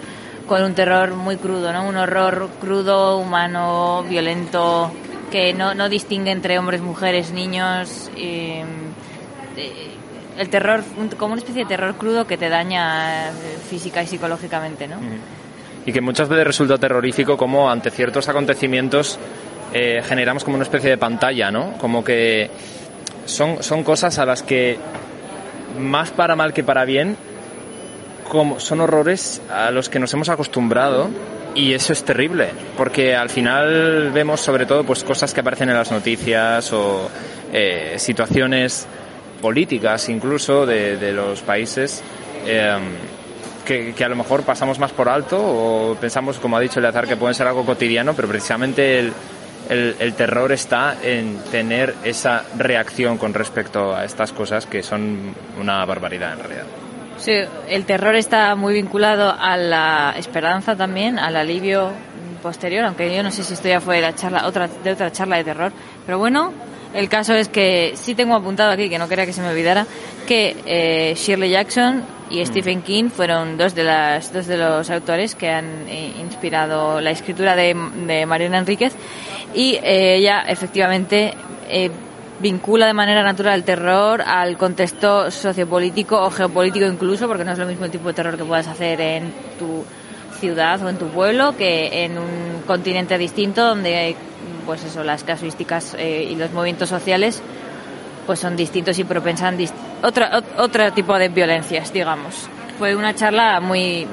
con 0.47 0.63
un 0.63 0.75
terror 0.75 1.15
muy 1.15 1.37
crudo, 1.37 1.73
¿no? 1.73 1.89
Un 1.89 1.97
horror 1.97 2.49
crudo, 2.61 3.17
humano, 3.19 4.05
violento, 4.09 4.93
que 5.31 5.53
no, 5.55 5.75
no 5.75 5.89
distingue 5.89 6.31
entre 6.31 6.59
hombres, 6.59 6.81
mujeres, 6.81 7.33
niños. 7.33 8.11
eh, 8.17 8.65
el 10.39 10.49
terror, 10.49 10.85
como 11.17 11.33
una 11.33 11.41
especie 11.41 11.63
de 11.65 11.69
terror 11.69 11.95
crudo 11.97 12.27
que 12.27 12.37
te 12.37 12.49
daña 12.49 13.29
eh, 13.31 13.33
física 13.69 14.03
y 14.03 14.07
psicológicamente, 14.07 14.87
¿no? 14.87 14.97
Y 15.85 15.93
que 15.93 16.01
muchas 16.01 16.29
veces 16.29 16.47
resulta 16.47 16.79
terrorífico 16.79 17.37
como 17.37 17.71
ante 17.71 17.91
ciertos 17.91 18.29
acontecimientos 18.29 19.19
eh, 19.73 20.03
generamos 20.05 20.45
como 20.45 20.57
una 20.57 20.65
especie 20.65 20.91
de 20.91 20.99
pantalla, 20.99 21.51
¿no? 21.51 21.73
Como 21.79 22.05
que 22.05 22.51
son, 23.25 23.63
son 23.63 23.83
cosas 23.83 24.19
a 24.19 24.27
las 24.27 24.43
que, 24.43 24.79
más 25.79 26.11
para 26.11 26.37
mal 26.37 26.53
que 26.53 26.65
para 26.65 26.85
bien, 26.85 27.17
como 28.29 28.61
son 28.61 28.81
horrores 28.81 29.41
a 29.51 29.71
los 29.71 29.89
que 29.89 29.99
nos 29.99 30.13
hemos 30.13 30.29
acostumbrado 30.29 31.09
y 31.57 31.73
eso 31.73 31.93
es 31.95 32.05
terrible, 32.05 32.51
porque 32.77 33.17
al 33.17 33.31
final 33.31 34.11
vemos 34.13 34.41
sobre 34.41 34.67
todo 34.67 34.85
pues 34.85 35.03
cosas 35.03 35.33
que 35.33 35.41
aparecen 35.41 35.71
en 35.71 35.77
las 35.77 35.91
noticias 35.91 36.71
o 36.73 37.11
eh, 37.53 37.95
situaciones 37.97 38.87
políticas 39.41 40.09
incluso 40.11 40.67
de, 40.67 40.99
de 40.99 41.13
los 41.13 41.41
países 41.41 42.03
eh, 42.47 42.77
que, 43.65 43.95
que 43.95 44.05
a 44.05 44.09
lo 44.09 44.17
mejor 44.17 44.43
pasamos 44.43 44.79
más 44.79 44.93
por 44.93 45.09
alto 45.09 45.39
o 45.39 45.97
pensamos, 45.97 46.39
como 46.39 46.59
ha 46.59 46.61
dicho 46.61 46.79
Eleazar, 46.79 47.09
que 47.09 47.17
pueden 47.17 47.35
ser 47.35 47.47
algo 47.47 47.65
cotidiano, 47.65 48.15
pero 48.15 48.29
precisamente 48.29 48.99
el, 48.99 49.13
el 49.69 50.15
terror 50.15 50.53
está 50.53 50.97
en 51.03 51.39
tener 51.51 51.95
esa 52.05 52.45
reacción 52.57 53.17
con 53.17 53.35
respecto 53.35 53.97
a 53.97 54.05
estas 54.05 54.33
cosas 54.33 54.67
que 54.67 54.83
son 54.83 55.35
una 55.59 55.85
barbaridad 55.85 56.35
en 56.35 56.39
realidad. 56.39 56.86
Sí, 57.19 57.33
el 57.69 57.85
terror 57.87 58.15
está 58.15 58.55
muy 58.55 58.75
vinculado 58.75 59.35
a 59.37 59.57
la 59.57 60.15
esperanza 60.17 60.77
también, 60.77 61.19
al 61.19 61.37
alivio 61.37 61.91
posterior, 62.43 62.85
aunque 62.85 63.15
yo 63.15 63.23
no 63.23 63.31
sé 63.31 63.43
si 63.43 63.55
esto 63.55 63.69
ya 63.69 63.81
fue 63.81 63.97
de 63.97 64.03
la 64.03 64.15
charla, 64.15 64.47
otra, 64.47 64.69
de 64.69 64.93
otra 64.93 65.11
charla 65.11 65.37
de 65.37 65.45
terror. 65.45 65.73
Pero 66.05 66.19
bueno, 66.19 66.53
el 66.95 67.09
caso 67.09 67.35
es 67.35 67.49
que 67.49 67.93
sí 67.97 68.15
tengo 68.15 68.35
apuntado 68.35 68.71
aquí, 68.71 68.89
que 68.89 68.99
no 68.99 69.09
quería 69.09 69.27
que 69.27 69.33
se 69.33 69.41
me 69.41 69.49
olvidara, 69.49 69.87
que 70.27 70.57
eh, 70.67 71.15
Shirley 71.17 71.51
Jackson 71.51 72.05
y 72.31 72.45
Stephen 72.45 72.83
King 72.83 73.11
fueron 73.11 73.57
dos 73.57 73.75
de, 73.75 73.85
las, 73.85 74.33
dos 74.33 74.47
de 74.47 74.57
los 74.57 74.91
autores 74.91 75.35
que 75.35 75.51
han 75.51 75.89
eh, 75.89 76.13
inspirado 76.21 77.01
la 77.01 77.11
escritura 77.11 77.57
de, 77.57 77.77
de 78.07 78.27
Mariana 78.27 78.59
Enríquez 78.59 78.95
y 79.55 79.75
eh, 79.83 80.17
ella 80.17 80.45
efectivamente 80.47 81.35
eh, 81.69 81.91
vincula 82.41 82.87
de 82.87 82.93
manera 82.93 83.23
natural 83.23 83.55
el 83.55 83.65
terror 83.65 84.21
al 84.23 84.57
contexto 84.59 85.31
sociopolítico 85.31 86.21
o 86.23 86.31
geopolítico 86.31 86.87
incluso, 86.87 87.27
porque 87.29 87.45
no 87.45 87.53
es 87.53 87.59
lo 87.59 87.67
mismo 87.67 87.85
el 87.87 87.91
tipo 87.91 88.09
de 88.09 88.15
terror 88.15 88.37
que 88.37 88.45
puedas 88.45 88.67
hacer 88.67 89.01
en 89.01 89.33
tu 89.59 89.85
ciudad 90.39 90.83
o 90.83 90.89
en 90.91 90.97
tu 90.99 91.07
pueblo 91.09 91.57
que 91.57 92.05
en 92.05 92.19
un 92.19 92.63
continente 92.67 93.17
distinto 93.17 93.65
donde 93.65 94.15
pues 94.67 94.85
eso 94.85 95.03
las 95.03 95.25
casuísticas 95.25 95.95
eh, 95.99 96.29
y 96.31 96.35
los 96.37 96.53
movimientos 96.53 96.89
sociales 96.91 97.41
pues 98.27 98.41
son 98.41 98.55
distintos 98.57 98.99
y 98.99 99.05
propensan 99.05 99.57
dist- 99.57 99.73
otra, 100.03 100.33
ot- 100.33 100.59
otro 100.59 100.93
tipo 100.93 101.17
de 101.19 101.29
violencias 101.31 101.91
digamos. 101.93 102.49
Fue 102.79 102.95
una 102.97 103.15
charla 103.15 103.61
muy 103.61 104.07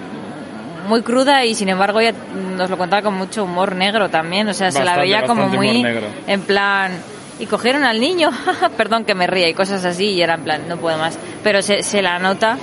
muy 0.87 1.01
cruda 1.01 1.43
y 1.45 1.55
sin 1.55 1.69
embargo 1.69 1.99
ella 1.99 2.13
nos 2.55 2.69
lo 2.69 2.77
contaba 2.77 3.01
con 3.01 3.15
mucho 3.15 3.43
humor 3.45 3.75
negro 3.75 4.09
también 4.09 4.47
o 4.49 4.53
sea 4.53 4.69
se 4.71 4.79
la 4.85 4.91
veía 5.01 5.21
como 5.27 5.47
muy 5.57 5.81
en 6.27 6.41
plan 6.41 6.91
y 7.39 7.45
cogieron 7.45 7.83
al 7.83 7.99
niño. 7.99 8.29
Perdón 8.77 9.05
que 9.05 9.15
me 9.15 9.27
ría 9.27 9.47
y 9.49 9.53
cosas 9.53 9.83
así 9.85 10.11
y 10.11 10.21
era 10.21 10.35
en 10.35 10.43
plan 10.43 10.61
no 10.67 10.77
puedo 10.77 10.97
más. 10.97 11.17
Pero 11.43 11.61
se, 11.61 11.83
se 11.83 12.01
la 12.01 12.19
nota 12.19 12.57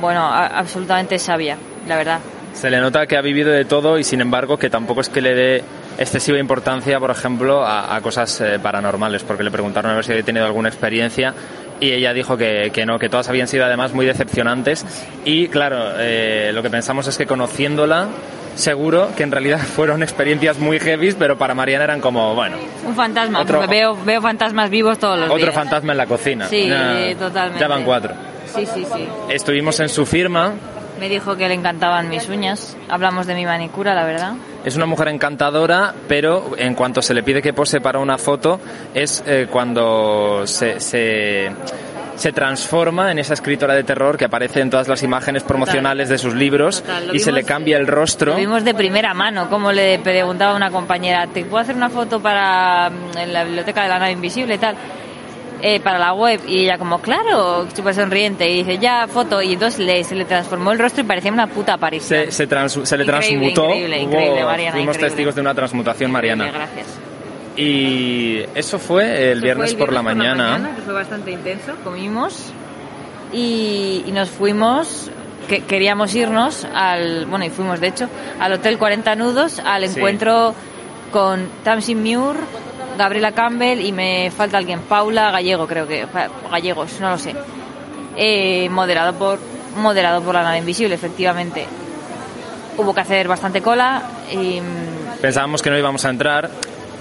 bueno 0.00 0.20
a- 0.20 0.46
absolutamente 0.46 1.18
sabia 1.18 1.56
la 1.88 1.96
verdad. 1.96 2.20
Se 2.52 2.70
le 2.70 2.80
nota 2.80 3.06
que 3.06 3.16
ha 3.16 3.20
vivido 3.20 3.50
de 3.50 3.64
todo 3.66 3.98
y 3.98 4.04
sin 4.04 4.20
embargo 4.20 4.56
que 4.58 4.70
tampoco 4.70 5.00
es 5.02 5.08
que 5.10 5.20
le 5.20 5.34
dé 5.34 5.64
excesiva 5.98 6.38
importancia, 6.38 6.98
por 6.98 7.10
ejemplo, 7.10 7.64
a, 7.64 7.94
a 7.94 8.00
cosas 8.00 8.40
eh, 8.40 8.58
paranormales, 8.62 9.22
porque 9.24 9.42
le 9.44 9.50
preguntaron 9.50 9.90
a 9.92 9.94
ver 9.94 10.04
si 10.04 10.12
había 10.12 10.24
tenido 10.24 10.46
alguna 10.46 10.68
experiencia 10.68 11.34
y 11.80 11.92
ella 11.92 12.14
dijo 12.14 12.36
que, 12.38 12.70
que 12.72 12.86
no, 12.86 12.98
que 12.98 13.10
todas 13.10 13.28
habían 13.28 13.46
sido 13.48 13.66
además 13.66 13.92
muy 13.92 14.06
decepcionantes. 14.06 14.84
Y 15.26 15.48
claro, 15.48 15.92
eh, 15.98 16.50
lo 16.54 16.62
que 16.62 16.70
pensamos 16.70 17.06
es 17.08 17.16
que 17.18 17.26
conociéndola 17.26 18.08
seguro 18.56 19.10
que 19.16 19.22
en 19.22 19.30
realidad 19.30 19.58
fueron 19.76 20.02
experiencias 20.02 20.58
muy 20.58 20.80
heavy, 20.80 21.12
pero 21.12 21.38
para 21.38 21.54
Mariana 21.54 21.84
eran 21.84 22.00
como, 22.00 22.34
bueno, 22.34 22.56
un 22.84 22.94
fantasma 22.96 23.40
Otro- 23.40 23.58
porque 23.60 23.70
veo 23.70 23.96
veo 24.04 24.20
fantasmas 24.20 24.68
vivos 24.70 24.98
todos 24.98 25.16
los 25.18 25.26
otro 25.28 25.38
días 25.38 25.54
fantasma 25.54 25.92
en 25.92 25.98
la 25.98 26.06
cocina. 26.06 26.48
Sí, 26.48 26.68
Ya- 26.68 27.14
totalmente. 27.18 27.60
Ya 27.60 27.68
van 27.68 27.84
cuatro. 27.84 28.14
sí 28.52 28.66
sí 28.66 28.84
sí 28.92 29.06
Estuvimos 29.28 29.78
en 29.80 29.88
su 29.88 30.04
firma, 30.06 30.54
me 30.98 31.08
dijo 31.08 31.36
que 31.36 31.46
le 31.46 31.54
encantaban 31.54 32.08
mis 32.08 32.28
uñas 32.28 32.76
hablamos 32.88 33.26
de 33.26 33.34
mi 33.34 33.44
manicura 33.44 33.94
la 33.94 34.04
verdad 34.04 34.32
Es 34.64 34.76
una 34.76 34.86
mujer 34.86 35.08
encantadora, 35.08 35.94
pero 36.08 36.52
en 36.56 36.74
cuanto 36.74 37.02
se 37.02 37.12
le 37.14 37.22
pide 37.22 37.42
que 37.42 37.52
pose 37.52 37.80
para 37.82 37.98
una 37.98 38.16
foto, 38.18 38.58
es 38.94 39.22
eh, 39.26 39.46
cuando 39.50 40.46
se, 40.46 40.80
se, 40.80 41.50
se 42.16 42.32
transforma 42.32 43.10
en 43.12 43.18
esa 43.18 43.34
escritora 43.34 43.74
de 43.74 43.84
terror 43.84 44.16
que 44.16 44.24
aparece 44.24 44.60
en 44.60 44.70
todas 44.70 44.88
las 44.88 45.02
imágenes 45.02 45.42
promocionales 45.42 46.08
de 46.08 46.18
sus 46.18 46.34
libros 46.34 46.82
Total, 46.82 47.14
y 47.14 47.18
se 47.18 47.30
le 47.32 47.44
cambia 47.44 47.76
el 47.76 47.86
rostro. 47.86 48.32
Lo 48.32 48.38
vimos 48.38 48.64
de 48.64 48.74
primera 48.74 49.14
mano, 49.14 49.48
como 49.48 49.70
le 49.72 49.98
preguntaba 49.98 50.56
una 50.56 50.70
compañera, 50.70 51.26
¿te 51.26 51.44
puedo 51.44 51.62
hacer 51.62 51.76
una 51.76 51.90
foto 51.90 52.20
para 52.20 52.90
mm, 52.90 53.18
en 53.18 53.32
la 53.32 53.44
biblioteca 53.44 53.82
de 53.82 53.88
la 53.88 53.98
nave 53.98 54.12
invisible 54.12 54.54
y 54.54 54.58
tal? 54.58 54.76
Eh, 55.62 55.80
para 55.80 55.98
la 55.98 56.12
web 56.12 56.38
y 56.46 56.64
ella 56.64 56.76
como 56.76 56.98
claro 57.00 57.66
súper 57.74 57.94
sonriente 57.94 58.46
y 58.46 58.56
dice 58.62 58.76
ya 58.76 59.06
foto 59.08 59.40
y 59.40 59.54
entonces 59.54 59.80
le, 59.80 60.04
se 60.04 60.14
le 60.14 60.26
transformó 60.26 60.70
el 60.72 60.78
rostro 60.78 61.02
y 61.02 61.06
parecía 61.06 61.32
una 61.32 61.46
puta 61.46 61.72
aparición 61.72 62.26
Se, 62.26 62.30
se, 62.30 62.46
trans- 62.46 62.78
se 62.84 62.96
le 62.98 63.04
Increíble, 63.04 63.52
transmutó. 63.54 63.64
increíble, 63.64 63.98
increíble, 64.02 64.42
Hubo- 64.42 64.46
Mariana, 64.50 64.72
fuimos 64.76 64.98
testigos 64.98 65.34
de 65.34 65.40
una 65.40 65.54
transmutación 65.54 66.10
mariana. 66.12 66.50
gracias 66.52 66.86
Y 67.56 68.40
eso 68.54 68.78
fue 68.78 69.30
el, 69.32 69.38
Eso 69.38 69.44
viernes, 69.44 69.70
fue 69.70 69.80
el 69.80 69.84
por 69.86 69.92
la 69.94 70.02
mañana. 70.02 70.72
que 70.76 70.82
fue 70.82 70.94
bastante 70.94 71.30
intenso 71.30 71.72
comimos 71.82 72.52
y, 73.32 74.04
y 74.06 74.12
nos 74.12 74.28
fuimos 74.30 75.10
que 75.48 75.62
queríamos 75.64 76.14
irnos 76.14 76.66
al 76.74 77.26
bueno 77.26 77.44
y 77.44 77.50
fuimos 77.50 77.80
de 77.80 77.86
hecho 77.88 78.08
al 78.40 78.52
hotel 78.52 78.78
40 78.78 79.14
nudos 79.16 79.58
al 79.64 79.88
Sí. 79.88 79.96
encuentro 79.98 80.54
con 81.12 81.48
Tamsin 81.64 82.00
Muir 82.02 82.36
Gabriela 82.98 83.32
Campbell 83.32 83.80
y 83.80 83.92
me 83.92 84.30
falta 84.36 84.58
alguien 84.58 84.80
Paula 84.80 85.30
Gallego 85.30 85.66
creo 85.66 85.86
que 85.86 86.06
Gallegos 86.50 87.00
no 87.00 87.10
lo 87.10 87.18
sé 87.18 87.34
Eh, 88.16 88.68
moderado 88.70 89.12
por 89.14 89.38
moderado 89.76 90.20
por 90.22 90.34
la 90.34 90.42
nave 90.42 90.58
invisible 90.58 90.94
efectivamente 90.94 91.66
hubo 92.78 92.92
que 92.94 93.00
hacer 93.00 93.28
bastante 93.28 93.60
cola 93.62 94.02
y 94.32 94.60
mm, 94.60 95.20
Pensábamos 95.20 95.62
que 95.62 95.70
no 95.70 95.78
íbamos 95.78 96.04
a 96.04 96.10
entrar. 96.10 96.50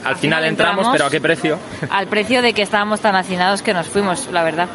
Al, 0.06 0.16
final, 0.16 0.46
entramos, 0.46 0.88
pero 0.92 1.06
¿a 1.06 1.10
qué 1.10 1.20
precio? 1.20 1.60
al 1.90 2.08
precio 2.08 2.42
de 2.42 2.54
que 2.54 2.62
estábamos 2.62 3.00
tan 3.02 3.16
hacinados 3.16 3.62
que 3.62 3.74
nos 3.74 3.88
fuimos, 3.88 4.28
la 4.32 4.44
verdad. 4.44 4.68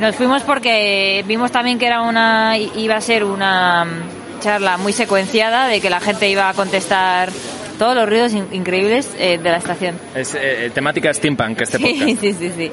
Nos 0.00 0.16
fuimos 0.16 0.42
porque 0.42 1.22
vimos 1.26 1.50
también 1.52 1.78
que 1.78 1.86
era 1.86 2.02
una 2.02 2.56
iba 2.58 2.96
a 2.96 3.00
ser 3.00 3.24
una 3.24 3.84
mm, 3.84 4.40
charla 4.40 4.76
muy 4.78 4.92
secuenciada 4.92 5.66
de 5.68 5.80
que 5.80 5.90
la 5.90 6.00
gente 6.00 6.28
iba 6.28 6.48
a 6.48 6.54
contestar 6.54 7.28
todos 7.78 7.94
los 7.94 8.08
ruidos 8.08 8.32
in- 8.32 8.48
increíbles 8.52 9.14
eh, 9.18 9.38
de 9.38 9.50
la 9.50 9.56
estación. 9.58 9.94
Es 10.14 10.34
eh, 10.34 10.70
temática 10.74 11.12
steampunk 11.12 11.60
este 11.60 11.78
Sí, 11.78 11.84
podcast. 11.84 12.20
sí, 12.20 12.32
sí, 12.32 12.52
sí. 12.56 12.72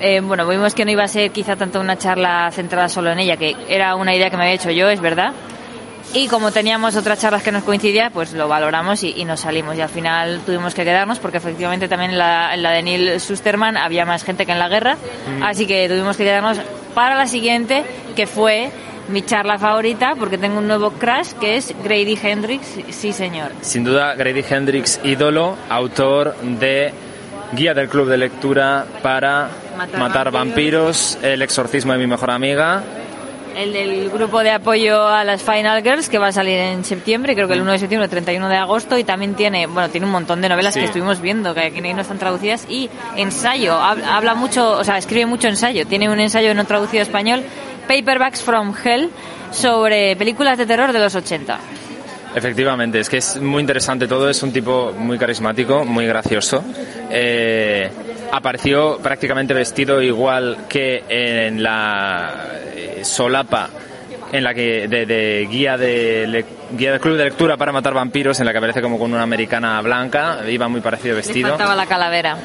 Eh, 0.00 0.20
bueno, 0.20 0.46
vimos 0.48 0.74
que 0.74 0.84
no 0.84 0.90
iba 0.90 1.04
a 1.04 1.08
ser 1.08 1.30
quizá 1.30 1.56
tanto 1.56 1.78
una 1.80 1.96
charla 1.98 2.50
centrada 2.52 2.88
solo 2.88 3.10
en 3.10 3.18
ella, 3.18 3.36
que 3.36 3.54
era 3.68 3.94
una 3.96 4.14
idea 4.14 4.30
que 4.30 4.36
me 4.36 4.44
había 4.44 4.54
hecho 4.54 4.70
yo, 4.70 4.88
es 4.88 5.00
verdad. 5.00 5.32
Y 6.12 6.26
como 6.26 6.50
teníamos 6.50 6.96
otras 6.96 7.20
charlas 7.20 7.42
que 7.42 7.52
nos 7.52 7.62
coincidían, 7.62 8.10
pues 8.12 8.32
lo 8.32 8.48
valoramos 8.48 9.04
y, 9.04 9.14
y 9.16 9.24
nos 9.24 9.40
salimos. 9.40 9.76
Y 9.76 9.80
al 9.80 9.88
final 9.88 10.40
tuvimos 10.44 10.74
que 10.74 10.84
quedarnos 10.84 11.20
porque 11.20 11.36
efectivamente 11.38 11.86
también 11.88 12.10
en 12.12 12.18
la, 12.18 12.52
en 12.52 12.62
la 12.64 12.72
de 12.72 12.82
Neil 12.82 13.20
Susterman 13.20 13.76
había 13.76 14.04
más 14.04 14.24
gente 14.24 14.44
que 14.44 14.52
en 14.52 14.58
la 14.58 14.68
guerra. 14.68 14.96
Mm. 15.38 15.42
Así 15.44 15.66
que 15.66 15.88
tuvimos 15.88 16.16
que 16.16 16.24
quedarnos 16.24 16.58
para 16.94 17.14
la 17.14 17.26
siguiente, 17.26 17.84
que 18.16 18.26
fue 18.26 18.70
mi 19.08 19.22
charla 19.22 19.58
favorita, 19.58 20.14
porque 20.18 20.36
tengo 20.36 20.58
un 20.58 20.66
nuevo 20.66 20.90
crash, 20.92 21.32
que 21.34 21.56
es 21.56 21.74
Grady 21.84 22.18
Hendrix. 22.20 22.66
Sí, 22.90 23.12
señor. 23.12 23.52
Sin 23.60 23.84
duda, 23.84 24.14
Grady 24.14 24.44
Hendrix, 24.48 25.00
ídolo, 25.04 25.56
autor 25.68 26.36
de 26.40 26.92
Guía 27.52 27.74
del 27.74 27.88
Club 27.88 28.08
de 28.08 28.18
Lectura 28.18 28.84
para 29.02 29.48
Matar 29.76 30.00
Matar, 30.00 30.30
vampiros. 30.30 31.16
vampiros, 31.16 31.18
El 31.22 31.42
exorcismo 31.42 31.92
de 31.92 31.98
mi 31.98 32.06
mejor 32.06 32.30
amiga. 32.30 32.82
El 33.60 33.72
del 33.74 34.08
grupo 34.10 34.42
de 34.42 34.50
apoyo 34.52 35.06
a 35.06 35.22
las 35.24 35.42
Final 35.42 35.82
Girls 35.82 36.08
que 36.08 36.16
va 36.18 36.28
a 36.28 36.32
salir 36.32 36.56
en 36.58 36.82
septiembre, 36.84 37.34
creo 37.34 37.46
que 37.46 37.54
el 37.54 37.60
1 37.60 37.72
de 37.72 37.78
septiembre, 37.78 38.04
el 38.06 38.10
31 38.10 38.48
de 38.48 38.56
agosto 38.56 38.96
y 38.96 39.04
también 39.04 39.34
tiene, 39.34 39.66
bueno, 39.66 39.90
tiene 39.90 40.06
un 40.06 40.12
montón 40.12 40.40
de 40.40 40.48
novelas 40.48 40.72
Sí. 40.72 40.80
que 40.80 40.86
estuvimos 40.86 41.20
viendo 41.20 41.52
que 41.52 41.60
aquí 41.60 41.80
no 41.80 42.00
están 42.00 42.18
traducidas 42.18 42.66
y 42.70 42.88
ensayo, 43.16 43.74
hab- 43.74 44.02
habla 44.04 44.34
mucho, 44.34 44.72
o 44.78 44.84
sea, 44.84 44.96
escribe 44.96 45.26
mucho 45.26 45.48
ensayo, 45.48 45.86
tiene 45.86 46.08
un 46.08 46.18
ensayo 46.20 46.54
no 46.54 46.64
traducido 46.64 47.00
a 47.00 47.02
español, 47.02 47.42
Paperbacks 47.86 48.40
from 48.42 48.74
Hell 48.82 49.10
sobre 49.50 50.16
películas 50.16 50.56
de 50.56 50.64
terror 50.64 50.92
de 50.92 50.98
los 51.00 51.14
80. 51.14 51.58
Efectivamente, 52.34 53.00
es 53.00 53.08
que 53.10 53.16
es 53.18 53.40
muy 53.40 53.60
interesante 53.60 54.06
todo, 54.06 54.30
es 54.30 54.42
un 54.42 54.52
tipo 54.52 54.92
muy 54.96 55.18
carismático, 55.18 55.84
muy 55.84 56.06
gracioso. 56.06 56.62
Eh, 57.10 57.90
apareció 58.30 58.98
prácticamente 59.02 59.52
vestido 59.52 60.00
igual 60.00 60.56
que 60.68 61.02
en 61.08 61.60
la 61.62 62.46
solapa 63.04 63.68
en 64.32 64.44
la 64.44 64.54
que 64.54 64.86
de, 64.88 65.06
de 65.06 65.48
guía 65.50 65.76
de 65.76 66.26
le- 66.26 66.44
guía 66.76 66.92
del 66.92 67.00
club 67.00 67.16
de 67.16 67.24
lectura 67.24 67.56
para 67.56 67.72
matar 67.72 67.92
vampiros 67.94 68.38
en 68.40 68.46
la 68.46 68.52
que 68.52 68.58
aparece 68.58 68.80
como 68.80 68.98
con 68.98 69.12
una 69.12 69.22
americana 69.22 69.80
blanca 69.82 70.38
iba 70.48 70.68
muy 70.68 70.80
parecido 70.80 71.14
Le 71.16 71.22
vestido 71.22 71.48
faltaba 71.48 71.74
la 71.74 71.86
calavera. 71.86 72.36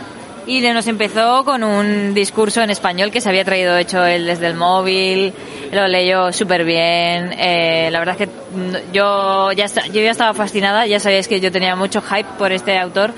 Y 0.48 0.62
le 0.62 0.74
nos 0.76 0.86
empezó 0.88 1.44
con 1.44 1.64
un 1.64 2.14
discurso 2.14 2.62
en 2.62 2.70
español 2.70 3.10
que 3.10 3.20
se 3.20 3.30
había 3.30 3.44
traído 3.44 3.76
hecho 3.78 4.06
él 4.06 4.28
desde 4.28 4.46
el 4.46 4.54
móvil, 4.54 5.34
lo 5.72 5.88
leyó 5.88 6.32
súper 6.32 6.64
bien. 6.66 7.34
eh, 7.38 7.90
la 7.92 7.98
verdad 7.98 8.16
es 8.20 8.28
que 8.28 8.82
yo 8.94 9.52
ya, 9.54 9.66
yo 9.66 10.02
ya 10.02 10.12
estaba 10.12 10.34
fascinada, 10.36 10.86
ya 10.86 11.00
sabíais 11.00 11.28
que 11.28 11.40
yo 11.40 11.52
tenía 11.52 11.76
mucho 11.76 12.00
hype 12.02 12.30
por 12.38 12.52
este 12.52 12.78
autor 12.78 13.12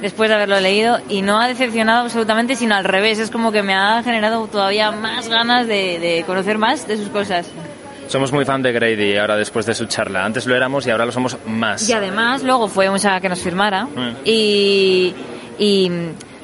después 0.00 0.28
de 0.28 0.34
haberlo 0.36 0.58
leído 0.60 0.98
y 1.08 1.22
no 1.22 1.40
ha 1.40 1.46
decepcionado 1.48 2.02
absolutamente, 2.02 2.56
sino 2.56 2.74
al 2.74 2.84
revés, 2.84 3.18
es 3.18 3.30
como 3.30 3.52
que 3.52 3.62
me 3.62 3.74
ha 3.74 4.02
generado 4.02 4.46
todavía 4.46 4.90
más 4.92 5.28
ganas 5.28 5.66
de, 5.66 5.98
de 5.98 6.24
conocer 6.26 6.58
más 6.58 6.86
de 6.88 6.96
sus 6.96 7.08
cosas. 7.08 7.46
somos 8.08 8.32
muy 8.32 8.44
fan 8.44 8.62
de 8.62 8.72
Grady 8.72 9.16
ahora 9.16 9.36
después 9.36 9.66
de 9.66 9.74
su 9.74 9.86
charla. 9.86 10.24
Antes 10.24 10.46
lo 10.46 10.56
éramos 10.56 10.86
y 10.86 10.90
ahora 10.90 11.06
lo 11.06 11.12
somos 11.12 11.36
más. 11.46 11.88
Y 11.88 11.92
además 11.92 12.42
luego 12.42 12.66
fue 12.68 12.88
a 12.88 13.20
que 13.20 13.28
nos 13.28 13.40
firmara. 13.40 13.84
Mm. 13.84 14.16
y, 14.24 15.14
y 15.58 15.90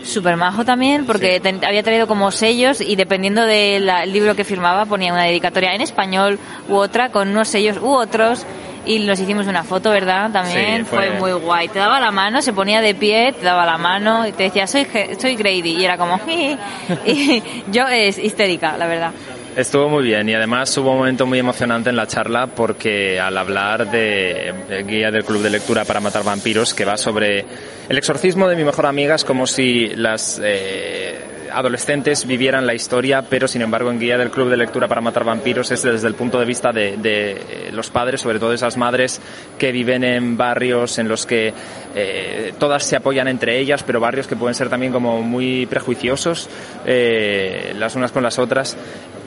súper 0.05 0.37
majo 0.37 0.65
también 0.65 1.05
porque 1.05 1.41
ten- 1.41 1.65
había 1.65 1.83
traído 1.83 2.07
como 2.07 2.31
sellos 2.31 2.81
y 2.81 2.95
dependiendo 2.95 3.43
del 3.45 3.91
libro 4.13 4.37
que 4.37 4.45
firmaba 4.45 4.85
ponía 4.85 5.13
una 5.13 5.25
dedicatoria 5.25 5.75
en 5.75 5.81
español 5.81 6.39
u 6.69 6.75
otra 6.77 7.11
con 7.11 7.29
unos 7.29 7.49
sellos 7.49 7.79
u 7.79 7.89
otros 7.89 8.47
y 8.87 9.01
nos 9.01 9.18
hicimos 9.20 9.47
una 9.47 9.64
foto, 9.64 9.91
¿verdad? 9.91 10.30
También 10.30 10.78
Sí, 10.78 10.84
fue... 10.84 11.11
fue- 11.11 11.18
muy 11.18 11.32
guay. 11.32 11.68
Te 11.68 11.78
daba 11.78 11.99
la 12.01 12.11
mano, 12.11 12.41
se 12.43 12.53
ponía 12.53 12.80
de 12.80 12.95
pie, 12.95 13.32
te 13.39 13.45
daba 13.45 13.66
la 13.66 13.76
mano 13.78 14.26
y 14.26 14.32
te 14.32 14.45
decía, 14.45 14.66
soy, 14.66 14.87
soy 15.18 15.34
Grady. 15.37 15.72
Y 15.76 15.84
era 15.84 15.97
como, 15.99 16.20
y 17.07 17.43
yo 17.70 17.87
es 17.89 18.18
histérica, 18.18 18.76
la 18.78 18.87
verdad. 18.87 19.11
Estuvo 19.57 19.89
muy 19.89 20.05
bien 20.05 20.28
y 20.28 20.34
además 20.34 20.76
hubo 20.76 20.91
un 20.93 20.99
momento 20.99 21.24
muy 21.24 21.39
emocionante 21.39 21.89
en 21.89 21.97
la 21.97 22.07
charla 22.07 22.47
porque 22.47 23.18
al 23.18 23.39
hablar 23.39 23.91
de, 23.91 24.53
de 24.68 24.82
guía 24.82 25.11
del 25.11 25.24
club 25.24 25.41
de 25.43 25.49
lectura 25.49 25.87
para 25.87 25.99
matar 25.99 26.22
vampiros 26.24 26.74
que 26.74 26.84
va 26.84 26.99
sobre 26.99 27.47
el 27.89 27.97
exorcismo 27.97 28.49
de 28.49 28.57
mi 28.57 28.64
mejor 28.64 28.84
amiga 28.84 29.14
es 29.14 29.24
como 29.24 29.47
si 29.47 29.89
las 29.97 30.39
eh, 30.45 31.18
adolescentes 31.57 32.27
vivieran 32.27 32.67
la 32.67 32.75
historia 32.75 33.23
pero 33.23 33.49
sin 33.49 33.63
embargo 33.63 33.91
en 33.91 33.99
guía 33.99 34.19
del 34.19 34.31
club 34.31 34.51
de 34.51 34.59
lectura 34.59 34.89
para 34.89 35.01
matar 35.01 35.25
vampiros 35.25 35.71
es 35.71 35.83
desde 35.83 36.07
el 36.07 36.15
punto 36.15 36.39
de 36.39 36.45
vista 36.45 36.71
de, 36.71 36.99
eh, 37.03 37.71
los 37.73 37.89
padres 37.89 38.21
sobre 38.21 38.39
todo 38.39 38.53
esas 38.53 38.77
madres 38.77 39.23
que 39.59 39.73
viven 39.73 40.05
en 40.05 40.37
barrios 40.37 40.99
en 40.99 41.09
los 41.09 41.25
que 41.25 41.55
eh, 41.95 42.53
todas 42.59 42.85
se 42.85 42.97
apoyan 42.97 43.27
entre 43.29 43.59
ellas 43.59 43.83
pero 43.83 44.01
barrios 44.01 44.27
que 44.27 44.37
pueden 44.37 44.55
ser 44.55 44.69
también 44.69 44.93
como 44.93 45.23
muy 45.23 45.65
prejuiciosos 45.65 46.51
eh, 46.85 47.75
las 47.79 47.97
unas 47.97 48.13
con 48.13 48.23
las 48.23 48.39
otras. 48.39 48.77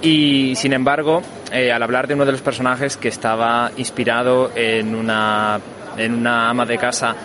Y 0.02 0.54
sin 0.56 0.72
embargo, 0.72 1.22
al 1.52 1.84
hablar 1.84 2.08
de 2.08 2.14
uno 2.14 2.26
de 2.26 2.32
los 2.32 2.42
personajes 2.42 2.96
que 2.96 3.10
estaba 3.10 3.70
inspirado 3.76 4.50
en 4.56 4.96
una, 4.96 5.60
en 5.98 6.14
una 6.14 6.50
ama 6.50 6.66
de 6.66 6.78
casa 6.78 7.16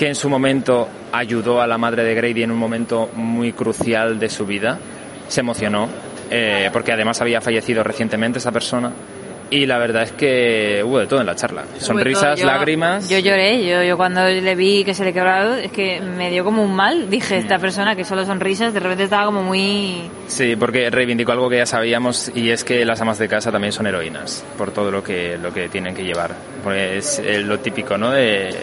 que 0.00 0.08
en 0.08 0.14
su 0.14 0.30
momento 0.30 0.88
ayudó 1.12 1.60
a 1.60 1.66
la 1.66 1.76
madre 1.76 2.02
de 2.04 2.14
Grady 2.14 2.42
en 2.44 2.50
un 2.50 2.56
momento 2.56 3.10
muy 3.16 3.52
crucial 3.52 4.18
de 4.18 4.30
su 4.30 4.46
vida, 4.46 4.78
se 5.28 5.40
emocionó, 5.40 5.90
eh, 6.30 6.70
porque 6.72 6.90
además 6.92 7.20
había 7.20 7.42
fallecido 7.42 7.84
recientemente 7.84 8.38
esa 8.38 8.50
persona. 8.50 8.90
Y 9.50 9.66
la 9.66 9.76
verdad 9.76 10.04
es 10.04 10.12
que 10.12 10.80
hubo 10.86 11.00
de 11.00 11.06
todo 11.06 11.20
en 11.20 11.26
la 11.26 11.34
charla. 11.34 11.64
Sonrisas, 11.76 12.40
Yo- 12.40 12.46
lágrimas. 12.46 13.10
Yo 13.10 13.18
lloré, 13.18 13.62
yo, 13.66 13.82
yo 13.82 13.98
cuando 13.98 14.24
le 14.26 14.54
vi 14.54 14.84
que 14.84 14.94
se 14.94 15.04
le 15.04 15.12
quebraba, 15.12 15.60
es 15.60 15.70
que 15.70 16.00
me 16.00 16.30
dio 16.30 16.44
como 16.44 16.62
un 16.62 16.74
mal. 16.74 17.10
Dije, 17.10 17.36
esta 17.36 17.58
persona 17.58 17.94
que 17.94 18.04
solo 18.04 18.24
sonrisas, 18.24 18.72
de 18.72 18.80
repente 18.80 19.04
estaba 19.04 19.26
como 19.26 19.42
muy... 19.42 20.08
Sí, 20.28 20.56
porque 20.56 20.88
reivindicó 20.88 21.32
algo 21.32 21.50
que 21.50 21.58
ya 21.58 21.66
sabíamos 21.66 22.32
y 22.34 22.48
es 22.48 22.64
que 22.64 22.86
las 22.86 23.02
amas 23.02 23.18
de 23.18 23.28
casa 23.28 23.52
también 23.52 23.72
son 23.74 23.86
heroínas 23.86 24.42
por 24.56 24.70
todo 24.70 24.90
lo 24.90 25.02
que 25.04 25.36
lo 25.36 25.52
que 25.52 25.68
tienen 25.68 25.94
que 25.94 26.04
llevar. 26.04 26.30
Porque 26.64 26.96
es 26.96 27.18
eh, 27.18 27.40
lo 27.42 27.58
típico, 27.58 27.98
¿no? 27.98 28.12
De 28.12 28.54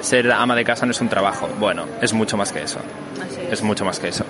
ser 0.00 0.30
ama 0.32 0.54
de 0.54 0.64
casa 0.64 0.86
no 0.86 0.92
es 0.92 1.00
un 1.00 1.08
trabajo. 1.08 1.48
Bueno, 1.58 1.84
es 2.00 2.12
mucho 2.12 2.36
más 2.36 2.52
que 2.52 2.62
eso. 2.62 2.80
Es 3.50 3.62
mucho 3.62 3.84
más 3.84 3.98
que 3.98 4.08
eso. 4.08 4.24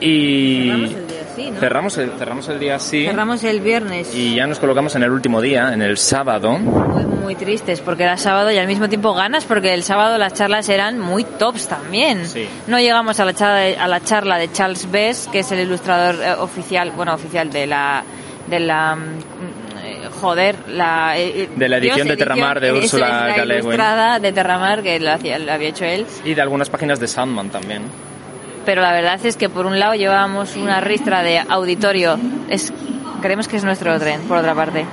Y 0.00 0.68
Cerramos 0.68 0.90
el 0.92 1.06
día 1.06 1.20
así, 1.22 1.50
¿no? 1.50 1.60
cerramos 1.60 1.98
el, 1.98 2.10
cerramos 2.18 2.48
el 2.48 2.58
día 2.60 2.74
así 2.76 3.06
Cerramos 3.06 3.44
el 3.44 3.60
viernes 3.60 4.14
y 4.14 4.34
ya 4.34 4.46
nos 4.46 4.58
colocamos 4.58 4.94
en 4.96 5.04
el 5.04 5.10
último 5.10 5.40
día, 5.40 5.72
en 5.72 5.82
el 5.82 5.96
sábado. 5.96 6.58
muy, 6.58 7.04
muy 7.04 7.34
tristes 7.36 7.80
porque 7.80 8.02
era 8.02 8.16
sábado 8.16 8.50
y 8.50 8.58
al 8.58 8.66
mismo 8.66 8.88
tiempo 8.88 9.14
ganas 9.14 9.44
porque 9.44 9.72
el 9.72 9.82
sábado 9.82 10.18
las 10.18 10.34
charlas 10.34 10.68
eran 10.68 10.98
muy 10.98 11.24
tops 11.24 11.68
también. 11.68 12.26
Sí. 12.26 12.46
No 12.66 12.78
llegamos 12.78 13.18
a 13.20 13.24
la 13.24 13.34
charla 13.34 13.56
de, 13.56 13.76
a 13.76 13.86
la 13.88 14.00
charla 14.00 14.36
de 14.36 14.50
Charles 14.52 14.90
Bess, 14.90 15.28
que 15.30 15.38
es 15.40 15.52
el 15.52 15.60
ilustrador 15.60 16.16
eh, 16.22 16.32
oficial, 16.38 16.90
bueno, 16.90 17.14
oficial 17.14 17.50
de 17.50 17.66
la 17.66 18.04
de 18.48 18.60
la 18.60 18.96
mm, 18.96 19.53
joder, 20.24 20.56
la 20.68 21.18
eh, 21.18 21.48
De 21.54 21.68
la 21.68 21.76
edición 21.78 22.08
de 22.08 22.16
Terramar 22.16 22.58
de 22.60 22.72
Úrsula 22.72 23.30
es 23.30 23.36
la 23.36 23.44
Guin. 23.44 23.54
ilustrada 23.64 24.18
de 24.18 24.32
Terramar 24.32 24.82
que 24.82 24.98
la, 25.00 25.14
hacía- 25.14 25.38
la 25.38 25.54
había 25.54 25.68
hecho 25.68 25.84
él. 25.84 26.06
Y 26.24 26.34
de 26.34 26.40
algunas 26.42 26.70
páginas 26.70 26.98
de 26.98 27.06
Sandman 27.08 27.50
también. 27.50 27.82
pero 28.64 28.80
la 28.80 28.92
verdad 28.92 29.20
es 29.24 29.36
que 29.36 29.48
por 29.50 29.66
un 29.66 29.78
lado 29.78 29.94
llevábamos 29.94 30.56
una 30.56 30.80
ristra 30.80 31.22
de 31.22 31.38
auditorio, 31.38 32.18
es, 32.48 32.72
creemos 33.20 33.46
que 33.48 33.56
es 33.58 33.64
nuestro 33.64 33.98
tren, 34.00 34.22
por 34.22 34.38
otra 34.38 34.54
parte. 34.54 34.86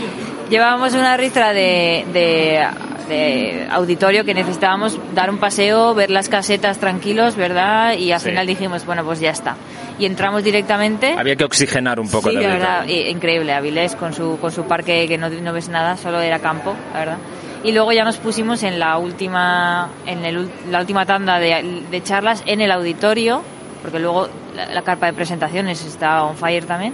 llevábamos 0.50 0.92
una 0.94 1.16
ristra 1.16 1.52
de, 1.54 2.04
de, 2.12 2.66
de 3.08 3.66
auditorio 3.70 4.24
que 4.24 4.34
necesitábamos 4.34 4.98
dar 5.14 5.30
un 5.30 5.38
paseo, 5.38 5.94
ver 5.94 6.10
las 6.10 6.28
casetas 6.28 6.78
tranquilos, 6.78 7.36
¿verdad? 7.36 7.96
Y 7.96 8.12
al 8.12 8.20
Sí. 8.20 8.28
final 8.28 8.46
dijimos, 8.46 8.84
bueno, 8.84 9.04
pues 9.04 9.20
ya 9.20 9.30
está. 9.30 9.56
Y 9.98 10.06
entramos 10.06 10.42
directamente. 10.42 11.14
Había 11.16 11.36
que 11.36 11.44
oxigenar 11.44 12.00
un 12.00 12.08
poco 12.08 12.28
Sí, 12.30 12.36
auditorio. 12.36 12.58
verdad, 12.58 12.88
i- 12.88 13.08
increíble. 13.08 13.52
Avilés 13.52 13.94
con 13.94 14.12
su, 14.12 14.38
con 14.40 14.50
su 14.50 14.64
parque 14.64 15.06
que 15.06 15.16
no, 15.18 15.28
no 15.30 15.52
ves 15.52 15.68
nada, 15.68 15.96
solo 15.96 16.20
era 16.20 16.40
campo, 16.40 16.74
la 16.92 16.98
verdad. 16.98 17.18
Y 17.62 17.72
luego 17.72 17.92
ya 17.92 18.04
nos 18.04 18.16
pusimos 18.16 18.62
en 18.64 18.78
la 18.78 18.98
última, 18.98 19.88
en 20.06 20.24
el 20.24 20.50
la 20.70 20.80
última 20.80 21.06
tanda 21.06 21.38
de, 21.38 21.82
de 21.90 22.02
charlas 22.02 22.42
en 22.46 22.60
el 22.60 22.70
auditorio, 22.72 23.42
porque 23.82 23.98
luego 24.00 24.28
la, 24.56 24.66
la 24.66 24.82
carpa 24.82 25.06
de 25.06 25.12
presentaciones 25.12 25.82
está 25.84 26.24
on 26.24 26.36
fire 26.36 26.64
también. 26.66 26.92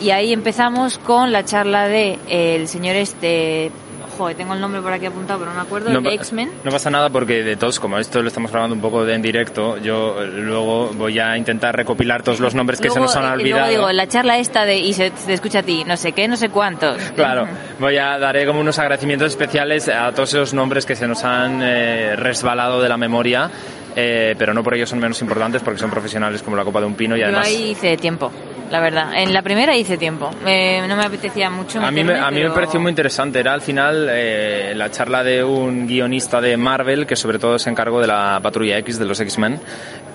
Y 0.00 0.10
ahí 0.10 0.32
empezamos 0.32 0.98
con 0.98 1.32
la 1.32 1.44
charla 1.44 1.86
de 1.88 2.18
eh, 2.28 2.56
el 2.56 2.68
señor 2.68 2.96
este, 2.96 3.70
joder, 4.16 4.36
tengo 4.36 4.54
el 4.54 4.60
nombre 4.60 4.80
por 4.80 4.92
aquí 4.92 5.06
apuntado, 5.06 5.40
pero 5.40 5.50
no 5.52 5.56
me 5.56 5.62
acuerdo, 5.62 5.88
el 5.90 5.96
de 5.96 6.02
pa- 6.02 6.14
X-Men. 6.14 6.50
no 6.64 6.70
pasa 6.70 6.90
nada 6.90 7.10
porque 7.10 7.42
de 7.42 7.56
todos, 7.56 7.80
como 7.80 7.98
esto 7.98 8.22
lo 8.22 8.28
estamos 8.28 8.50
grabando 8.50 8.74
un 8.74 8.80
poco 8.82 9.04
de 9.04 9.14
en 9.14 9.22
directo, 9.22 9.78
yo 9.78 10.22
eh, 10.22 10.26
luego 10.28 10.90
voy 10.94 11.18
a 11.18 11.36
intentar 11.36 11.74
recopilar 11.76 12.22
todos 12.22 12.40
los 12.40 12.54
nombres 12.54 12.80
que 12.80 12.88
Luego, 12.88 13.08
se 13.08 13.16
nos 13.16 13.16
han 13.16 13.24
eh, 13.24 13.26
y 13.26 13.28
luego 13.50 13.56
olvidado. 13.64 13.70
digo, 13.70 13.92
la 13.92 14.06
charla 14.08 14.38
esta 14.38 14.64
de, 14.64 14.76
y 14.78 14.92
se 14.92 15.10
te 15.10 15.32
escucha 15.34 15.60
a 15.60 15.62
ti, 15.62 15.84
no 15.86 15.96
sé 15.96 16.12
qué, 16.12 16.28
no 16.28 16.36
sé 16.36 16.48
cuántos. 16.48 16.96
Claro, 17.14 17.46
voy 17.78 17.96
a 17.98 18.18
daré 18.18 18.46
como 18.46 18.60
unos 18.60 18.78
agradecimientos 18.78 19.28
especiales 19.28 19.88
a 19.88 20.12
todos 20.12 20.30
esos 20.34 20.54
nombres 20.54 20.86
que 20.86 20.96
se 20.96 21.06
nos 21.08 21.24
han 21.24 21.60
eh, 21.62 22.14
resbalado 22.16 22.80
de 22.82 22.88
la 22.88 22.96
memoria, 22.96 23.50
eh, 23.94 24.34
pero 24.38 24.54
no 24.54 24.62
por 24.62 24.74
ello 24.74 24.86
son 24.86 24.98
menos 24.98 25.20
importantes 25.20 25.62
porque 25.62 25.78
son 25.80 25.90
profesionales 25.90 26.42
como 26.42 26.56
la 26.56 26.64
copa 26.64 26.80
de 26.80 26.86
un 26.86 26.94
pino 26.94 27.16
y 27.16 27.22
además 27.22 27.48
Yo 27.50 27.56
ahí 27.56 27.70
hice 27.72 27.96
tiempo, 27.98 28.30
la 28.72 28.80
verdad. 28.80 29.12
En 29.14 29.32
la 29.32 29.42
primera 29.42 29.76
hice 29.76 29.96
tiempo. 29.98 30.30
Eh, 30.46 30.82
no 30.88 30.96
me 30.96 31.04
apetecía 31.04 31.50
mucho. 31.50 31.80
A 31.80 31.90
mí, 31.92 32.02
me, 32.02 32.18
a 32.18 32.30
mí 32.30 32.42
me 32.42 32.50
pareció 32.50 32.80
muy 32.80 32.88
interesante. 32.90 33.38
Era 33.38 33.52
al 33.52 33.60
final 33.60 34.08
eh, 34.10 34.72
la 34.74 34.90
charla 34.90 35.22
de 35.22 35.44
un 35.44 35.86
guionista 35.86 36.40
de 36.40 36.56
Marvel 36.56 37.06
que 37.06 37.14
sobre 37.14 37.38
todo 37.38 37.58
se 37.58 37.68
encargó 37.70 38.00
de 38.00 38.06
la 38.08 38.40
Patrulla 38.42 38.78
X 38.78 38.98
de 38.98 39.04
los 39.04 39.20
X-Men. 39.20 39.60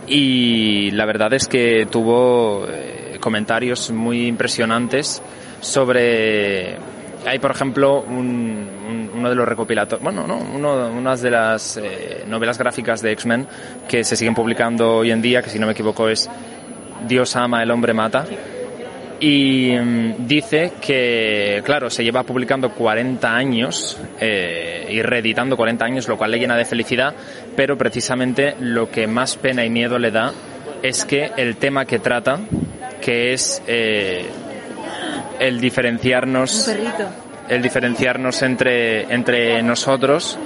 Y 0.07 0.91
la 0.91 1.05
verdad 1.05 1.33
es 1.33 1.47
que 1.47 1.87
tuvo 1.89 2.65
eh, 2.69 3.17
comentarios 3.19 3.91
muy 3.91 4.27
impresionantes 4.27 5.21
sobre... 5.61 6.75
Hay, 7.25 7.39
por 7.39 7.51
ejemplo, 7.51 8.01
un- 8.01 8.69
un- 8.87 9.11
uno 9.15 9.29
de 9.29 9.35
los 9.35 9.45
recopilatorios, 9.47 10.01
bueno, 10.01 10.25
no, 10.25 10.37
uno, 10.37 10.87
unas 10.87 11.21
de 11.21 11.29
las 11.31 11.75
eh, 11.75 12.23
novelas 12.27 12.57
gráficas 12.57 13.01
de 13.01 13.11
X-Men 13.11 13.47
que 13.89 14.03
se 14.05 14.15
siguen 14.15 14.33
publicando 14.33 14.97
hoy 14.97 15.11
en 15.11 15.21
día, 15.21 15.41
que 15.41 15.49
si 15.49 15.59
no 15.59 15.65
me 15.65 15.73
equivoco 15.73 16.07
es 16.07 16.29
Dios 17.07 17.35
ama, 17.35 17.63
el 17.63 17.71
hombre 17.71 17.93
mata 17.93 18.25
y 19.19 19.71
mm, 19.71 20.27
dice 20.27 20.73
que, 20.79 21.61
claro, 21.65 21.89
se 21.89 22.03
lleva 22.03 22.23
publicando 22.23 22.71
40 22.71 23.35
años 23.35 23.97
eh, 24.19 24.87
y 24.89 25.01
reeditando 25.01 25.57
40 25.57 25.85
años, 25.85 26.07
lo 26.07 26.17
cual 26.17 26.31
le 26.31 26.39
llena 26.39 26.55
de 26.55 26.65
felicidad, 26.65 27.13
pero 27.55 27.77
precisamente 27.77 28.55
lo 28.59 28.89
que 28.89 29.07
más 29.07 29.35
pena 29.37 29.65
y 29.65 29.69
miedo 29.69 29.97
le 29.97 30.11
da 30.11 30.33
es 30.83 31.05
que 31.05 31.31
el 31.37 31.57
tema 31.57 31.85
que 31.85 31.99
trata, 31.99 32.39
que 33.01 33.33
es 33.33 33.61
eh, 33.67 34.25
el 35.39 35.59
diferenciarnos 35.59 36.69
el 37.49 37.61
diferenciarnos 37.61 38.41
entre, 38.41 39.03
entre 39.13 39.63
nosotros 39.63 40.37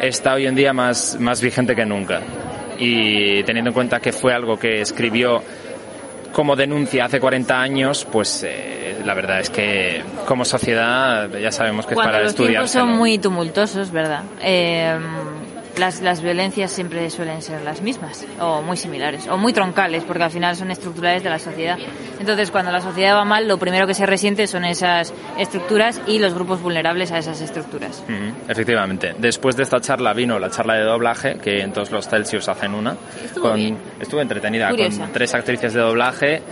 está 0.00 0.34
hoy 0.34 0.46
en 0.46 0.54
día 0.54 0.72
más, 0.72 1.18
más 1.18 1.40
vigente 1.40 1.74
que 1.74 1.84
nunca. 1.84 2.20
Y 2.78 3.42
teniendo 3.42 3.70
en 3.70 3.74
cuenta 3.74 3.98
que 3.98 4.12
fue 4.12 4.32
algo 4.32 4.56
que 4.56 4.80
escribió 4.80 5.42
como 6.36 6.54
denuncia 6.54 7.06
hace 7.06 7.18
40 7.18 7.58
años, 7.58 8.06
pues 8.12 8.44
eh, 8.46 8.98
la 9.06 9.14
verdad 9.14 9.40
es 9.40 9.48
que 9.48 10.02
como 10.26 10.44
sociedad 10.44 11.30
ya 11.30 11.50
sabemos 11.50 11.86
que 11.86 11.94
es 11.94 11.94
Cuando 11.94 12.12
para 12.12 12.24
los 12.24 12.34
tiempos 12.34 12.56
estudiar. 12.56 12.68
son 12.68 12.94
muy 12.94 13.16
tumultuosos, 13.16 13.90
¿verdad? 13.90 14.22
Eh, 14.42 14.98
las, 15.78 16.00
las 16.00 16.22
violencias 16.22 16.70
siempre 16.70 17.08
suelen 17.10 17.42
ser 17.42 17.62
las 17.62 17.82
mismas, 17.82 18.26
o 18.40 18.62
muy 18.62 18.76
similares, 18.76 19.26
o 19.28 19.36
muy 19.36 19.52
troncales, 19.52 20.04
porque 20.04 20.22
al 20.22 20.30
final 20.30 20.56
son 20.56 20.70
estructurales 20.70 21.22
de 21.22 21.30
la 21.30 21.38
sociedad. 21.38 21.78
Entonces, 22.18 22.50
cuando 22.50 22.72
la 22.72 22.80
sociedad 22.80 23.14
va 23.14 23.24
mal, 23.24 23.46
lo 23.46 23.58
primero 23.58 23.86
que 23.86 23.94
se 23.94 24.06
resiente 24.06 24.46
son 24.46 24.64
esas 24.64 25.12
estructuras 25.38 26.00
y 26.06 26.18
los 26.18 26.34
grupos 26.34 26.62
vulnerables 26.62 27.12
a 27.12 27.18
esas 27.18 27.40
estructuras. 27.40 28.04
Efectivamente. 28.48 29.14
Después 29.18 29.56
de 29.56 29.62
esta 29.62 29.80
charla 29.80 30.12
vino 30.12 30.38
la 30.38 30.50
charla 30.50 30.74
de 30.74 30.84
doblaje, 30.84 31.38
que 31.38 31.60
en 31.60 31.72
todos 31.72 31.90
los 31.90 32.08
Celsius 32.08 32.48
hacen 32.48 32.74
una. 32.74 32.96
Estuvo 33.24 33.48
con, 33.48 33.56
bien. 33.56 33.78
Estuvo 34.00 34.20
entretenida, 34.20 34.70
Curiosa. 34.70 35.02
con 35.02 35.12
tres 35.12 35.34
actrices 35.34 35.74
de 35.74 35.80
doblaje 35.80 36.42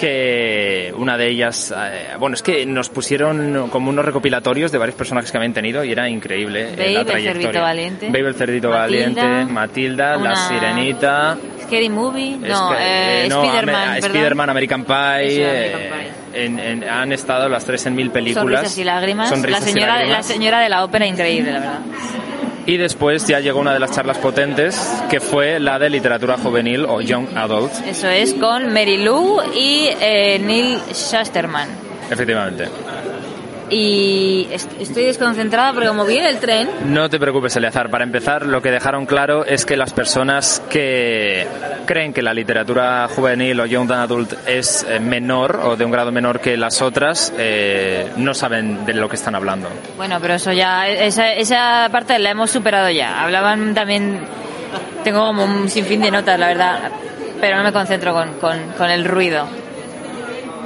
que 0.00 0.92
una 0.96 1.16
de 1.18 1.28
ellas, 1.28 1.72
eh, 1.76 2.08
bueno, 2.18 2.34
es 2.34 2.42
que 2.42 2.64
nos 2.66 2.88
pusieron 2.88 3.68
como 3.70 3.90
unos 3.90 4.04
recopilatorios 4.04 4.72
de 4.72 4.78
varios 4.78 4.96
personajes 4.96 5.30
que 5.30 5.36
habían 5.36 5.52
tenido 5.52 5.84
y 5.84 5.92
era 5.92 6.08
increíble 6.08 6.70
eh, 6.72 6.92
la 6.92 7.00
el 7.00 7.06
trayectoria. 7.06 7.32
cerdito 7.32 7.60
valiente. 7.62 8.06
Babe 8.06 8.28
el 8.28 8.34
cerdito 8.34 8.70
Matilda. 8.70 8.80
valiente, 9.24 9.52
Matilda, 9.52 10.16
la 10.16 10.36
sirenita, 10.48 11.36
Scary 11.64 11.88
Movie, 11.88 12.36
no, 12.38 12.72
eh, 12.74 13.24
eh, 13.24 13.26
no, 13.28 13.44
Spider-Man, 13.98 14.50
American 14.50 14.84
Pie, 14.84 14.96
eh, 15.44 15.90
en- 16.32 16.58
en- 16.58 16.84
han 16.88 17.12
estado 17.12 17.48
las 17.48 17.64
tres 17.64 17.84
en 17.86 17.94
mil 17.94 18.10
películas. 18.10 18.42
Sonrisas 18.60 18.78
y 18.78 18.84
lágrimas. 18.84 19.28
Sonrisas 19.28 19.62
la, 19.62 19.68
y 19.68 19.72
señora, 19.72 19.92
lágrimas. 19.96 20.16
la 20.16 20.22
señora 20.34 20.60
de 20.60 20.68
la 20.68 20.82
ópera, 20.84 21.06
increíble, 21.06 21.52
la 21.52 21.58
verdad. 21.60 21.78
Y 22.66 22.76
después 22.76 23.26
ya 23.26 23.40
llegó 23.40 23.58
una 23.60 23.72
de 23.72 23.80
las 23.80 23.92
charlas 23.92 24.18
potentes, 24.18 24.78
que 25.08 25.20
fue 25.20 25.58
la 25.58 25.78
de 25.78 25.90
literatura 25.90 26.36
juvenil 26.36 26.84
o 26.84 27.00
young 27.00 27.26
adult, 27.36 27.72
Eso 27.86 28.08
es 28.08 28.34
con 28.34 28.72
Mary 28.72 28.98
Lou 29.02 29.40
y 29.54 29.88
eh, 30.00 30.38
Neil 30.38 30.78
Shusterman. 30.92 31.68
efectivamente. 32.10 32.68
Y 33.70 34.48
est- 34.50 34.72
estoy 34.80 35.04
desconcentrada 35.04 35.72
porque 35.72 35.88
como 35.88 36.04
viene 36.04 36.28
el 36.28 36.38
tren, 36.38 36.68
No 36.86 37.08
te 37.08 37.18
preocupes, 37.20 37.54
Eleazar. 37.56 37.88
Para 37.90 38.04
empezar, 38.04 38.44
lo 38.46 38.60
que 38.60 38.70
dejaron 38.70 39.06
claro 39.06 39.44
es 39.44 39.64
que 39.64 39.76
las 39.76 39.92
personas 39.92 40.60
que 40.68 41.46
creen 41.86 42.12
que 42.12 42.22
la 42.22 42.34
literatura 42.34 43.08
juvenil 43.08 43.60
o 43.60 43.66
young 43.66 43.90
adult 43.92 44.32
es 44.46 44.84
eh, 44.88 44.98
menor 45.00 45.60
o 45.64 45.76
de 45.76 45.84
un 45.84 45.90
grado 45.90 46.10
menor 46.12 46.40
que 46.40 46.56
las 46.56 46.82
otras, 46.82 47.32
eh, 47.38 48.10
no 48.16 48.34
saben 48.34 48.84
de 48.86 48.94
lo 48.94 49.08
que 49.08 49.16
están 49.16 49.34
hablando. 49.34 49.68
bueno, 49.96 50.18
pero 50.20 50.34
eso 50.34 50.52
ya, 50.52 50.88
esa, 50.88 51.32
esa 51.32 51.88
parte 51.92 52.18
la 52.18 52.30
hemos 52.30 52.50
superado 52.50 52.90
ya. 52.90 53.22
Hablaban 53.22 53.74
también, 53.74 54.20
tengo 55.04 55.24
como 55.26 55.44
un 55.44 55.68
sinfín 55.68 56.00
de 56.02 56.10
notas, 56.10 56.38
la 56.38 56.48
verdad, 56.48 56.78
pero 57.40 57.56
no 57.56 57.62
me 57.64 57.72
concentro 57.72 58.12
con, 58.12 58.34
con, 58.34 58.58
con 58.76 58.90
el 58.90 59.04
ruido. 59.04 59.46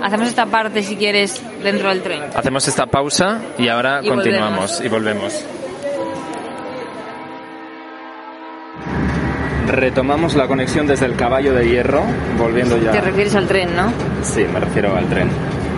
Hacemos 0.04 0.28
esta 0.28 0.44
parte, 0.44 0.82
si 0.82 0.96
quieres, 0.96 1.40
dentro 1.62 1.88
del 1.88 2.02
tren. 2.02 2.24
Hacemos 2.34 2.68
esta 2.68 2.84
pausa 2.84 3.40
y 3.56 3.68
ahora 3.68 4.00
Y 4.02 4.08
continuamos 4.08 4.82
y 4.84 4.88
volvemos. 4.88 5.42
Retomamos 9.66 10.34
la 10.34 10.46
conexión 10.46 10.86
desde 10.86 11.06
el 11.06 11.16
caballo 11.16 11.54
de 11.54 11.66
hierro, 11.70 12.02
volviendo 12.36 12.76
ya. 12.76 12.90
Te 12.90 13.00
refieres 13.00 13.34
al 13.34 13.46
tren, 13.46 13.74
¿no? 13.74 13.90
Sí, 14.22 14.44
me 14.52 14.60
refiero 14.60 14.94
al 14.94 15.06
tren. 15.06 15.30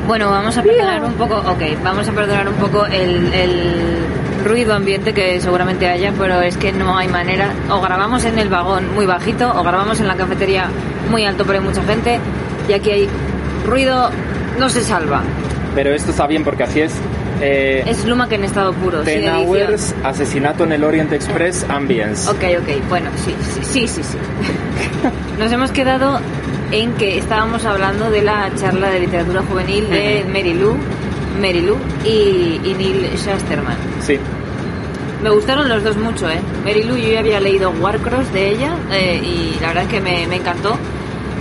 Bueno, 0.08 0.28
vamos 0.28 0.58
a 0.58 0.62
perdonar 0.64 1.04
un 1.04 1.12
poco, 1.12 1.36
ok, 1.36 1.62
vamos 1.84 2.08
a 2.08 2.12
perdonar 2.12 2.48
un 2.48 2.56
poco 2.56 2.84
el, 2.84 3.32
el 3.32 3.98
ruido 4.44 4.74
ambiente 4.74 5.14
que 5.14 5.40
seguramente 5.40 5.86
haya, 5.86 6.12
pero 6.18 6.42
es 6.42 6.56
que 6.56 6.72
no 6.72 6.98
hay 6.98 7.06
manera. 7.06 7.52
O 7.70 7.80
grabamos 7.80 8.24
en 8.24 8.40
el 8.40 8.48
vagón 8.48 8.92
muy 8.92 9.06
bajito, 9.06 9.48
o 9.56 9.62
grabamos 9.62 10.00
en 10.00 10.08
la 10.08 10.16
cafetería 10.16 10.68
muy 11.12 11.24
alto, 11.24 11.44
pero 11.46 11.60
hay 11.60 11.64
mucha 11.64 11.84
gente, 11.84 12.18
y 12.68 12.72
aquí 12.72 12.90
hay 12.90 13.08
ruido, 13.66 14.10
no 14.58 14.68
se 14.70 14.82
salva. 14.82 15.22
Pero 15.74 15.90
esto 15.92 16.10
está 16.10 16.26
bien 16.26 16.44
porque 16.44 16.62
así 16.62 16.80
es. 16.80 16.92
Eh, 17.40 17.84
Es 17.86 18.04
Luma 18.06 18.28
que 18.28 18.36
en 18.36 18.44
estado 18.44 18.72
puro, 18.72 19.00
Ten. 19.02 19.28
Hours, 19.28 19.94
Asesinato 20.02 20.64
en 20.64 20.72
el 20.72 20.84
Orient 20.84 21.12
Express, 21.12 21.66
Ambience. 21.68 22.30
Ok, 22.30 22.42
ok, 22.62 22.88
bueno, 22.88 23.10
sí, 23.22 23.34
sí, 23.42 23.60
sí, 23.62 23.88
sí. 23.88 24.02
sí. 24.02 24.18
Nos 25.38 25.52
hemos 25.52 25.70
quedado 25.70 26.18
en 26.72 26.92
que 26.94 27.18
estábamos 27.18 27.64
hablando 27.66 28.10
de 28.10 28.22
la 28.22 28.50
charla 28.58 28.88
de 28.88 29.00
literatura 29.00 29.42
juvenil 29.42 29.88
de 29.90 30.24
Mary 30.28 30.54
Lou, 30.54 30.76
Mary 31.40 31.60
Lou 31.60 31.76
y, 32.04 32.58
y 32.64 32.74
Neil 32.78 33.10
Shusterman. 33.16 33.76
Sí. 34.00 34.18
Me 35.22 35.28
gustaron 35.30 35.68
los 35.68 35.84
dos 35.84 35.96
mucho, 35.98 36.30
¿eh? 36.30 36.38
Mary 36.64 36.84
Lou, 36.84 36.96
yo 36.96 37.08
ya 37.12 37.20
había 37.20 37.40
leído 37.40 37.70
Warcross 37.70 38.32
de 38.32 38.50
ella 38.50 38.70
eh, 38.92 39.20
y 39.22 39.58
la 39.60 39.68
verdad 39.68 39.82
es 39.84 39.90
que 39.90 40.00
me, 40.00 40.26
me 40.26 40.36
encantó. 40.36 40.78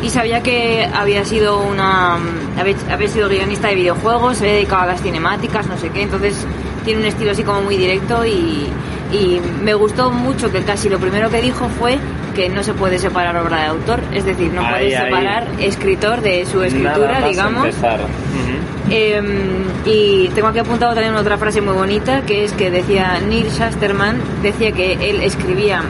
Y 0.02 0.10
sabía 0.10 0.42
que 0.44 0.88
había 0.94 1.26
sido 1.26 1.60
una. 1.62 2.18
Había, 2.60 2.76
había 2.92 3.08
sido 3.08 3.30
guionista 3.30 3.70
de 3.70 3.76
videojuegos, 3.76 4.38
se 4.38 4.44
había 4.44 4.56
dedicado 4.56 4.84
a 4.84 4.86
las 4.88 5.02
cinemáticas, 5.02 5.68
no 5.68 5.78
sé 5.78 5.90
qué, 5.90 6.04
entonces 6.04 6.46
tiene 6.84 7.02
un 7.02 7.06
estilo 7.08 7.32
así 7.32 7.44
como 7.44 7.62
muy 7.62 7.78
directo 7.78 8.24
y, 8.26 8.68
y 9.12 9.42
me 9.64 9.74
gustó 9.74 10.12
mucho 10.12 10.52
que 10.52 10.62
casi 10.62 10.90
lo 10.90 11.00
primero 11.00 11.30
que 11.30 11.42
dijo 11.42 11.68
fue 11.80 11.98
que 12.36 12.50
no 12.50 12.62
se 12.64 12.74
puede 12.74 13.00
separar 13.00 13.36
obra 13.38 13.62
de 13.62 13.66
autor, 13.68 14.00
es 14.14 14.26
decir, 14.26 14.52
no 14.54 14.62
Ahí, 14.62 14.74
puedes 14.74 14.96
ahí. 15.00 15.06
separar 15.06 15.48
escritor 15.60 16.22
de 16.22 16.46
su 16.46 16.62
escritura, 16.62 17.28
digamos. 17.28 17.68
Eh, 18.92 19.22
y 19.86 20.28
tengo 20.36 20.50
aquí 20.50 20.60
apuntado 20.60 20.94
también 20.94 21.16
otra 21.16 21.38
frase 21.38 21.62
muy 21.62 21.74
bonita, 21.74 22.22
que 22.22 22.44
es 22.44 22.52
que 22.52 22.70
decía 22.70 23.20
Neil 23.28 23.48
Shusterman, 23.50 24.18
decía 24.44 24.72
que 24.74 24.94
él 25.10 25.22
escribía 25.24 25.82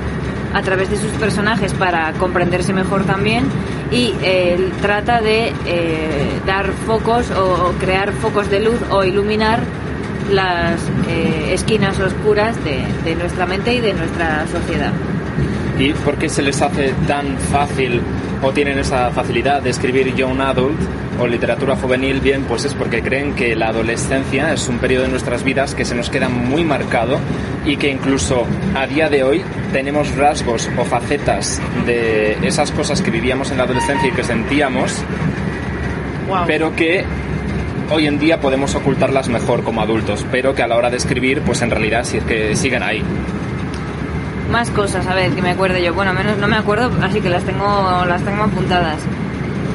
a 0.53 0.61
través 0.61 0.89
de 0.89 0.95
sus 0.97 1.11
personajes 1.11 1.73
para 1.73 2.13
comprenderse 2.13 2.71
mejor 2.71 3.03
también 3.03 3.43
y 3.91 4.13
él 4.23 4.71
trata 4.81 5.21
de 5.21 5.53
eh, 5.65 6.41
dar 6.45 6.71
focos 6.85 7.29
o 7.31 7.73
crear 7.79 8.11
focos 8.13 8.49
de 8.49 8.59
luz 8.59 8.79
o 8.89 9.03
iluminar 9.03 9.59
las 10.31 10.81
eh, 11.07 11.53
esquinas 11.53 11.99
oscuras 11.99 12.55
de, 12.63 12.81
de 13.03 13.15
nuestra 13.15 13.45
mente 13.45 13.75
y 13.75 13.81
de 13.81 13.93
nuestra 13.93 14.45
sociedad. 14.47 14.91
¿Y 15.77 15.91
por 15.93 16.15
qué 16.17 16.29
se 16.29 16.41
les 16.41 16.61
hace 16.61 16.93
tan 17.05 17.37
fácil 17.37 18.01
o 18.41 18.51
tienen 18.51 18.79
esa 18.79 19.11
facilidad 19.11 19.61
de 19.61 19.71
escribir 19.71 20.15
young 20.15 20.39
adult 20.41 20.79
o 21.19 21.27
literatura 21.27 21.75
juvenil? 21.75 22.21
Bien, 22.21 22.43
pues 22.43 22.65
es 22.65 22.73
porque 22.73 23.01
creen 23.01 23.33
que 23.33 23.55
la 23.55 23.67
adolescencia 23.67 24.53
es 24.53 24.67
un 24.69 24.77
periodo 24.77 25.03
de 25.03 25.09
nuestras 25.09 25.43
vidas 25.43 25.75
que 25.75 25.83
se 25.83 25.93
nos 25.93 26.09
queda 26.09 26.29
muy 26.29 26.63
marcado 26.63 27.19
y 27.65 27.77
que 27.77 27.89
incluso 27.89 28.45
a 28.75 28.85
día 28.85 29.09
de 29.09 29.23
hoy 29.23 29.43
tenemos 29.71 30.15
rasgos 30.15 30.69
o 30.77 30.85
facetas 30.85 31.61
de 31.85 32.37
esas 32.43 32.71
cosas 32.71 33.01
que 33.01 33.11
vivíamos 33.11 33.51
en 33.51 33.57
la 33.57 33.63
adolescencia 33.63 34.07
y 34.07 34.11
que 34.11 34.23
sentíamos, 34.23 35.03
pero 36.45 36.75
que 36.75 37.03
hoy 37.89 38.07
en 38.07 38.19
día 38.19 38.39
podemos 38.39 38.75
ocultarlas 38.75 39.29
mejor 39.29 39.63
como 39.63 39.81
adultos, 39.81 40.25
pero 40.31 40.53
que 40.53 40.63
a 40.63 40.67
la 40.67 40.77
hora 40.77 40.89
de 40.89 40.97
escribir, 40.97 41.41
pues 41.41 41.61
en 41.61 41.71
realidad 41.71 42.03
sí 42.03 42.17
es 42.17 42.23
que 42.23 42.55
siguen 42.55 42.83
ahí. 42.83 43.03
Más 44.51 44.69
cosas, 44.69 45.07
a 45.07 45.15
ver, 45.15 45.31
que 45.31 45.41
me 45.41 45.49
acuerde 45.49 45.83
yo. 45.83 45.93
Bueno, 45.93 46.13
menos 46.13 46.37
no 46.37 46.47
me 46.47 46.55
acuerdo, 46.55 46.91
así 47.01 47.19
que 47.19 47.29
las 47.29 47.43
tengo, 47.43 48.05
las 48.07 48.23
tengo 48.23 48.43
apuntadas. 48.43 48.99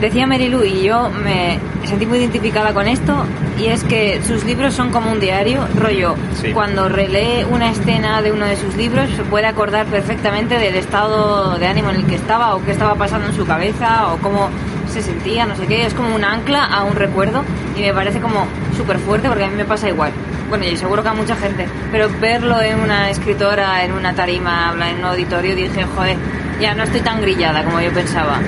Decía 0.01 0.27
Mary 0.27 0.49
Lou 0.49 0.65
y 0.65 0.83
yo 0.83 1.11
me 1.11 1.59
sentí 1.85 2.07
muy 2.07 2.19
identificada 2.19 2.73
con 2.73 2.89
esto 2.89 3.27
y 3.59 3.67
es 3.67 3.85
que 3.85 4.23
sus 4.27 4.45
libros 4.45 4.73
son 4.73 4.91
como 4.91 5.13
un 5.13 5.21
diario, 5.21 5.69
rollo. 5.77 6.15
Sí. 6.41 6.53
Cuando 6.53 6.89
relee 6.89 7.45
una 7.45 7.71
escena 7.71 8.23
de 8.23 8.33
uno 8.33 8.47
de 8.47 8.57
sus 8.57 8.75
libros 8.77 9.11
se 9.15 9.23
puede 9.25 9.47
acordar 9.47 9.85
perfectamente 9.87 10.59
del 10.59 10.75
estado 10.77 11.59
de 11.59 11.67
ánimo 11.67 11.91
en 11.91 11.97
el 11.97 12.07
que 12.07 12.15
estaba 12.15 12.55
o 12.55 12.65
qué 12.65 12.71
estaba 12.71 12.95
pasando 12.95 13.27
en 13.27 13.35
su 13.35 13.45
cabeza 13.45 14.11
o 14.15 14.17
cómo 14.19 14.49
se 14.89 15.03
sentía, 15.03 15.45
no 15.45 15.55
sé 15.55 15.67
qué. 15.67 15.85
Es 15.85 15.93
como 15.93 16.15
un 16.15 16.25
ancla 16.25 16.65
a 16.65 16.83
un 16.85 16.97
recuerdo 16.97 17.45
y 17.77 17.83
me 17.83 17.93
parece 17.93 18.21
como 18.21 18.47
súper 18.79 18.99
fuerte 18.99 19.29
porque 19.29 19.45
a 19.45 19.49
mí 19.49 19.57
me 19.57 19.67
pasa 19.67 19.91
igual. 19.91 20.13
Bueno, 20.49 20.65
y 20.65 20.79
seguro 20.79 21.03
que 21.03 21.11
a 21.11 21.13
mucha 21.13 21.37
gente. 21.37 21.69
Pero 21.93 22.09
verlo 22.21 22.63
en 22.63 22.81
una 22.81 23.11
escritora, 23.11 23.85
en 23.85 23.93
una 23.93 24.15
tarima, 24.15 24.71
habla 24.71 24.89
en 24.89 24.97
un 25.01 25.05
auditorio, 25.05 25.55
dije, 25.55 25.85
joder, 25.95 26.17
ya 26.59 26.75
no 26.75 26.85
estoy 26.85 27.03
tan 27.03 27.21
grillada 27.21 27.63
como 27.65 27.83
yo 27.83 27.93
pensaba. 27.93 28.41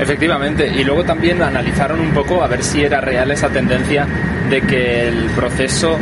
Efectivamente, 0.00 0.68
y 0.68 0.84
luego 0.84 1.04
también 1.04 1.42
analizaron 1.42 2.00
un 2.00 2.10
poco 2.10 2.42
a 2.42 2.48
ver 2.48 2.62
si 2.62 2.82
era 2.82 3.00
real 3.00 3.30
esa 3.30 3.48
tendencia 3.50 4.06
de 4.50 4.60
que 4.62 5.08
el 5.08 5.26
proceso 5.36 5.98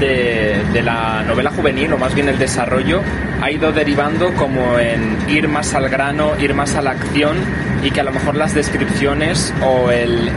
de, 0.00 0.60
de 0.72 0.82
la 0.82 1.22
novela 1.22 1.50
juvenil, 1.50 1.92
o 1.92 1.98
más 1.98 2.14
bien 2.14 2.28
el 2.28 2.38
desarrollo, 2.38 3.02
ha 3.40 3.50
ido 3.50 3.72
derivando 3.72 4.32
como 4.34 4.78
en 4.78 5.16
ir 5.28 5.48
más 5.48 5.74
al 5.74 5.88
grano, 5.88 6.32
ir 6.40 6.54
más 6.54 6.74
a 6.74 6.82
la 6.82 6.92
acción, 6.92 7.36
y 7.82 7.90
que 7.90 8.00
a 8.00 8.04
lo 8.04 8.12
mejor 8.12 8.34
las 8.34 8.54
descripciones 8.54 9.52
o 9.62 9.90
el 9.90 10.30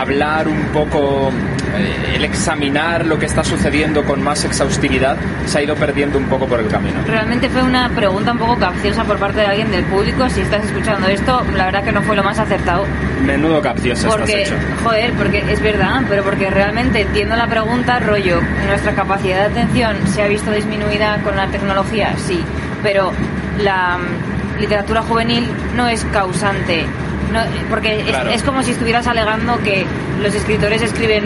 hablar 0.00 0.46
un 0.48 0.60
poco, 0.72 1.30
eh, 1.76 2.14
el 2.16 2.24
examinar 2.24 3.04
lo 3.06 3.18
que 3.18 3.26
está 3.26 3.42
sucediendo 3.42 4.04
con 4.04 4.22
más 4.22 4.44
exhaustividad, 4.44 5.16
se 5.46 5.58
ha 5.58 5.62
ido 5.62 5.74
perdiendo 5.74 6.18
un 6.18 6.24
poco 6.26 6.46
por 6.46 6.60
el 6.60 6.68
camino. 6.68 7.00
Realmente 7.06 7.48
fue 7.48 7.62
una 7.62 7.88
pregunta 7.90 8.32
un 8.32 8.38
poco 8.38 8.56
capciosa 8.58 9.04
por 9.04 9.18
parte 9.18 9.40
de 9.40 9.46
alguien 9.46 9.70
del 9.70 9.84
público. 9.84 10.28
Si 10.28 10.40
estás 10.40 10.64
escuchando 10.64 11.08
esto, 11.08 11.42
la 11.56 11.66
verdad 11.66 11.84
que 11.84 11.92
no 11.92 12.02
fue 12.02 12.16
lo 12.16 12.22
más 12.22 12.38
acertado. 12.38 12.84
Menudo 13.24 13.60
capcioso 13.60 14.06
estás 14.06 14.16
Porque, 14.16 14.42
hecho. 14.42 14.54
joder, 14.84 15.12
porque 15.14 15.44
es 15.50 15.60
verdad, 15.60 16.02
pero 16.08 16.22
porque 16.22 16.48
realmente 16.50 17.02
entiendo 17.02 17.34
la 17.36 17.46
pregunta, 17.48 17.98
rollo, 17.98 18.40
nuestra 18.66 18.94
capacidad 18.94 19.48
de 19.48 19.60
atención 19.60 19.96
se 20.06 20.22
ha 20.22 20.28
visto 20.28 20.52
disminuida 20.52 21.20
con 21.22 21.36
la 21.36 21.48
tecnología, 21.48 22.14
sí, 22.16 22.40
pero 22.82 23.12
la 23.58 23.98
mm, 23.98 24.60
literatura 24.60 25.02
juvenil 25.02 25.48
no 25.76 25.88
es 25.88 26.04
causante. 26.12 26.86
No, 27.32 27.40
porque 27.70 28.00
es- 28.00 28.06
Claro. 28.06 28.30
es, 28.30 28.42
como 28.42 28.62
si 28.62 28.70
estuvieras 28.72 29.06
alegando 29.06 29.58
que 29.62 29.84
los 30.22 30.34
escritores 30.34 30.82
escriben 30.82 31.24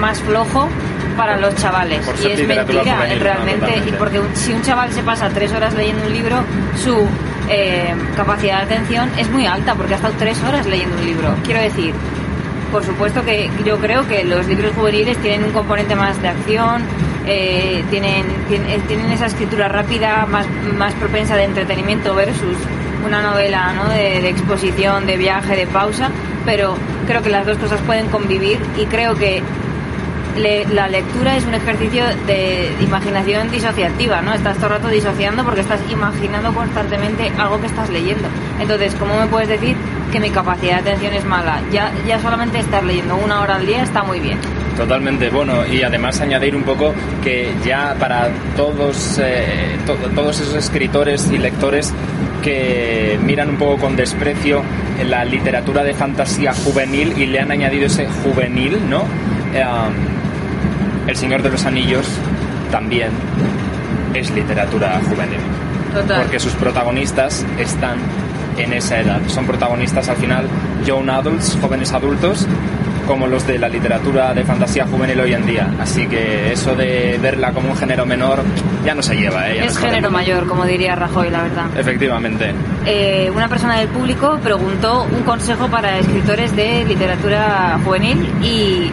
más 0.00 0.20
flojo 0.20 0.68
para 1.16 1.36
los 1.36 1.54
chavales. 1.56 2.00
Por 2.06 2.14
y 2.20 2.32
es 2.32 2.46
mentira, 2.46 2.94
juvenil, 2.94 3.18
no, 3.18 3.24
realmente. 3.24 3.54
y 3.54 3.58
totalmente. 3.60 3.92
porque 3.98 4.20
un- 4.20 4.34
si 4.36 4.52
un 4.52 4.62
chaval 4.62 4.92
se 4.92 5.02
pasa 5.02 5.28
tres 5.30 5.52
horas 5.52 5.74
leyendo 5.74 6.06
un 6.06 6.12
libro, 6.12 6.36
su 6.82 7.06
eh, 7.52 7.92
capacidad 8.16 8.58
de 8.58 8.74
atención 8.74 9.10
es 9.18 9.28
muy 9.28 9.44
alta, 9.46 9.74
porque 9.74 9.94
ha 9.94 9.96
estado 9.96 10.14
tres 10.18 10.40
horas 10.44 10.66
leyendo 10.66 10.96
un 10.96 11.04
libro. 11.04 11.34
Quiero 11.44 11.60
decir, 11.60 11.92
por 12.70 12.84
supuesto 12.84 13.24
que 13.24 13.50
yo 13.64 13.78
creo 13.78 14.06
que 14.06 14.22
los 14.24 14.46
libros 14.46 14.72
juveniles 14.76 15.16
tienen 15.18 15.42
un 15.44 15.50
componente 15.50 15.96
más 15.96 16.20
de 16.22 16.28
acción, 16.28 16.82
eh, 17.26 17.82
tienen, 17.90 18.24
tienen, 18.48 18.80
tienen 18.82 19.10
esa 19.10 19.26
escritura 19.26 19.66
rápida, 19.68 20.26
más, 20.30 20.46
más 20.78 20.94
propensa 20.94 21.34
de 21.36 21.42
entretenimiento 21.44 22.14
versus 22.14 22.56
una 23.04 23.22
novela 23.22 23.72
¿no? 23.72 23.88
de, 23.88 24.28
exposición, 24.28 25.06
de 25.06 25.16
viaje, 25.16 25.56
de 25.56 25.66
pausa, 25.66 26.10
pero 26.44 26.76
creo 27.06 27.22
que 27.22 27.30
las 27.30 27.46
dos 27.46 27.58
cosas 27.58 27.80
pueden 27.86 28.06
convivir 28.08 28.58
y 28.78 28.84
creo 28.86 29.14
que 29.14 29.42
la 30.72 30.88
lectura 30.88 31.36
es 31.36 31.44
un 31.44 31.54
ejercicio 31.54 32.04
de 32.26 32.72
imaginación 32.80 33.50
disociativa, 33.50 34.22
¿no? 34.22 34.32
Estás 34.32 34.56
todo 34.56 34.68
el 34.68 34.72
rato 34.74 34.88
disociando 34.88 35.44
porque 35.44 35.60
estás 35.60 35.80
imaginando 35.90 36.54
constantemente 36.54 37.30
algo 37.36 37.60
que 37.60 37.66
estás 37.66 37.90
leyendo. 37.90 38.28
Entonces, 38.60 38.94
¿cómo 38.94 39.18
me 39.18 39.26
puedes 39.26 39.48
decir 39.48 39.76
que 40.12 40.20
mi 40.20 40.30
capacidad 40.30 40.76
de 40.82 40.90
atención 40.92 41.14
es 41.14 41.24
mala? 41.24 41.60
Ya, 41.72 41.90
ya 42.06 42.20
solamente 42.20 42.60
estar 42.60 42.82
leyendo 42.84 43.16
una 43.16 43.40
hora 43.40 43.56
al 43.56 43.66
día 43.66 43.82
está 43.82 44.02
muy 44.04 44.20
bien. 44.20 44.38
Totalmente, 44.76 45.28
bueno, 45.30 45.66
y 45.66 45.82
además 45.82 46.20
añadir 46.20 46.54
un 46.56 46.62
poco 46.62 46.94
que 47.22 47.52
ya 47.64 47.96
para 47.98 48.28
todos, 48.56 49.18
eh, 49.20 49.76
to- 49.84 49.96
todos 50.14 50.40
esos 50.40 50.54
escritores 50.54 51.28
y 51.30 51.38
lectores 51.38 51.92
que 52.42 53.18
miran 53.24 53.50
un 53.50 53.56
poco 53.56 53.78
con 53.78 53.96
desprecio 53.96 54.62
la 55.06 55.24
literatura 55.24 55.82
de 55.82 55.94
fantasía 55.94 56.52
juvenil 56.52 57.14
y 57.16 57.26
le 57.26 57.40
han 57.40 57.50
añadido 57.50 57.86
ese 57.86 58.06
juvenil, 58.06 58.78
¿no? 58.88 59.04
Eh, 59.54 59.64
El 61.06 61.16
Señor 61.16 61.42
de 61.42 61.50
los 61.50 61.64
Anillos 61.64 62.06
también 62.70 63.10
es 64.14 64.30
literatura 64.30 65.00
juvenil. 65.08 65.40
Total. 65.94 66.22
Porque 66.22 66.38
sus 66.38 66.52
protagonistas 66.52 67.44
están 67.58 67.98
en 68.56 68.72
esa 68.72 69.00
edad. 69.00 69.20
Son 69.26 69.46
protagonistas 69.46 70.08
al 70.08 70.16
final 70.16 70.46
young 70.84 71.10
adults, 71.10 71.58
jóvenes 71.60 71.92
adultos, 71.92 72.46
como 73.06 73.26
los 73.26 73.46
de 73.46 73.58
la 73.58 73.68
literatura 73.68 74.32
de 74.34 74.44
fantasía 74.44 74.86
juvenil 74.86 75.20
hoy 75.20 75.34
en 75.34 75.46
día. 75.46 75.68
Así 75.80 76.06
que 76.06 76.52
eso 76.52 76.74
de 76.74 77.18
verla 77.20 77.52
como 77.52 77.70
un 77.70 77.76
género 77.76 78.06
menor 78.06 78.42
ya 78.84 78.94
no 78.94 79.02
se 79.02 79.16
lleva. 79.16 79.50
¿eh? 79.50 79.64
Es 79.64 79.78
género 79.78 80.10
mayor, 80.10 80.46
como 80.46 80.64
diría 80.64 80.94
Rajoy, 80.94 81.30
la 81.30 81.42
verdad. 81.42 81.66
Efectivamente. 81.76 82.52
Eh, 82.86 83.30
una 83.34 83.48
persona 83.48 83.78
del 83.78 83.88
público 83.88 84.38
preguntó 84.42 85.04
un 85.04 85.22
consejo 85.22 85.68
para 85.68 85.98
escritores 85.98 86.54
de 86.56 86.84
literatura 86.84 87.78
juvenil 87.84 88.28
y 88.42 88.90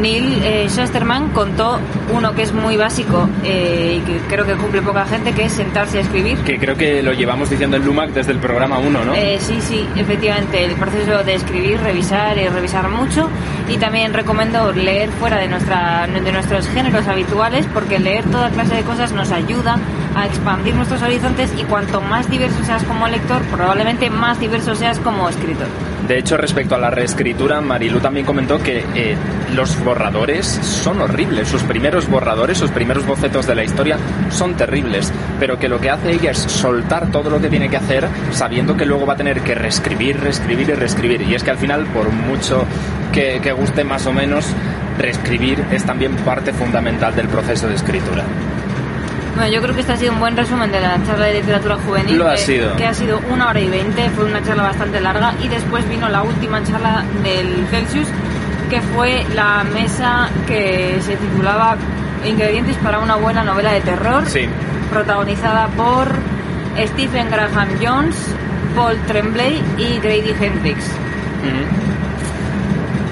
Neil 0.00 0.40
eh, 0.42 0.66
Shusterman 0.68 1.30
contó 1.30 1.78
uno 2.12 2.34
que 2.34 2.42
es 2.42 2.52
muy 2.52 2.76
básico 2.76 3.28
eh, 3.44 4.00
y 4.00 4.06
que 4.06 4.18
creo 4.28 4.46
que 4.46 4.54
cumple 4.54 4.82
poca 4.82 5.04
gente, 5.06 5.32
que 5.32 5.44
es 5.44 5.52
sentarse 5.52 5.98
a 5.98 6.00
escribir. 6.02 6.38
Que 6.38 6.58
creo 6.58 6.76
que 6.76 7.02
lo 7.02 7.12
llevamos 7.12 7.50
diciendo 7.50 7.76
en 7.76 7.84
Lumac 7.84 8.10
desde 8.10 8.32
el 8.32 8.38
programa 8.38 8.78
1, 8.78 9.04
¿no? 9.04 9.14
Eh, 9.14 9.38
sí, 9.40 9.58
sí, 9.60 9.86
efectivamente, 9.96 10.64
el 10.64 10.74
proceso 10.74 11.24
de 11.24 11.34
escribir, 11.34 11.80
revisar 11.80 12.38
y 12.38 12.48
revisar 12.48 12.88
mucho. 12.88 13.28
Y 13.68 13.76
también 13.78 14.12
recomiendo 14.12 14.72
leer 14.72 15.10
fuera 15.10 15.38
de, 15.38 15.48
nuestra, 15.48 16.06
de 16.06 16.32
nuestros 16.32 16.68
géneros 16.68 17.06
habituales, 17.08 17.66
porque 17.72 17.98
leer 17.98 18.24
toda 18.24 18.50
clase 18.50 18.74
de 18.76 18.82
cosas 18.82 19.12
nos 19.12 19.32
ayuda 19.32 19.78
a 20.14 20.26
expandir 20.26 20.74
nuestros 20.74 21.02
horizontes 21.02 21.52
y 21.58 21.64
cuanto 21.64 22.00
más 22.00 22.30
diverso 22.30 22.62
seas 22.64 22.82
como 22.84 23.08
lector, 23.08 23.42
probablemente 23.44 24.10
más 24.10 24.38
diverso 24.40 24.74
seas 24.74 24.98
como 24.98 25.28
escritor. 25.28 25.66
De 26.06 26.18
hecho, 26.18 26.36
respecto 26.36 26.74
a 26.74 26.78
la 26.78 26.90
reescritura, 26.90 27.62
Marilu 27.62 27.98
también 27.98 28.26
comentó 28.26 28.62
que 28.62 28.84
eh, 28.94 29.16
los 29.54 29.82
borradores 29.82 30.46
son 30.46 31.00
horribles. 31.00 31.48
Sus 31.48 31.62
primeros 31.62 32.10
borradores, 32.10 32.58
sus 32.58 32.70
primeros 32.70 33.06
bocetos 33.06 33.46
de 33.46 33.54
la 33.54 33.64
historia 33.64 33.96
son 34.28 34.54
terribles. 34.54 35.10
Pero 35.40 35.58
que 35.58 35.66
lo 35.66 35.80
que 35.80 35.88
hace 35.88 36.12
ella 36.12 36.32
es 36.32 36.38
soltar 36.38 37.10
todo 37.10 37.30
lo 37.30 37.40
que 37.40 37.48
tiene 37.48 37.70
que 37.70 37.78
hacer, 37.78 38.06
sabiendo 38.32 38.76
que 38.76 38.84
luego 38.84 39.06
va 39.06 39.14
a 39.14 39.16
tener 39.16 39.40
que 39.40 39.54
reescribir, 39.54 40.20
reescribir 40.20 40.68
y 40.68 40.74
reescribir. 40.74 41.22
Y 41.22 41.34
es 41.36 41.42
que 41.42 41.52
al 41.52 41.58
final, 41.58 41.86
por 41.86 42.10
mucho 42.10 42.66
que, 43.10 43.40
que 43.42 43.52
guste 43.52 43.82
más 43.82 44.04
o 44.06 44.12
menos, 44.12 44.46
reescribir 44.98 45.64
es 45.70 45.84
también 45.84 46.16
parte 46.16 46.52
fundamental 46.52 47.16
del 47.16 47.28
proceso 47.28 47.66
de 47.66 47.76
escritura. 47.76 48.24
Bueno, 49.36 49.50
yo 49.50 49.60
creo 49.62 49.74
que 49.74 49.80
este 49.80 49.92
ha 49.92 49.96
sido 49.96 50.12
un 50.12 50.20
buen 50.20 50.36
resumen 50.36 50.70
de 50.70 50.80
la 50.80 51.04
charla 51.04 51.26
de 51.26 51.34
literatura 51.34 51.76
juvenil. 51.76 52.18
Lo 52.18 52.28
ha 52.28 52.32
que, 52.32 52.38
sido. 52.38 52.76
Que 52.76 52.86
ha 52.86 52.94
sido 52.94 53.20
una 53.30 53.48
hora 53.48 53.60
y 53.60 53.68
veinte, 53.68 54.08
fue 54.10 54.24
una 54.24 54.42
charla 54.44 54.62
bastante 54.62 55.00
larga. 55.00 55.34
Y 55.42 55.48
después 55.48 55.88
vino 55.88 56.08
la 56.08 56.22
última 56.22 56.62
charla 56.62 57.04
del 57.22 57.66
Celsius, 57.70 58.06
que 58.70 58.80
fue 58.80 59.24
la 59.34 59.64
mesa 59.64 60.28
que 60.46 60.98
se 61.00 61.16
titulaba 61.16 61.76
Ingredientes 62.24 62.76
para 62.76 63.00
una 63.00 63.16
buena 63.16 63.44
novela 63.44 63.72
de 63.72 63.80
terror. 63.80 64.24
Sí. 64.26 64.48
Protagonizada 64.90 65.66
por 65.68 66.08
Stephen 66.86 67.28
Graham 67.30 67.68
Jones, 67.82 68.16
Paul 68.76 68.96
Tremblay 69.06 69.60
y 69.76 69.98
Grady 69.98 70.34
Hendrix. 70.40 70.84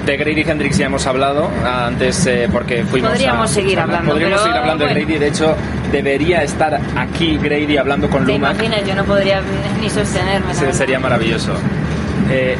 De 0.05 0.17
Grady 0.17 0.41
Hendrix 0.41 0.77
ya 0.77 0.87
hemos 0.87 1.07
hablado 1.07 1.49
antes 1.65 2.25
eh, 2.25 2.49
porque 2.51 2.83
fuimos 2.83 3.11
Podríamos 3.11 3.49
a- 3.49 3.53
seguir 3.53 3.79
hablando, 3.79 4.11
Podríamos 4.11 4.33
pero 4.33 4.43
seguir 4.43 4.57
hablando 4.57 4.83
bueno. 4.85 4.99
de 4.99 5.05
Grady. 5.05 5.19
De 5.19 5.27
hecho, 5.29 5.55
debería 5.93 6.43
estar 6.43 6.79
aquí 6.97 7.37
Grady 7.37 7.77
hablando 7.77 8.09
con 8.09 8.25
¿Te 8.25 8.33
Lumac. 8.33 8.55
imaginas? 8.55 8.83
Yo 8.85 8.95
no 8.95 9.05
podría 9.05 9.41
ni 9.81 9.89
sostenerme. 9.89 10.53
Se- 10.53 10.73
sería 10.73 10.99
maravilloso. 10.99 11.53
Eh, 12.29 12.57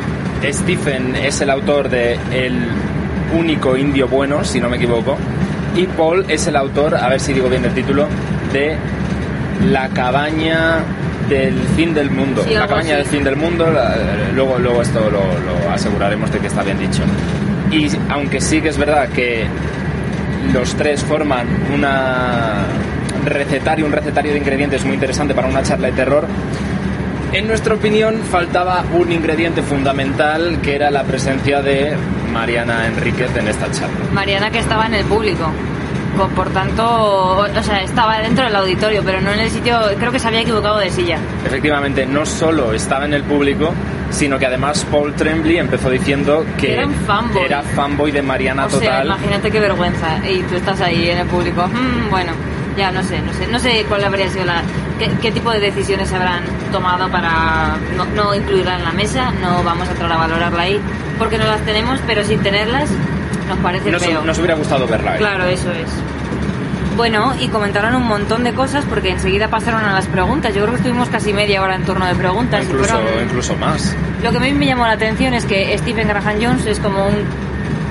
Stephen 0.52 1.16
es 1.18 1.42
el 1.42 1.50
autor 1.50 1.90
de 1.90 2.18
El 2.32 2.66
único 3.38 3.76
indio 3.76 4.08
bueno, 4.08 4.44
si 4.46 4.62
no 4.62 4.70
me 4.70 4.78
equivoco. 4.78 5.18
Y 5.76 5.86
Paul 5.88 6.24
es 6.30 6.48
el 6.48 6.56
autor, 6.56 6.96
a 6.96 7.10
ver 7.10 7.20
si 7.20 7.34
digo 7.34 7.50
bien 7.50 7.66
el 7.66 7.74
título, 7.74 8.08
de 8.54 8.76
La 9.70 9.90
cabaña 9.90 10.80
del 11.34 11.60
fin 11.76 11.94
del 11.94 12.10
mundo. 12.12 12.44
Sí, 12.48 12.54
la 12.54 12.68
cabaña 12.68 12.96
del 12.98 13.06
fin 13.06 13.24
del 13.24 13.36
mundo, 13.36 13.70
la- 13.72 13.96
luego, 14.34 14.58
luego 14.60 14.82
esto 14.82 15.00
lo, 15.10 15.20
lo 15.20 15.72
aseguraremos 15.72 16.32
de 16.32 16.40
que 16.40 16.48
está 16.48 16.64
bien 16.64 16.78
dicho. 16.80 17.02
Y 17.72 17.90
aunque 18.10 18.40
sí 18.40 18.62
que 18.62 18.70
es 18.70 18.78
verdad 18.78 19.10
que 19.10 19.46
los 20.54 20.76
tres 20.76 21.04
forman 21.04 21.48
una 21.74 22.66
recetario, 23.26 23.86
un 23.86 23.92
recetario 23.92 24.32
de 24.34 24.38
ingredientes 24.38 24.84
muy 24.86 24.94
interesante 24.96 25.34
para 25.34 25.48
una 25.48 25.64
charla 25.64 25.88
de 25.88 25.94
terror. 25.94 26.28
En 27.32 27.48
nuestra 27.48 27.74
opinión 27.74 28.18
faltaba 28.30 28.84
un 28.94 29.12
ingrediente 29.12 29.64
fundamental 29.64 30.60
que 30.62 30.76
era 30.76 30.92
la 30.92 31.04
presencia 31.04 31.62
de 31.62 31.94
Mariana 32.32 32.86
Enríquez 32.88 33.36
en 33.36 33.48
esta 33.48 33.72
charla. 33.72 33.96
Mariana 34.14 34.52
que 34.52 34.60
estaba 34.60 34.86
en 34.86 34.94
el 34.96 35.06
público. 35.06 35.50
Por 36.36 36.50
tanto, 36.50 37.38
o 37.38 37.64
sea, 37.64 37.82
estaba 37.82 38.20
dentro 38.20 38.46
del 38.46 38.56
auditorio, 38.56 39.02
pero 39.04 39.20
no 39.22 39.32
en 39.32 39.40
el 39.40 39.50
sitio, 39.50 39.80
creo 39.98 40.12
que 40.12 40.20
se 40.20 40.28
había 40.28 40.42
equivocado 40.42 40.78
de 40.78 40.90
silla. 40.90 41.18
Efectivamente, 41.46 42.06
no 42.06 42.26
solo 42.26 42.72
estaba 42.74 43.06
en 43.06 43.14
el 43.16 43.24
público, 43.24 43.74
sino 44.12 44.38
que 44.38 44.46
además 44.46 44.86
Paul 44.92 45.14
Tremblay 45.14 45.58
empezó 45.58 45.90
diciendo 45.90 46.46
que 46.58 46.74
Era 46.76 46.88
fanboy. 47.08 47.44
era 47.46 47.62
fanboy 47.64 48.12
de 48.12 48.22
Mariana 48.22 48.66
o 48.68 48.70
sea, 48.70 48.80
total. 48.80 49.06
imagínate 49.08 49.52
qué 49.52 49.60
vergüenza. 49.60 50.18
Y 50.30 50.44
tú 50.44 50.56
estás 50.56 50.80
ahí 50.82 51.10
en 51.10 51.18
el 51.18 51.28
público. 51.28 51.68
Mm, 51.68 52.10
bueno, 52.12 52.32
ya 52.78 52.92
no 52.92 53.02
sé, 53.04 53.20
no 53.22 53.34
sé, 53.34 53.48
no 53.48 53.58
sé 53.60 53.86
cuál 53.90 54.04
habría 54.04 54.30
sido 54.30 54.46
la, 54.46 54.62
qué, 55.00 55.10
qué 55.22 55.32
tipo 55.32 55.52
de 55.52 55.60
decisiones 55.60 56.14
habrán 56.14 56.44
tomado 56.72 57.10
para 57.10 57.76
no, 57.98 58.06
no 58.16 58.36
incluirla 58.36 58.76
en 58.78 58.84
la 58.84 58.92
mesa. 58.92 59.32
No 59.42 59.64
vamos 59.64 59.88
a 59.88 59.92
entrar 59.92 60.12
a 60.12 60.18
valorarla 60.18 60.62
ahí, 60.62 60.80
porque 61.18 61.38
no 61.40 61.46
las 61.46 61.62
tenemos, 61.62 62.00
pero 62.06 62.24
sin 62.24 62.40
tenerlas 62.42 62.90
nos 63.48 63.58
parece 63.60 63.92
nos, 63.92 64.04
feo. 64.04 64.22
nos 64.24 64.38
hubiera 64.38 64.56
gustado 64.56 64.88
verla. 64.88 65.16
¿eh? 65.16 65.18
Claro, 65.18 65.46
eso 65.46 65.72
es. 65.72 65.90
Bueno, 66.96 67.34
y 67.40 67.48
comentaron 67.48 67.96
un 67.96 68.04
montón 68.08 68.44
de 68.44 68.54
cosas 68.54 68.86
porque 68.88 69.10
enseguida 69.10 69.48
pasaron 69.48 69.84
a 69.84 69.94
las 69.94 70.06
preguntas. 70.08 70.54
Yo 70.54 70.62
creo 70.62 70.74
que 70.74 70.78
estuvimos 70.78 71.10
casi 71.10 71.34
media 71.34 71.62
hora 71.64 71.76
en 71.76 71.84
torno 71.84 72.06
de 72.06 72.14
preguntas. 72.14 72.64
incluso, 72.66 72.94
fueron- 73.00 73.24
incluso 73.24 73.56
más. 73.56 73.96
Lo 74.22 74.32
que 74.32 74.38
a 74.38 74.40
mí 74.42 74.52
me 74.54 74.68
llamó 74.68 74.86
la 74.86 74.92
atención 74.94 75.34
es 75.34 75.46
que 75.46 75.76
Stephen 75.80 76.08
Graham 76.08 76.36
Jones 76.40 76.66
es 76.68 76.80
como 76.80 77.08
un 77.08 77.16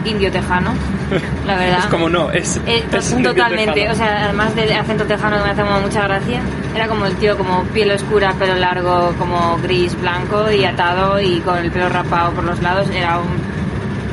indio 0.05 0.31
tejano, 0.31 0.73
la 1.47 1.57
verdad. 1.57 1.79
Es 1.81 1.87
como 1.87 2.09
no, 2.09 2.31
es, 2.31 2.61
Eh, 2.67 2.85
es 2.93 3.13
un 3.13 3.23
totalmente, 3.25 3.89
o 3.91 3.95
sea, 3.95 4.25
además 4.25 4.55
del 4.55 4.73
acento 4.73 5.05
tejano 5.05 5.37
que 5.39 5.45
me 5.45 5.51
hace 5.51 5.65
mucha 5.65 6.03
gracia, 6.09 6.41
era 6.75 6.87
como 6.89 7.07
el 7.07 7.15
tío 7.17 7.37
como 7.37 7.63
piel 7.67 7.91
oscura, 7.93 8.33
pelo 8.39 8.55
largo, 8.57 9.15
como 9.19 9.59
gris, 9.63 10.01
blanco 10.01 10.51
y 10.51 10.65
atado 10.65 11.21
y 11.21 11.41
con 11.41 11.59
el 11.59 11.71
pelo 11.73 11.89
rapado 11.89 12.31
por 12.33 12.43
los 12.45 12.61
lados, 12.63 12.89
era 12.95 13.19
un 13.19 13.42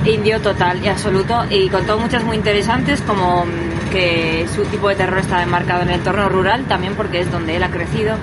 indio 0.05 0.39
total 0.39 0.83
y 0.83 0.87
absoluto 0.87 1.43
y 1.49 1.67
contó 1.69 1.97
muchas 1.99 2.23
muy 2.23 2.35
interesantes 2.37 3.01
como 3.01 3.45
mm, 3.45 3.89
que 3.91 4.45
su 4.55 4.63
tipo 4.65 4.87
de 4.89 4.95
terror 4.95 5.19
está 5.19 5.43
enmarcado 5.43 5.81
en 5.83 5.89
el 5.89 5.95
entorno 5.95 6.29
rural 6.29 6.63
también 6.65 6.93
porque 6.95 7.19
es 7.21 7.31
donde 7.31 7.55
él 7.57 7.63
ha 7.63 7.69
crecido 7.69 8.15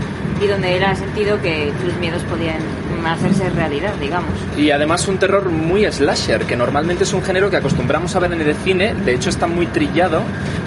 y 0.43 0.47
donde 0.47 0.77
él 0.77 0.85
ha 0.85 0.95
sentido 0.95 1.41
que 1.41 1.72
sus 1.83 1.95
miedos 1.95 2.22
podían 2.24 2.57
hacerse 3.07 3.49
realidad, 3.51 3.95
digamos. 4.01 4.29
Y 4.57 4.70
además 4.70 5.07
un 5.09 5.16
terror 5.16 5.49
muy 5.49 5.91
slasher, 5.91 6.43
que 6.45 6.57
normalmente 6.57 7.05
es 7.05 7.12
un 7.14 7.22
género 7.22 7.49
que 7.51 7.57
acostumbramos 7.57 8.14
a 8.16 8.18
ver 8.18 8.33
en 8.33 8.41
el 8.43 8.55
cine, 8.57 8.93
de 8.95 9.14
hecho 9.14 9.31
está 9.31 9.47
muy 9.47 9.66
trillado, 9.66 10.20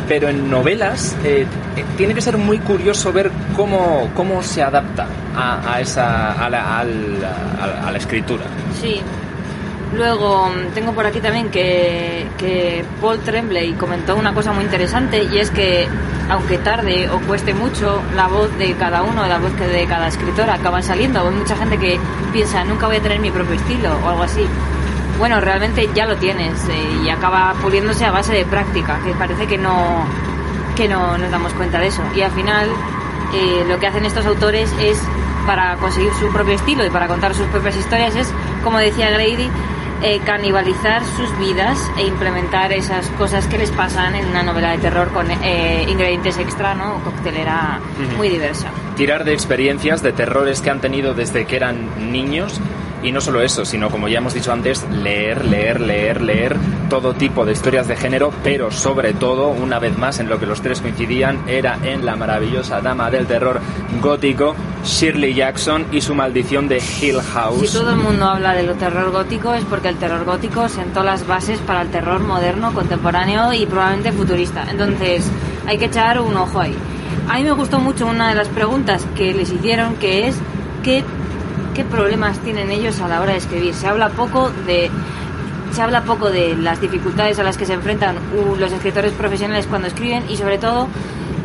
pero 0.07 0.27
en 0.29 0.49
novelas 0.49 1.15
eh, 1.23 1.45
eh, 1.75 1.83
tiene 1.97 2.15
que 2.15 2.21
ser 2.21 2.37
muy 2.37 2.57
curioso 2.59 3.11
ver 3.13 3.29
cómo, 3.55 4.09
cómo 4.15 4.41
se 4.41 4.63
adapta 4.63 5.05
a, 5.35 5.73
a 5.75 5.81
esa, 5.81 6.31
a, 6.43 6.49
la, 6.49 6.77
a- 6.79 7.87
a 7.87 7.91
la 7.91 7.97
escritura. 7.97 8.45
Sí. 8.81 9.01
Luego 9.93 10.49
mm, 10.49 10.73
tengo 10.73 10.93
por 10.93 11.05
aquí 11.05 11.19
también 11.19 11.49
que, 11.49 12.27
que 12.37 12.85
Paul 13.01 13.19
Tremblay 13.19 13.73
comentó 13.73 14.15
una 14.15 14.33
cosa 14.33 14.51
muy 14.51 14.63
interesante 14.63 15.23
y 15.23 15.37
es 15.39 15.49
que 15.49 15.87
aunque 16.29 16.59
tarde 16.59 17.09
o 17.09 17.19
cueste 17.21 17.53
mucho, 17.53 18.01
la 18.15 18.27
voz 18.27 18.55
de 18.57 18.75
cada 18.75 19.01
uno, 19.01 19.25
la 19.25 19.39
voz 19.39 19.57
de 19.57 19.85
cada 19.87 20.07
escritor 20.07 20.49
acaba 20.49 20.81
saliendo. 20.81 21.27
Hay 21.27 21.33
mucha 21.33 21.55
gente 21.55 21.77
que 21.77 21.99
piensa, 22.31 22.63
nunca 22.63 22.85
voy 22.85 22.97
a 22.97 23.01
tener 23.01 23.19
mi 23.19 23.31
propio 23.31 23.55
estilo 23.55 23.89
o 24.05 24.09
algo 24.09 24.23
así. 24.23 24.45
Bueno, 25.17 25.41
realmente 25.41 25.89
ya 25.93 26.05
lo 26.05 26.15
tienes 26.17 26.53
eh, 26.69 27.01
y 27.03 27.09
acaba 27.09 27.53
puliéndose 27.61 28.05
a 28.05 28.11
base 28.11 28.33
de 28.33 28.45
práctica, 28.45 28.99
que 29.03 29.11
parece 29.13 29.47
que 29.47 29.57
no, 29.57 30.05
que 30.77 30.87
no 30.87 31.17
nos 31.17 31.31
damos 31.31 31.51
cuenta 31.53 31.79
de 31.79 31.87
eso. 31.87 32.03
Y 32.15 32.21
al 32.21 32.31
final 32.31 32.69
eh, 33.33 33.65
lo 33.67 33.79
que 33.79 33.87
hacen 33.87 34.05
estos 34.05 34.25
autores 34.27 34.71
es, 34.79 35.01
para 35.47 35.77
conseguir 35.77 36.13
su 36.13 36.31
propio 36.31 36.53
estilo 36.53 36.85
y 36.85 36.89
para 36.91 37.07
contar 37.07 37.33
sus 37.33 37.47
propias 37.47 37.75
historias, 37.75 38.15
es, 38.15 38.31
como 38.63 38.77
decía 38.77 39.09
Grady, 39.09 39.49
eh, 40.01 40.19
canibalizar 40.25 41.03
sus 41.05 41.37
vidas 41.37 41.77
e 41.97 42.03
implementar 42.05 42.71
esas 42.71 43.07
cosas 43.11 43.47
que 43.47 43.57
les 43.57 43.71
pasan 43.71 44.15
en 44.15 44.25
una 44.27 44.43
novela 44.43 44.71
de 44.71 44.77
terror 44.77 45.09
con 45.09 45.29
eh, 45.29 45.85
ingredientes 45.89 46.37
extra, 46.37 46.73
¿no? 46.73 47.03
Coctelera 47.03 47.79
muy 48.17 48.29
diversa. 48.29 48.69
Tirar 48.95 49.23
de 49.23 49.33
experiencias, 49.33 50.01
de 50.01 50.11
terrores 50.11 50.61
que 50.61 50.69
han 50.69 50.79
tenido 50.79 51.13
desde 51.13 51.45
que 51.45 51.55
eran 51.55 52.11
niños 52.11 52.59
Y 53.03 53.11
no 53.11 53.21
solo 53.21 53.41
eso, 53.41 53.63
sino 53.65 53.89
como 53.89 54.07
ya 54.07 54.17
hemos 54.17 54.33
dicho 54.33 54.51
antes, 54.51 54.85
leer, 54.89 55.45
leer, 55.45 55.79
leer, 55.79 56.21
leer 56.21 56.57
todo 56.89 57.13
tipo 57.13 57.45
de 57.45 57.53
historias 57.53 57.87
de 57.87 57.95
género, 57.95 58.31
pero 58.43 58.71
sobre 58.71 59.13
todo, 59.13 59.49
una 59.49 59.79
vez 59.79 59.97
más, 59.97 60.19
en 60.19 60.27
lo 60.27 60.39
que 60.39 60.45
los 60.45 60.61
tres 60.61 60.81
coincidían, 60.81 61.47
era 61.47 61.79
en 61.83 62.05
la 62.05 62.15
maravillosa 62.15 62.81
dama 62.81 63.09
del 63.09 63.25
terror 63.25 63.61
gótico, 64.01 64.55
Shirley 64.83 65.33
Jackson 65.33 65.85
y 65.91 66.01
su 66.01 66.15
maldición 66.15 66.67
de 66.67 66.81
Hill 67.01 67.21
House. 67.33 67.69
Si 67.69 67.77
todo 67.77 67.91
el 67.91 67.97
mundo 67.97 68.25
habla 68.25 68.53
de 68.53 68.63
lo 68.63 68.73
terror 68.75 69.11
gótico 69.11 69.53
es 69.53 69.63
porque 69.65 69.89
el 69.89 69.95
terror 69.95 70.25
gótico 70.25 70.67
sentó 70.67 71.03
las 71.03 71.25
bases 71.27 71.59
para 71.59 71.81
el 71.81 71.89
terror 71.89 72.21
moderno, 72.21 72.73
contemporáneo 72.73 73.53
y 73.53 73.65
probablemente 73.65 74.11
futurista. 74.11 74.65
Entonces 74.69 75.29
hay 75.67 75.77
que 75.77 75.85
echar 75.85 76.19
un 76.19 76.35
ojo 76.35 76.59
ahí. 76.59 76.75
A 77.29 77.37
mí 77.37 77.43
me 77.43 77.51
gustó 77.51 77.79
mucho 77.79 78.07
una 78.07 78.29
de 78.29 78.35
las 78.35 78.47
preguntas 78.47 79.05
que 79.15 79.33
les 79.33 79.51
hicieron, 79.51 79.95
que 79.95 80.27
es 80.27 80.35
¿qué, 80.83 81.03
qué 81.79 81.85
problemas 81.85 82.37
tienen 82.39 82.71
ellos 82.71 82.99
a 82.99 83.07
la 83.07 83.21
hora 83.21 83.31
de 83.31 83.37
escribir. 83.37 83.73
Se 83.73 83.87
habla 83.87 84.09
poco 84.09 84.51
de 84.65 84.91
se 85.71 85.81
habla 85.81 86.01
poco 86.01 86.29
de 86.29 86.57
las 86.57 86.81
dificultades 86.81 87.39
a 87.39 87.43
las 87.43 87.57
que 87.57 87.65
se 87.65 87.71
enfrentan 87.71 88.17
uh, 88.17 88.57
los 88.57 88.73
escritores 88.73 89.13
profesionales 89.13 89.65
cuando 89.65 89.87
escriben 89.87 90.25
y 90.29 90.35
sobre 90.35 90.57
todo 90.57 90.89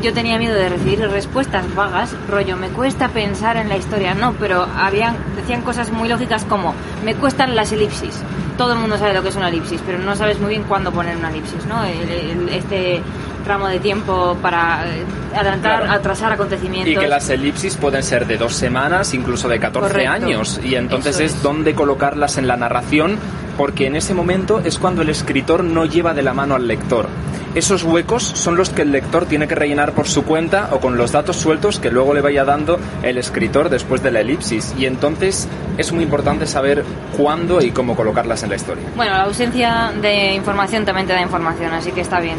yo 0.02 0.12
tenía 0.12 0.36
miedo 0.38 0.56
de 0.56 0.70
recibir 0.70 0.98
respuestas 1.08 1.72
vagas, 1.76 2.16
rollo, 2.28 2.56
me 2.56 2.68
cuesta 2.70 3.10
pensar 3.10 3.56
en 3.56 3.68
la 3.68 3.76
historia, 3.76 4.14
no, 4.14 4.32
pero 4.32 4.66
habían, 4.76 5.16
decían 5.36 5.62
cosas 5.62 5.92
muy 5.92 6.08
lógicas 6.08 6.44
como, 6.44 6.74
me 7.04 7.14
cuestan 7.14 7.54
las 7.54 7.70
elipsis. 7.70 8.20
Todo 8.58 8.72
el 8.72 8.80
mundo 8.80 8.98
sabe 8.98 9.14
lo 9.14 9.22
que 9.22 9.28
es 9.28 9.36
una 9.36 9.50
elipsis, 9.50 9.80
pero 9.86 9.98
no 9.98 10.16
sabes 10.16 10.40
muy 10.40 10.50
bien 10.50 10.64
cuándo 10.64 10.90
poner 10.90 11.16
una 11.16 11.30
elipsis, 11.30 11.64
¿no? 11.66 11.84
Este 11.84 13.02
tramo 13.44 13.68
de 13.68 13.78
tiempo 13.78 14.36
para 14.42 14.84
eh, 14.86 15.04
adelantar, 15.36 15.80
Claro. 15.82 15.92
atrasar 15.92 16.32
acontecimientos. 16.32 16.92
Y 16.92 16.96
que 16.96 17.06
las 17.06 17.28
elipsis 17.30 17.76
pueden 17.76 18.02
ser 18.02 18.26
de 18.26 18.36
dos 18.36 18.54
semanas, 18.54 19.14
incluso 19.14 19.48
de 19.48 19.60
14 19.60 19.88
Correcto. 19.88 20.12
años. 20.12 20.60
Y 20.64 20.74
entonces 20.74 21.20
es 21.20 21.34
es. 21.34 21.42
dónde 21.42 21.74
colocarlas 21.74 22.38
en 22.38 22.48
la 22.48 22.56
narración, 22.56 23.18
porque 23.56 23.86
en 23.86 23.96
ese 23.96 24.14
momento 24.14 24.60
es 24.64 24.78
cuando 24.78 25.02
el 25.02 25.10
escritor 25.10 25.62
no 25.62 25.84
lleva 25.84 26.12
de 26.14 26.22
la 26.22 26.34
mano 26.34 26.54
al 26.56 26.66
lector. 26.66 27.08
Esos 27.54 27.84
huecos 27.84 28.24
son 28.24 28.56
los 28.56 28.70
que 28.70 28.82
el 28.82 28.90
lector 28.90 29.26
tiene 29.26 29.46
que 29.46 29.54
rellenar 29.54 29.92
por 29.92 30.08
su 30.08 30.24
cuenta 30.24 30.70
o 30.72 30.80
con 30.80 30.96
los 30.96 31.12
datos 31.12 31.36
sueltos 31.36 31.78
que 31.78 31.88
luego 31.88 32.12
le 32.12 32.20
vaya 32.20 32.44
dando 32.44 32.80
el 33.04 33.16
escritor 33.16 33.68
después 33.68 34.02
de 34.02 34.10
la 34.10 34.20
elipsis. 34.22 34.74
Y 34.76 34.86
entonces 34.86 35.46
es 35.78 35.92
muy 35.92 36.02
importante 36.02 36.48
saber 36.48 36.82
cuándo 37.16 37.62
y 37.62 37.70
cómo 37.70 37.94
colocarlas 37.94 38.42
en 38.42 38.50
la 38.50 38.56
historia. 38.56 38.82
Bueno, 38.96 39.12
la 39.12 39.22
ausencia 39.22 39.92
de 40.02 40.34
información 40.34 40.84
también 40.84 41.06
te 41.06 41.12
da 41.12 41.20
información, 41.20 41.72
así 41.72 41.92
que 41.92 42.00
está 42.00 42.18
bien. 42.18 42.38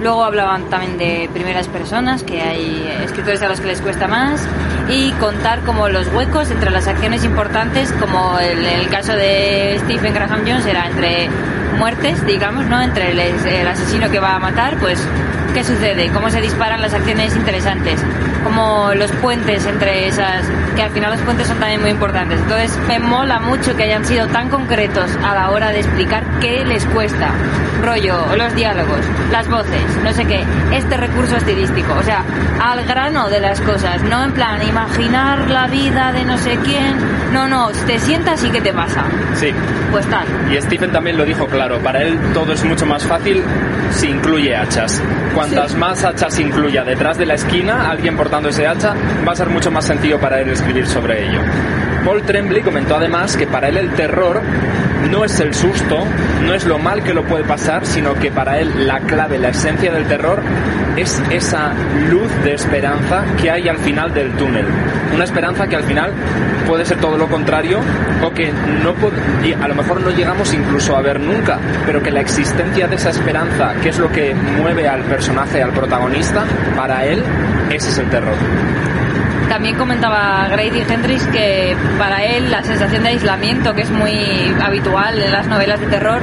Luego 0.00 0.24
hablaban 0.24 0.64
también 0.68 0.98
de 0.98 1.30
primeras 1.32 1.68
personas, 1.68 2.22
que 2.22 2.42
hay 2.42 2.86
escritores 3.04 3.40
a 3.42 3.48
los 3.48 3.60
que 3.60 3.68
les 3.68 3.80
cuesta 3.80 4.06
más, 4.06 4.46
y 4.88 5.12
contar 5.12 5.60
como 5.60 5.88
los 5.88 6.06
huecos 6.12 6.50
entre 6.50 6.70
las 6.70 6.86
acciones 6.86 7.24
importantes, 7.24 7.92
como 7.92 8.38
el, 8.38 8.64
el 8.64 8.88
caso 8.88 9.12
de 9.14 9.80
Stephen 9.84 10.12
Graham 10.12 10.40
Jones 10.46 10.66
era 10.66 10.86
entre 10.86 11.28
muertes, 11.78 12.24
digamos, 12.26 12.66
¿no? 12.66 12.80
Entre 12.82 13.12
el, 13.12 13.20
el 13.20 13.68
asesino 13.68 14.10
que 14.10 14.18
va 14.18 14.36
a 14.36 14.38
matar, 14.38 14.76
pues, 14.78 15.02
¿qué 15.54 15.64
sucede? 15.64 16.10
¿Cómo 16.10 16.30
se 16.30 16.40
disparan 16.40 16.82
las 16.82 16.92
acciones 16.94 17.34
interesantes? 17.34 18.00
Como 18.44 18.92
los 18.94 19.10
puentes 19.12 19.64
entre 19.66 20.08
esas, 20.08 20.44
que 20.76 20.82
al 20.82 20.90
final 20.90 21.12
los 21.12 21.20
puentes 21.22 21.46
son 21.46 21.58
también 21.58 21.80
muy 21.80 21.90
importantes. 21.90 22.38
Entonces, 22.40 22.78
me 22.86 22.98
mola 22.98 23.40
mucho 23.40 23.74
que 23.76 23.84
hayan 23.84 24.04
sido 24.04 24.26
tan 24.28 24.50
concretos 24.50 25.10
a 25.24 25.34
la 25.34 25.50
hora 25.50 25.70
de 25.70 25.80
explicar 25.80 26.22
qué 26.40 26.64
les 26.64 26.84
cuesta. 26.86 27.30
Rollo, 27.82 28.34
los 28.36 28.54
diálogos, 28.54 29.00
las 29.30 29.48
voces, 29.48 29.84
no 30.02 30.12
sé 30.12 30.24
qué, 30.24 30.42
este 30.72 30.96
recurso 30.96 31.36
estilístico. 31.36 31.92
O 31.94 32.02
sea, 32.02 32.24
al 32.60 32.84
grano 32.86 33.28
de 33.28 33.40
las 33.40 33.60
cosas, 33.60 34.02
no 34.02 34.24
en 34.24 34.32
plan 34.32 34.66
imaginar 34.66 35.50
la 35.50 35.66
vida 35.66 36.12
de 36.12 36.24
no 36.24 36.38
sé 36.38 36.58
quién. 36.64 36.96
No, 37.32 37.48
no, 37.48 37.68
te 37.86 37.98
sientas 37.98 38.42
y 38.44 38.50
qué 38.50 38.60
te 38.60 38.72
pasa. 38.72 39.04
Sí. 39.34 39.52
Pues 39.90 40.06
tal. 40.06 40.26
Y 40.50 40.60
Stephen 40.60 40.92
también 40.92 41.16
lo 41.16 41.24
dijo 41.24 41.46
claro, 41.46 41.78
para 41.78 42.02
él 42.02 42.18
todo 42.34 42.52
es 42.52 42.64
mucho 42.64 42.86
más 42.86 43.04
fácil 43.04 43.42
si 43.90 44.08
incluye 44.08 44.54
hachas. 44.54 45.02
Cuantas 45.34 45.74
más 45.74 46.04
hachas 46.04 46.38
incluya 46.38 46.84
detrás 46.84 47.18
de 47.18 47.26
la 47.26 47.34
esquina, 47.34 47.90
alguien 47.90 48.16
portando 48.16 48.48
ese 48.48 48.66
hacha, 48.66 48.94
va 49.26 49.32
a 49.32 49.36
ser 49.36 49.48
mucho 49.48 49.70
más 49.70 49.84
sencillo 49.86 50.18
para 50.18 50.40
él 50.40 50.50
escribir 50.50 50.86
sobre 50.86 51.28
ello. 51.28 51.40
Paul 52.06 52.22
Tremblay 52.22 52.62
comentó 52.62 52.94
además 52.94 53.36
que 53.36 53.48
para 53.48 53.68
él 53.68 53.76
el 53.76 53.90
terror 53.90 54.40
no 55.10 55.24
es 55.24 55.40
el 55.40 55.52
susto, 55.52 56.04
no 56.44 56.54
es 56.54 56.64
lo 56.64 56.78
mal 56.78 57.02
que 57.02 57.12
lo 57.12 57.24
puede 57.24 57.42
pasar, 57.42 57.84
sino 57.84 58.14
que 58.14 58.30
para 58.30 58.60
él 58.60 58.86
la 58.86 59.00
clave, 59.00 59.40
la 59.40 59.48
esencia 59.48 59.90
del 59.90 60.06
terror 60.06 60.40
es 60.96 61.20
esa 61.30 61.72
luz 62.08 62.30
de 62.44 62.54
esperanza 62.54 63.24
que 63.40 63.50
hay 63.50 63.68
al 63.68 63.78
final 63.78 64.14
del 64.14 64.30
túnel. 64.36 64.66
Una 65.16 65.24
esperanza 65.24 65.66
que 65.66 65.74
al 65.74 65.82
final 65.82 66.12
puede 66.64 66.84
ser 66.84 66.98
todo 66.98 67.18
lo 67.18 67.26
contrario 67.26 67.80
o 68.22 68.30
que 68.30 68.52
no 68.52 68.94
y 69.44 69.52
a 69.52 69.66
lo 69.66 69.74
mejor 69.74 70.00
no 70.00 70.10
llegamos 70.10 70.54
incluso 70.54 70.96
a 70.96 71.02
ver 71.02 71.18
nunca, 71.18 71.58
pero 71.84 72.00
que 72.00 72.12
la 72.12 72.20
existencia 72.20 72.86
de 72.86 72.94
esa 72.94 73.10
esperanza, 73.10 73.74
que 73.82 73.88
es 73.88 73.98
lo 73.98 74.12
que 74.12 74.32
mueve 74.32 74.86
al 74.86 75.02
personaje, 75.02 75.60
al 75.60 75.72
protagonista, 75.72 76.44
para 76.76 77.04
él 77.04 77.20
ese 77.70 77.88
es 77.88 77.98
el 77.98 78.08
terror. 78.10 78.36
También 79.56 79.76
comentaba 79.76 80.48
Grady 80.50 80.84
Hendrix 80.86 81.26
que 81.28 81.74
para 81.98 82.22
él 82.22 82.50
la 82.50 82.62
sensación 82.62 83.04
de 83.04 83.08
aislamiento, 83.08 83.72
que 83.72 83.80
es 83.80 83.90
muy 83.90 84.54
habitual 84.62 85.18
en 85.18 85.32
las 85.32 85.46
novelas 85.46 85.80
de 85.80 85.86
terror, 85.86 86.20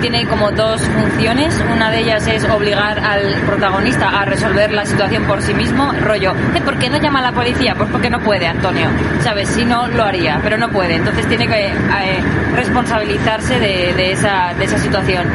tiene 0.00 0.24
como 0.26 0.50
dos 0.50 0.80
funciones. 0.80 1.62
Una 1.74 1.90
de 1.90 1.98
ellas 1.98 2.26
es 2.26 2.42
obligar 2.46 2.98
al 2.98 3.34
protagonista 3.44 4.08
a 4.08 4.24
resolver 4.24 4.72
la 4.72 4.86
situación 4.86 5.24
por 5.24 5.42
sí 5.42 5.52
mismo. 5.52 5.92
Rollo, 5.92 6.32
"Eh, 6.54 6.62
¿por 6.62 6.78
qué 6.78 6.88
no 6.88 6.96
llama 6.96 7.18
a 7.18 7.22
la 7.24 7.32
policía? 7.32 7.74
Pues 7.74 7.90
porque 7.90 8.08
no 8.08 8.18
puede, 8.20 8.46
Antonio. 8.46 8.88
¿Sabes? 9.20 9.50
Si 9.50 9.66
no, 9.66 9.86
lo 9.86 10.04
haría, 10.04 10.40
pero 10.42 10.56
no 10.56 10.70
puede. 10.70 10.94
Entonces 10.94 11.26
tiene 11.28 11.48
que 11.48 11.66
eh, 11.66 12.22
responsabilizarse 12.56 13.60
de, 13.60 14.10
esa 14.10 14.78
situación. 14.78 15.26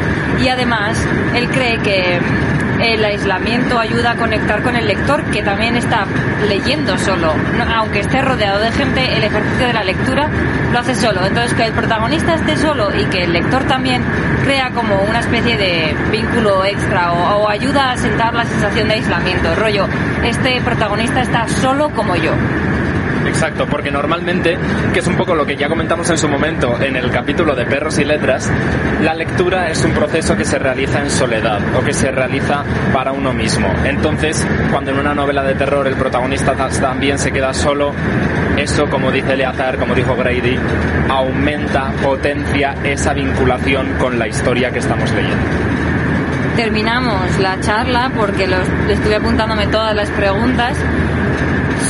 Y 0.42 0.48
además, 0.48 1.00
él 1.36 1.48
cree 1.50 1.78
que 1.78 2.18
el 2.80 3.04
aislamiento 3.04 3.78
ayuda 3.78 4.12
a 4.12 4.16
conectar 4.16 4.62
con 4.62 4.76
el 4.76 4.86
lector 4.86 5.22
que 5.24 5.42
también 5.42 5.76
está 5.76 6.06
leyendo 6.48 6.96
solo. 6.98 7.32
Aunque 7.74 8.00
esté 8.00 8.22
rodeado 8.22 8.60
de 8.60 8.70
gente, 8.72 9.16
el 9.16 9.24
ejercicio 9.24 9.66
de 9.66 9.72
la 9.72 9.84
lectura 9.84 10.28
lo 10.72 10.78
hace 10.78 10.94
solo. 10.94 11.24
Entonces 11.24 11.54
que 11.54 11.64
el 11.64 11.72
protagonista 11.72 12.34
esté 12.34 12.56
solo 12.56 12.94
y 12.94 13.04
que 13.06 13.24
el 13.24 13.32
lector 13.32 13.64
también 13.64 14.02
crea 14.44 14.70
como 14.70 15.02
una 15.02 15.20
especie 15.20 15.56
de 15.56 15.94
vínculo 16.10 16.64
extra 16.64 17.12
o, 17.12 17.44
o 17.44 17.48
ayuda 17.48 17.92
a 17.92 17.96
sentar 17.96 18.34
la 18.34 18.44
sensación 18.44 18.88
de 18.88 18.94
aislamiento. 18.94 19.54
Rollo, 19.54 19.86
este 20.24 20.60
protagonista 20.60 21.22
está 21.22 21.48
solo 21.48 21.90
como 21.90 22.16
yo. 22.16 22.32
Exacto, 23.28 23.66
porque 23.66 23.90
normalmente, 23.90 24.56
que 24.92 25.00
es 25.00 25.06
un 25.06 25.16
poco 25.16 25.34
lo 25.34 25.44
que 25.44 25.56
ya 25.56 25.68
comentamos 25.68 26.08
en 26.10 26.16
su 26.18 26.28
momento 26.28 26.80
en 26.80 26.96
el 26.96 27.10
capítulo 27.10 27.54
de 27.54 27.66
Perros 27.66 27.98
y 27.98 28.04
Letras, 28.04 28.50
la 29.02 29.14
lectura 29.14 29.68
es 29.70 29.84
un 29.84 29.92
proceso 29.92 30.36
que 30.36 30.44
se 30.44 30.58
realiza 30.58 31.00
en 31.00 31.10
soledad 31.10 31.58
o 31.78 31.84
que 31.84 31.92
se 31.92 32.10
realiza 32.10 32.62
para 32.94 33.12
uno 33.12 33.32
mismo. 33.34 33.68
Entonces, 33.84 34.46
cuando 34.70 34.92
en 34.92 35.00
una 35.00 35.14
novela 35.14 35.42
de 35.42 35.54
terror 35.54 35.86
el 35.86 35.96
protagonista 35.96 36.54
ta- 36.54 36.68
también 36.68 37.18
se 37.18 37.30
queda 37.32 37.52
solo, 37.52 37.92
eso, 38.56 38.86
como 38.88 39.10
dice 39.12 39.34
Eleazar, 39.34 39.76
como 39.76 39.94
dijo 39.94 40.16
Grady, 40.16 40.58
aumenta, 41.10 41.90
potencia 42.02 42.74
esa 42.84 43.12
vinculación 43.12 43.94
con 43.98 44.18
la 44.18 44.28
historia 44.28 44.70
que 44.70 44.78
estamos 44.78 45.10
leyendo. 45.12 45.36
terminamos 46.56 47.38
la 47.38 47.60
charla 47.60 48.10
porque 48.16 48.46
los, 48.46 48.60
estuve 48.88 49.16
apuntándome 49.16 49.66
todas 49.66 49.94
las 49.94 50.08
preguntas 50.10 50.74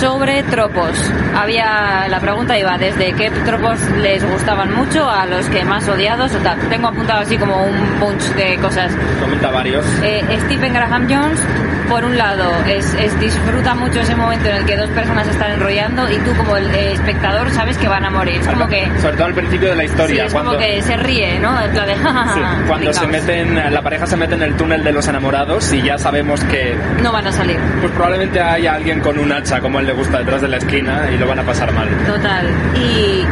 sobre 0.01 0.42
tropos. 0.42 0.97
Había 1.34 2.07
la 2.09 2.20
pregunta 2.20 2.59
iba 2.59 2.76
desde 2.76 3.12
qué 3.14 3.30
tropos 3.30 3.78
les 4.03 4.24
gustaban 4.24 4.74
mucho 4.74 5.09
a 5.09 5.26
los 5.26 5.47
que 5.49 5.64
más 5.64 5.88
odiados 5.88 6.34
o 6.34 6.38
tal. 6.38 6.59
Tengo 6.68 6.88
apuntado 6.88 7.20
así 7.20 7.38
como 7.38 7.64
un 7.64 8.01
bunch 8.01 8.22
de 8.34 8.59
cosas. 8.59 8.92
Comenta 9.20 9.51
varios. 9.51 9.86
Eh, 10.03 10.22
Stephen 10.44 10.74
Graham 10.74 11.07
Jones, 11.09 11.40
por 11.89 12.05
un 12.05 12.16
lado, 12.18 12.53
es, 12.68 12.95
es- 12.95 13.18
disfruta 13.20 13.74
mucho 13.74 14.01
ese 14.01 14.14
momento 14.14 14.49
en 14.49 14.57
el 14.57 14.64
que 14.66 14.76
dos 14.76 14.89
personas 14.91 15.26
están 15.28 15.53
enrollando 15.53 16.09
y 16.11 16.16
tú 16.18 16.34
como 16.37 16.57
el 16.57 16.66
eh, 16.74 16.93
espectador 16.93 17.51
sabes 17.51 17.76
que 17.78 17.89
van 17.89 18.05
a 18.05 18.11
morir. 18.11 18.41
Es 18.41 18.47
como 18.49 18.66
que 18.68 18.89
Sobre 19.01 19.16
todo 19.16 19.26
al 19.26 19.34
principio 19.34 19.70
de 19.70 19.76
la 19.76 19.82
sí, 19.82 19.89
historia, 19.89 20.24
es 20.26 20.32
cuando, 20.32 20.53
como 20.55 20.64
que 20.64 20.82
se 20.82 20.97
ríe, 20.97 21.39
¿no? 21.39 21.61
En 21.62 21.70
plan 21.72 21.87
de, 21.87 21.95
Sí, 21.95 22.41
cuando 22.68 22.93
se 22.93 23.07
meten, 23.07 23.72
la 23.74 23.82
pareja 23.82 24.07
se 24.07 24.16
mete 24.16 24.34
en 24.34 24.43
el 24.43 24.55
túnel 24.57 24.82
de 24.84 24.93
los 24.93 25.07
enamorados 25.09 25.72
y 25.72 25.82
ya 25.82 25.99
sabemos 25.99 26.43
que 26.45 26.76
no 27.03 27.12
van 27.12 27.26
a 27.26 27.32
salir. 27.32 27.59
pues 27.80 27.93
probablemente 27.93 28.41
haya 28.41 28.74
alguien 28.74 29.01
con 29.01 29.18
un 29.18 29.32
hacha 29.32 29.61
como 29.61 29.78
a 29.78 29.80
él 29.80 29.87
le 29.87 29.93
gusta 29.93 30.18
detrás 30.18 30.43
de 30.43 30.49
la 30.49 30.57
esquina 30.59 31.09
y 31.14 31.18
lo 31.18 31.26
van 31.26 31.39
a 31.39 31.43
pasar 31.43 31.72
mal. 31.72 31.89
Total. 32.07 32.47
Y 32.76 33.24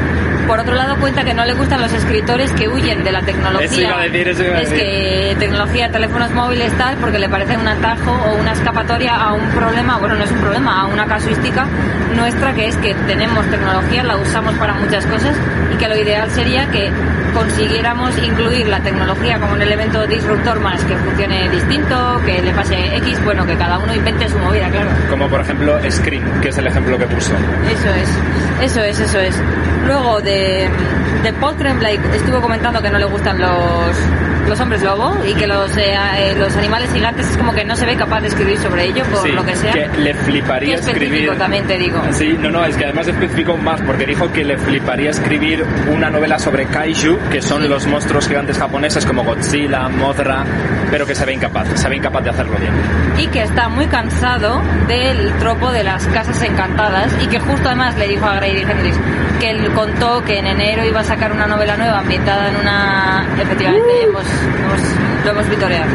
por 0.46 0.60
otro 0.60 0.74
lado 0.74 0.96
cuenta 0.96 1.24
que 1.24 1.34
no 1.34 1.44
le 1.44 1.54
gustan 1.54 1.80
los 1.80 1.92
escritores 1.92 2.52
que 2.52 2.68
huyen 2.68 3.04
de 3.04 3.12
la 3.12 3.22
tecnología. 3.22 3.66
Eso 3.66 3.80
iba 3.80 4.00
a 4.00 4.02
decir, 4.04 4.28
eso 4.28 4.44
iba 4.44 4.56
a 4.56 4.60
es 4.60 4.70
decir. 4.70 4.86
que 4.86 5.36
tecnología, 5.38 5.90
teléfonos 5.90 6.30
móviles 6.32 6.72
tal, 6.78 6.96
porque 6.96 7.18
le 7.18 7.28
parece 7.28 7.56
un 7.56 7.68
atajo 7.68 8.12
o 8.12 8.34
una 8.40 8.52
escapatoria 8.52 9.14
a 9.14 9.32
un 9.32 9.48
problema, 9.50 9.98
bueno, 9.98 10.14
no 10.16 10.24
es 10.24 10.30
un 10.30 10.38
problema, 10.38 10.82
a 10.82 10.86
una 10.86 11.06
casuística 11.06 11.66
nuestra 12.14 12.54
que 12.54 12.68
es 12.68 12.76
que 12.76 12.94
tenemos 13.06 13.44
tecnología, 13.46 14.02
la 14.02 14.16
usamos 14.16 14.54
para 14.54 14.74
muchas 14.74 15.04
cosas 15.06 15.36
y 15.72 15.76
que 15.76 15.88
lo 15.88 15.96
ideal 15.96 16.30
sería 16.30 16.66
que 16.70 16.90
consiguiéramos 17.34 18.16
incluir 18.18 18.68
la 18.68 18.80
tecnología 18.80 19.38
como 19.38 19.52
un 19.52 19.62
elemento 19.62 20.06
disruptor 20.06 20.60
más 20.60 20.82
que 20.84 20.96
funcione 20.96 21.48
distinto, 21.50 22.20
que 22.24 22.40
le 22.40 22.52
pase 22.52 22.96
X, 22.96 23.22
bueno, 23.24 23.44
que 23.44 23.56
cada 23.56 23.78
uno 23.78 23.94
invente 23.94 24.28
su 24.28 24.38
movida, 24.38 24.70
claro. 24.70 24.90
Como 25.10 25.28
por 25.28 25.40
ejemplo 25.40 25.78
Scream, 25.90 26.40
que 26.40 26.48
es 26.48 26.58
el 26.58 26.66
ejemplo 26.66 26.96
que 26.96 27.06
puso. 27.06 27.32
Eso 27.70 27.90
es, 27.90 28.08
eso 28.62 28.80
es, 28.82 29.00
eso 29.00 29.18
es. 29.18 29.36
Luego 29.86 30.20
de 30.20 30.68
de 31.24 31.32
Paul 31.32 31.56
Tremblay 31.56 31.98
estuvo 32.14 32.40
comentando 32.40 32.80
que 32.82 32.90
no 32.90 32.98
le 32.98 33.06
gustan 33.06 33.38
los, 33.40 33.96
los 34.46 34.60
hombres 34.60 34.82
lobo 34.82 35.16
y 35.26 35.32
que 35.34 35.46
los, 35.46 35.74
eh, 35.76 35.94
eh, 36.18 36.34
los 36.38 36.54
animales 36.56 36.92
gigantes 36.92 37.30
es 37.30 37.36
como 37.38 37.52
que 37.54 37.64
no 37.64 37.74
se 37.76 37.86
ve 37.86 37.96
capaz 37.96 38.20
de 38.20 38.28
escribir 38.28 38.58
sobre 38.58 38.84
ello, 38.84 39.04
por 39.04 39.22
Sí, 39.22 39.32
lo 39.32 39.42
que 39.44 39.56
sea. 39.56 39.72
que 39.72 39.88
le 39.98 40.12
fliparía 40.14 40.74
escribir. 40.76 41.30
también 41.38 41.66
te 41.66 41.78
digo. 41.78 41.98
Sí, 42.12 42.36
no, 42.38 42.50
no, 42.50 42.62
es 42.66 42.76
que 42.76 42.84
además 42.84 43.08
especificó 43.08 43.56
más 43.56 43.80
porque 43.80 44.04
dijo 44.04 44.30
que 44.32 44.44
le 44.44 44.58
fliparía 44.58 45.10
escribir 45.10 45.64
una 45.90 46.10
novela 46.10 46.38
sobre 46.38 46.66
kaiju, 46.66 47.18
que 47.30 47.40
son 47.40 47.66
los 47.70 47.86
monstruos 47.86 48.28
gigantes 48.28 48.58
japoneses 48.58 49.06
como 49.06 49.24
Godzilla, 49.24 49.88
Mothra, 49.88 50.44
pero 50.90 51.06
que 51.06 51.14
se 51.14 51.24
ve 51.24 51.32
incapaz, 51.32 51.66
se 51.74 51.88
ve 51.88 51.96
incapaz 51.96 52.22
de 52.22 52.30
hacerlo 52.30 52.56
bien. 52.58 52.72
y 53.18 53.26
que 53.28 53.42
está 53.42 53.68
muy 53.70 53.86
cansado 53.86 54.60
del 54.88 55.32
tropo 55.38 55.70
de 55.72 55.84
las 55.84 56.06
casas 56.08 56.42
encantadas 56.42 57.16
y 57.22 57.26
que 57.28 57.40
justo 57.40 57.66
además 57.68 57.96
le 57.96 58.08
dijo 58.08 58.26
a 58.26 58.34
Grady 58.36 58.60
Hendrix 58.62 58.96
que 59.44 59.50
él 59.50 59.70
contó 59.74 60.24
que 60.24 60.38
en 60.38 60.46
enero 60.46 60.84
iba 60.86 61.00
a 61.00 61.04
sacar 61.04 61.30
una 61.32 61.46
novela 61.46 61.76
nueva 61.76 61.98
ambientada 61.98 62.48
en 62.48 62.56
una 62.56 63.26
efectivamente 63.38 63.90
hemos, 64.04 64.22
hemos- 64.24 65.24
lo 65.24 65.30
hemos 65.32 65.48
vitoreado. 65.50 65.90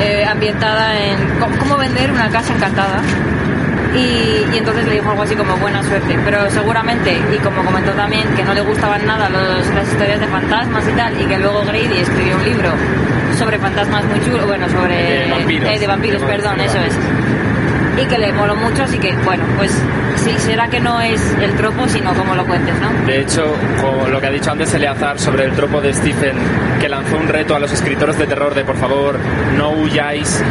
Eh, 0.00 0.26
ambientada 0.28 0.98
en 1.00 1.16
cómo, 1.40 1.56
cómo 1.58 1.76
vender 1.78 2.10
una 2.10 2.28
casa 2.28 2.52
encantada. 2.52 3.00
Y, 3.94 4.44
y 4.52 4.58
entonces 4.58 4.84
le 4.86 4.94
dijo 4.94 5.08
algo 5.10 5.22
así 5.22 5.36
como 5.36 5.56
buena 5.58 5.80
suerte 5.84 6.18
pero 6.24 6.50
seguramente 6.50 7.16
y 7.32 7.38
como 7.38 7.62
comentó 7.64 7.92
también 7.92 8.24
que 8.34 8.42
no 8.42 8.52
le 8.52 8.60
gustaban 8.60 9.06
nada 9.06 9.28
los- 9.28 9.68
las 9.72 9.86
historias 9.88 10.18
de 10.18 10.26
fantasmas 10.26 10.84
y 10.88 10.92
tal 10.96 11.12
y 11.20 11.24
que 11.26 11.38
luego 11.38 11.62
Grady 11.64 12.00
escribió 12.00 12.34
un 12.36 12.44
libro 12.44 12.70
sobre 13.38 13.56
fantasmas 13.58 14.04
muy 14.06 14.20
chulo 14.24 14.46
bueno 14.48 14.68
sobre 14.68 14.96
De 15.26 15.30
vampiros. 15.30 15.68
eh, 15.70 15.78
de 15.78 15.86
vampiros 15.86 16.20
De 16.22 16.26
perdón 16.26 16.56
vampiros. 16.58 16.74
eso 16.74 16.84
es. 16.84 18.02
y 18.02 18.06
que 18.06 18.18
le 18.18 18.32
moló 18.32 18.56
mucho 18.56 18.82
así 18.82 18.98
que 18.98 19.14
bueno 19.24 19.44
pues 19.56 19.70
sí 20.24 20.34
será 20.38 20.68
que 20.68 20.80
no 20.80 21.00
es 21.00 21.20
el 21.40 21.54
tropo 21.54 21.86
sino 21.88 22.14
como 22.14 22.34
lo 22.34 22.46
cuentes 22.46 22.74
no 22.80 22.90
De 23.06 23.20
hecho, 23.20 23.44
lo 24.10 24.20
que 24.20 24.26
ha 24.26 24.30
dicho 24.30 24.50
antes 24.50 24.72
Eleazar 24.74 25.18
sobre 25.18 25.44
el 25.44 25.52
tropo 25.52 25.80
de 25.80 25.92
Stephen, 25.92 26.36
que 26.80 26.88
lanzó 26.88 27.16
un 27.16 27.28
reto 27.28 27.54
a 27.54 27.58
los 27.58 27.72
escritores 27.72 28.18
de 28.18 28.26
terror 28.26 28.54
de 28.54 28.64
por 28.64 28.76
favor, 28.76 29.18
no 29.56 29.70
huyáis 29.72 30.42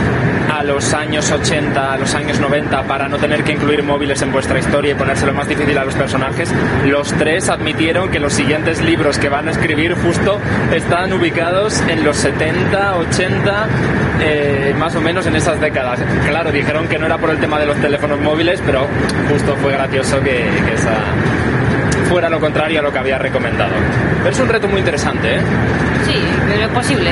los 0.63 0.93
años 0.93 1.31
80, 1.31 1.93
a 1.93 1.97
los 1.97 2.13
años 2.15 2.39
90 2.39 2.83
para 2.83 3.07
no 3.07 3.17
tener 3.17 3.43
que 3.43 3.53
incluir 3.53 3.83
móviles 3.83 4.21
en 4.21 4.31
vuestra 4.31 4.59
historia 4.59 4.91
y 4.91 4.95
ponérselo 4.95 5.33
más 5.33 5.47
difícil 5.47 5.77
a 5.77 5.85
los 5.85 5.95
personajes. 5.95 6.51
Los 6.85 7.13
tres 7.13 7.49
admitieron 7.49 8.09
que 8.09 8.19
los 8.19 8.33
siguientes 8.33 8.81
libros 8.81 9.17
que 9.17 9.29
van 9.29 9.47
a 9.47 9.51
escribir 9.51 9.95
justo 9.95 10.39
están 10.73 11.13
ubicados 11.13 11.81
en 11.87 12.03
los 12.03 12.17
70, 12.17 12.95
80, 12.97 13.67
eh, 14.21 14.75
más 14.77 14.95
o 14.95 15.01
menos 15.01 15.25
en 15.27 15.35
esas 15.35 15.59
décadas. 15.59 15.99
Claro, 16.27 16.51
dijeron 16.51 16.87
que 16.87 16.97
no 16.97 17.05
era 17.05 17.17
por 17.17 17.29
el 17.29 17.37
tema 17.37 17.59
de 17.59 17.65
los 17.65 17.77
teléfonos 17.77 18.19
móviles, 18.19 18.61
pero 18.65 18.87
justo 19.29 19.55
fue 19.57 19.73
gracioso 19.73 20.19
que, 20.21 20.47
que 20.65 20.73
esa 20.75 20.95
fuera 22.09 22.29
lo 22.29 22.39
contrario 22.39 22.79
a 22.79 22.83
lo 22.83 22.91
que 22.91 22.99
había 22.99 23.17
recomendado. 23.17 23.73
Pero 24.19 24.29
es 24.29 24.39
un 24.39 24.49
reto 24.49 24.67
muy 24.67 24.79
interesante, 24.79 25.35
¿eh? 25.35 25.39
sí 26.05 26.23
pero 26.47 26.65
es 26.65 26.69
posible 26.69 27.11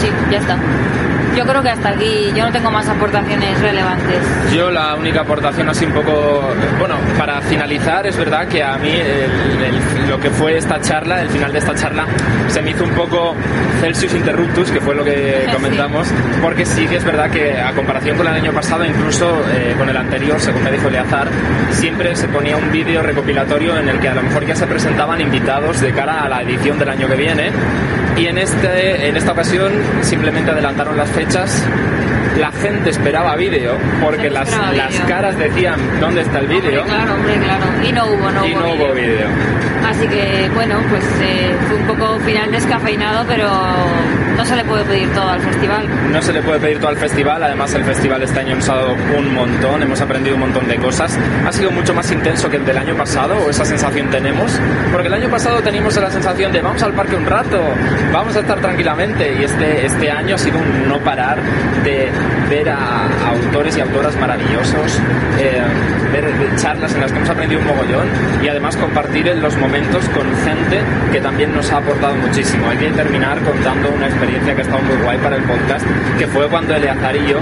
sí 0.00 0.08
ya 0.30 0.38
está 0.38 0.56
yo 1.36 1.44
creo 1.46 1.62
que 1.62 1.70
hasta 1.70 1.90
aquí 1.90 2.32
yo 2.34 2.44
no 2.44 2.52
tengo 2.52 2.70
más 2.70 2.88
aportaciones 2.88 3.60
relevantes 3.60 4.18
Yo 4.54 4.70
la 4.70 4.94
única 4.96 5.20
aportación 5.20 5.68
así 5.68 5.84
un 5.84 5.92
poco, 5.92 6.42
bueno, 6.78 6.96
para 7.18 7.40
finalizar 7.42 8.06
es 8.06 8.16
verdad 8.16 8.46
que 8.48 8.62
a 8.62 8.76
mí 8.76 8.90
el- 8.90 9.64
el- 9.64 10.08
lo 10.10 10.18
que 10.20 10.30
fue 10.30 10.56
esta 10.56 10.80
charla, 10.80 11.22
el 11.22 11.28
final 11.28 11.52
de 11.52 11.58
esta 11.58 11.74
charla, 11.74 12.04
se 12.48 12.60
me 12.62 12.70
hizo 12.70 12.84
un 12.84 12.90
poco 12.90 13.34
Celsius 13.80 14.14
Interruptus, 14.14 14.70
que 14.70 14.80
fue 14.80 14.94
lo 14.94 15.04
que 15.04 15.44
Sí. 15.46 15.52
comentamos, 15.52 16.08
porque 16.42 16.64
sí 16.66 16.86
que 16.86 16.96
es 16.96 17.04
verdad 17.04 17.30
que 17.30 17.60
a 17.60 17.72
comparación 17.72 18.16
con 18.16 18.26
el 18.26 18.34
año 18.34 18.52
pasado, 18.52 18.84
incluso 18.84 19.30
eh, 19.54 19.74
con 19.78 19.88
el 19.88 19.96
anterior, 19.96 20.40
según 20.40 20.62
me 20.64 20.70
dijo 20.72 20.88
Eleazar, 20.88 21.28
siempre 21.70 22.14
se 22.16 22.28
ponía 22.28 22.56
un 22.56 22.70
vídeo 22.72 23.02
recopilatorio 23.02 23.78
en 23.78 23.88
el 23.88 23.98
que 24.00 24.08
a 24.08 24.14
lo 24.14 24.22
mejor 24.22 24.44
ya 24.46 24.56
se 24.56 24.66
presentaban 24.66 25.20
invitados 25.20 25.80
de 25.80 25.92
cara 25.92 26.24
a 26.24 26.28
la 26.28 26.42
edición 26.42 26.78
del 26.78 26.88
año 26.88 27.06
que 27.08 27.14
viene. 27.16 27.50
Y 28.20 28.26
en, 28.26 28.36
este, 28.36 29.08
en 29.08 29.16
esta 29.16 29.32
ocasión 29.32 29.72
simplemente 30.02 30.50
adelantaron 30.50 30.94
las 30.96 31.08
fechas. 31.10 31.64
La 32.38 32.52
gente 32.52 32.90
esperaba 32.90 33.34
vídeo 33.34 33.72
porque 34.02 34.28
las, 34.28 34.50
las 34.76 34.94
caras 35.00 35.38
decían 35.38 35.80
dónde 36.00 36.20
está 36.20 36.38
el 36.38 36.46
vídeo 36.46 36.82
Hombre, 36.82 36.94
claro 36.94 37.14
hombre 37.14 37.34
claro 37.38 37.64
y 37.82 37.92
no 37.92 38.06
hubo 38.06 38.30
no 38.30 38.46
y 38.46 38.52
hubo 38.52 38.60
no 38.60 38.66
vídeo. 38.72 38.86
hubo 38.86 38.94
vídeo. 38.94 39.26
Así 40.00 40.08
que, 40.08 40.50
bueno, 40.54 40.80
pues 40.88 41.04
eh, 41.20 41.54
fue 41.68 41.76
un 41.76 41.86
poco 41.86 42.18
final 42.20 42.50
descafeinado, 42.50 43.22
pero 43.28 43.50
no 44.34 44.46
se 44.46 44.56
le 44.56 44.64
puede 44.64 44.82
pedir 44.84 45.12
todo 45.12 45.28
al 45.28 45.40
festival. 45.42 45.86
No 46.10 46.22
se 46.22 46.32
le 46.32 46.40
puede 46.40 46.58
pedir 46.58 46.78
todo 46.78 46.88
al 46.88 46.96
festival, 46.96 47.42
además 47.42 47.74
el 47.74 47.84
festival 47.84 48.22
este 48.22 48.40
año 48.40 48.56
ha 48.56 48.74
dado 48.74 48.96
un 49.18 49.34
montón, 49.34 49.82
hemos 49.82 50.00
aprendido 50.00 50.36
un 50.36 50.40
montón 50.40 50.66
de 50.68 50.78
cosas. 50.78 51.18
Ha 51.46 51.52
sido 51.52 51.70
mucho 51.70 51.92
más 51.92 52.10
intenso 52.10 52.48
que 52.48 52.56
el 52.56 52.64
del 52.64 52.78
año 52.78 52.96
pasado, 52.96 53.34
o 53.44 53.50
esa 53.50 53.66
sensación 53.66 54.08
tenemos, 54.08 54.58
porque 54.90 55.08
el 55.08 55.12
año 55.12 55.28
pasado 55.28 55.60
teníamos 55.60 55.94
la 55.94 56.10
sensación 56.10 56.50
de 56.50 56.62
vamos 56.62 56.82
al 56.82 56.94
parque 56.94 57.16
un 57.16 57.26
rato, 57.26 57.60
vamos 58.10 58.34
a 58.36 58.40
estar 58.40 58.58
tranquilamente, 58.58 59.36
y 59.38 59.44
este, 59.44 59.84
este 59.84 60.10
año 60.10 60.36
ha 60.36 60.38
sido 60.38 60.56
un 60.56 60.88
no 60.88 60.98
parar 61.00 61.42
de 61.84 62.08
ver 62.50 62.68
a 62.68 63.06
autores 63.28 63.76
y 63.76 63.80
autoras 63.80 64.14
maravillosos, 64.16 64.98
eh, 65.38 65.62
ver 66.12 66.24
de 66.36 66.56
charlas 66.56 66.92
en 66.94 67.00
las 67.00 67.12
que 67.12 67.18
hemos 67.18 67.30
aprendido 67.30 67.60
un 67.60 67.66
mogollón 67.68 68.08
y 68.42 68.48
además 68.48 68.76
compartir 68.76 69.28
en 69.28 69.40
los 69.40 69.56
momentos 69.56 70.04
con 70.08 70.26
gente 70.44 70.80
que 71.12 71.20
también 71.20 71.54
nos 71.54 71.70
ha 71.70 71.76
aportado 71.76 72.16
muchísimo. 72.16 72.68
Hay 72.68 72.76
que 72.78 72.90
terminar 72.90 73.38
contando 73.42 73.90
una 73.90 74.08
experiencia 74.08 74.54
que 74.54 74.62
ha 74.62 74.64
estado 74.64 74.82
muy 74.82 74.96
guay 74.96 75.18
para 75.18 75.36
el 75.36 75.42
podcast, 75.44 75.86
que 76.18 76.26
fue 76.26 76.48
cuando 76.48 76.74
Eleazar 76.74 77.14
y 77.16 77.26
yo 77.28 77.38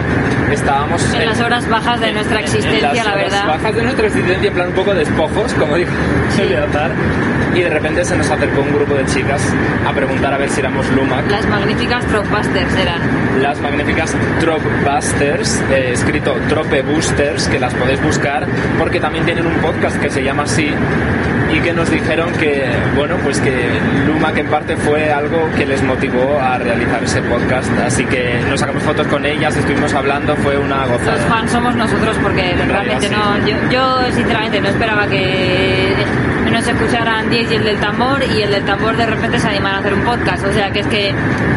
estábamos 0.53 1.03
En 1.15 1.25
las 1.25 1.41
horas 1.41 1.69
bajas 1.69 2.01
de 2.01 2.13
nuestra 2.13 2.39
en 2.41 2.45
existencia, 2.45 2.89
las 2.93 3.07
la 3.07 3.13
horas 3.13 3.25
verdad. 3.25 3.47
bajas 3.49 3.75
de 3.75 3.83
nuestra 3.83 4.07
existencia, 4.07 4.49
en 4.49 4.55
plan 4.55 4.69
un 4.69 4.75
poco 4.75 4.95
despojos, 4.95 5.55
como 5.55 5.77
dijo 5.77 5.91
Eleazar, 6.39 6.91
y 7.55 7.61
de 7.63 7.71
repente 7.71 8.05
se 8.05 8.17
nos 8.17 8.31
acercó 8.31 8.61
un 8.61 8.75
grupo 8.75 8.95
de 8.95 9.07
chicas 9.07 9.43
a 9.87 9.93
preguntar 9.93 10.35
a 10.35 10.39
ver 10.39 10.51
si 10.51 10.61
éramos 10.61 10.87
Lumac. 10.91 11.29
Las 11.31 11.47
magníficas 11.49 12.05
Tropbusters 12.07 12.77
eran. 12.77 13.01
Las 13.43 13.59
magníficas 13.61 14.15
Tropbusters, 14.41 14.98
eh, 15.01 15.91
escrito 15.93 16.35
Trope 16.49 16.83
Boosters, 16.83 17.47
que 17.49 17.59
las 17.61 17.73
podéis 17.75 18.03
buscar 18.03 18.45
porque 18.79 18.99
también 18.99 19.25
tienen 19.25 19.47
un 19.47 19.55
podcast 19.55 19.97
que 20.01 20.11
se 20.11 20.25
llama 20.25 20.43
así 20.43 20.73
y 21.55 21.61
que 21.61 21.73
nos 21.73 21.89
dijeron 21.91 22.33
que, 22.33 22.65
bueno, 22.97 23.15
pues 23.23 23.41
que 23.41 23.69
Lumac 24.07 24.37
en 24.39 24.47
parte 24.49 24.77
fue 24.77 25.11
algo 25.13 25.49
que 25.57 25.65
les 25.67 25.83
motivó 25.83 26.39
a 26.41 26.59
realizar 26.59 27.03
ese 27.03 27.23
podcast. 27.23 27.71
Así 27.87 28.05
que 28.07 28.41
nos 28.51 28.59
sacamos 28.61 28.83
fotos 28.83 29.07
con 29.07 29.25
ellas, 29.25 29.57
estuvimos 29.57 29.95
hablando, 29.95 30.35
fue 30.37 30.59
una 30.59 30.85
Los 30.87 30.99
gozada. 30.99 31.17
fans 31.29 31.51
somos 31.53 31.75
nosotros 31.77 32.17
porque 32.23 32.55
realmente 32.67 33.09
no. 33.09 33.39
Yo, 33.47 33.57
yo, 33.71 34.13
sinceramente, 34.13 34.61
no 34.61 34.69
esperaba 34.69 35.07
que 35.07 35.95
nos 36.53 36.67
escucharan 36.67 37.31
10 37.31 37.51
y 37.51 37.55
el 37.55 37.65
del 37.65 37.77
tambor 37.79 38.23
y 38.25 38.43
el 38.43 38.51
del 38.51 38.65
tambor 38.65 38.97
de 38.97 39.07
repente 39.07 39.39
se 39.39 39.49
animara 39.49 39.77
a 39.77 39.81
hacer 39.81 39.95
un 39.95 40.03
podcast. 40.03 40.45
O 40.45 40.53
sea, 40.53 40.71
que 40.71 40.81
es 40.81 40.87
que 40.89 41.15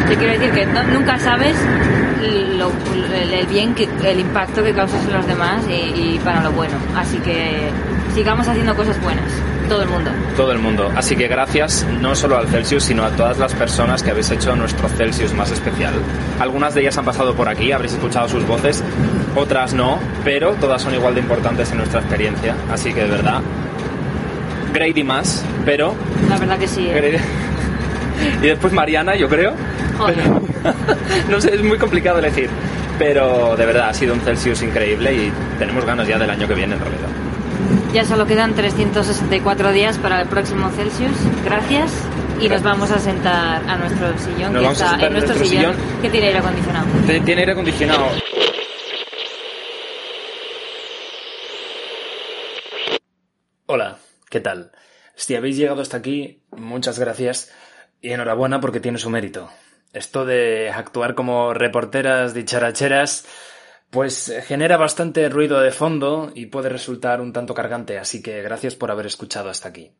te 0.08 0.16
quiero 0.16 0.32
decir 0.32 0.52
que 0.52 0.64
no- 0.66 0.84
nunca 0.84 1.18
sabes 1.18 1.54
el, 3.42 3.46
bien, 3.48 3.74
que, 3.74 3.88
el 4.04 4.20
impacto 4.20 4.62
que 4.62 4.72
causas 4.72 5.04
en 5.04 5.12
los 5.12 5.26
demás 5.26 5.62
y, 5.68 5.72
y 5.72 6.20
para 6.24 6.42
lo 6.42 6.52
bueno. 6.52 6.74
Así 6.96 7.18
que 7.18 7.70
sigamos 8.14 8.46
haciendo 8.46 8.74
cosas 8.74 9.00
buenas, 9.02 9.24
todo 9.68 9.82
el 9.82 9.88
mundo. 9.88 10.10
Todo 10.36 10.52
el 10.52 10.58
mundo. 10.58 10.90
Así 10.94 11.16
que 11.16 11.28
gracias 11.28 11.86
no 12.00 12.14
solo 12.14 12.36
al 12.36 12.48
Celsius, 12.48 12.84
sino 12.84 13.04
a 13.04 13.10
todas 13.10 13.38
las 13.38 13.54
personas 13.54 14.02
que 14.02 14.10
habéis 14.10 14.30
hecho 14.30 14.54
nuestro 14.54 14.88
Celsius 14.88 15.32
más 15.34 15.50
especial. 15.50 15.94
Algunas 16.38 16.74
de 16.74 16.82
ellas 16.82 16.96
han 16.98 17.04
pasado 17.04 17.34
por 17.34 17.48
aquí, 17.48 17.72
habréis 17.72 17.94
escuchado 17.94 18.28
sus 18.28 18.46
voces, 18.46 18.82
otras 19.34 19.72
no, 19.74 19.98
pero 20.24 20.52
todas 20.54 20.82
son 20.82 20.94
igual 20.94 21.14
de 21.14 21.20
importantes 21.20 21.70
en 21.72 21.78
nuestra 21.78 22.00
experiencia. 22.00 22.54
Así 22.70 22.92
que 22.92 23.02
de 23.02 23.10
verdad, 23.10 23.40
Grady 24.72 25.04
más, 25.04 25.44
pero... 25.64 25.94
La 26.28 26.38
verdad 26.38 26.58
que 26.58 26.68
sí. 26.68 26.86
¿eh? 26.88 27.18
Y 28.40 28.46
después 28.46 28.72
Mariana, 28.72 29.16
yo 29.16 29.28
creo. 29.28 29.52
Joder. 29.98 30.18
No 31.28 31.40
sé, 31.40 31.54
es 31.54 31.62
muy 31.62 31.76
complicado 31.76 32.20
elegir. 32.20 32.48
Pero 33.02 33.56
de 33.56 33.66
verdad 33.66 33.88
ha 33.88 33.94
sido 33.94 34.14
un 34.14 34.20
Celsius 34.20 34.62
increíble 34.62 35.12
y 35.12 35.32
tenemos 35.58 35.84
ganas 35.84 36.06
ya 36.06 36.20
del 36.20 36.30
año 36.30 36.46
que 36.46 36.54
viene 36.54 36.76
en 36.76 36.80
realidad. 36.80 37.08
Ya 37.92 38.04
solo 38.04 38.26
quedan 38.28 38.54
364 38.54 39.72
días 39.72 39.98
para 39.98 40.22
el 40.22 40.28
próximo 40.28 40.70
Celsius. 40.70 41.10
Gracias. 41.44 41.92
Y 42.40 42.48
nos 42.48 42.62
vamos 42.62 42.92
a 42.92 43.00
sentar 43.00 43.68
a 43.68 43.76
nuestro 43.76 44.16
sillón, 44.18 44.52
Nos 44.52 44.62
que 44.62 44.84
está 44.84 45.04
en 45.04 45.14
nuestro, 45.14 45.34
nuestro 45.34 45.44
sillón, 45.44 45.74
sillón. 45.74 46.00
que 46.00 46.10
tiene 46.10 46.26
aire 46.28 46.38
acondicionado. 46.38 46.86
Tiene 47.24 47.40
aire 47.40 47.52
acondicionado. 47.52 48.06
Hola, 53.66 53.98
¿qué 54.30 54.38
tal? 54.38 54.70
Si 55.16 55.34
habéis 55.34 55.56
llegado 55.56 55.82
hasta 55.82 55.96
aquí, 55.96 56.44
muchas 56.52 57.00
gracias 57.00 57.52
y 58.00 58.12
enhorabuena 58.12 58.60
porque 58.60 58.78
tiene 58.78 58.98
su 58.98 59.10
mérito. 59.10 59.50
Esto 59.92 60.24
de 60.24 60.70
actuar 60.70 61.14
como 61.14 61.52
reporteras 61.52 62.32
dicharacheras, 62.34 63.26
pues 63.90 64.32
genera 64.46 64.78
bastante 64.78 65.28
ruido 65.28 65.60
de 65.60 65.70
fondo 65.70 66.32
y 66.34 66.46
puede 66.46 66.70
resultar 66.70 67.20
un 67.20 67.32
tanto 67.32 67.52
cargante, 67.52 67.98
así 67.98 68.22
que 68.22 68.40
gracias 68.42 68.74
por 68.74 68.90
haber 68.90 69.06
escuchado 69.06 69.50
hasta 69.50 69.68
aquí. 69.68 69.92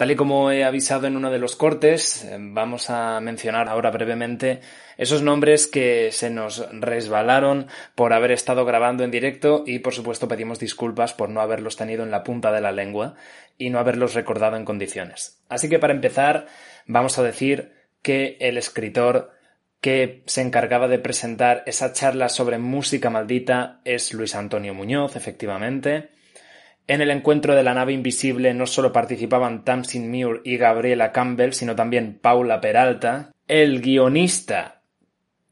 Tal 0.00 0.10
y 0.10 0.16
como 0.16 0.50
he 0.50 0.64
avisado 0.64 1.06
en 1.06 1.14
uno 1.14 1.30
de 1.30 1.38
los 1.38 1.56
cortes, 1.56 2.24
eh, 2.24 2.38
vamos 2.40 2.88
a 2.88 3.20
mencionar 3.20 3.68
ahora 3.68 3.90
brevemente 3.90 4.62
esos 4.96 5.20
nombres 5.20 5.66
que 5.66 6.10
se 6.10 6.30
nos 6.30 6.66
resbalaron 6.72 7.66
por 7.94 8.14
haber 8.14 8.30
estado 8.30 8.64
grabando 8.64 9.04
en 9.04 9.10
directo 9.10 9.62
y 9.66 9.80
por 9.80 9.92
supuesto 9.92 10.26
pedimos 10.26 10.58
disculpas 10.58 11.12
por 11.12 11.28
no 11.28 11.42
haberlos 11.42 11.76
tenido 11.76 12.02
en 12.02 12.10
la 12.10 12.24
punta 12.24 12.50
de 12.50 12.62
la 12.62 12.72
lengua 12.72 13.14
y 13.58 13.68
no 13.68 13.78
haberlos 13.78 14.14
recordado 14.14 14.56
en 14.56 14.64
condiciones. 14.64 15.38
Así 15.50 15.68
que 15.68 15.78
para 15.78 15.92
empezar 15.92 16.46
vamos 16.86 17.18
a 17.18 17.22
decir 17.22 17.79
que 18.02 18.36
el 18.40 18.56
escritor 18.58 19.32
que 19.80 20.22
se 20.26 20.42
encargaba 20.42 20.88
de 20.88 20.98
presentar 20.98 21.62
esa 21.66 21.92
charla 21.92 22.28
sobre 22.28 22.58
música 22.58 23.10
maldita 23.10 23.80
es 23.84 24.12
Luis 24.12 24.34
Antonio 24.34 24.74
Muñoz, 24.74 25.16
efectivamente. 25.16 26.10
En 26.86 27.00
el 27.00 27.10
encuentro 27.10 27.54
de 27.54 27.62
la 27.62 27.72
nave 27.72 27.92
invisible 27.92 28.52
no 28.52 28.66
solo 28.66 28.92
participaban 28.92 29.64
Tamsin 29.64 30.10
Muir 30.10 30.42
y 30.44 30.56
Gabriela 30.56 31.12
Campbell, 31.12 31.52
sino 31.52 31.76
también 31.76 32.18
Paula 32.20 32.60
Peralta. 32.60 33.32
El 33.46 33.80
guionista 33.80 34.82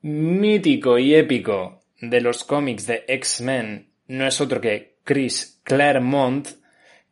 mítico 0.02 0.98
y 0.98 1.14
épico 1.14 1.80
de 2.00 2.20
los 2.20 2.44
cómics 2.44 2.86
de 2.86 3.04
X-Men 3.06 3.92
no 4.08 4.26
es 4.26 4.40
otro 4.40 4.60
que 4.60 4.98
Chris 5.04 5.60
Claremont, 5.62 6.48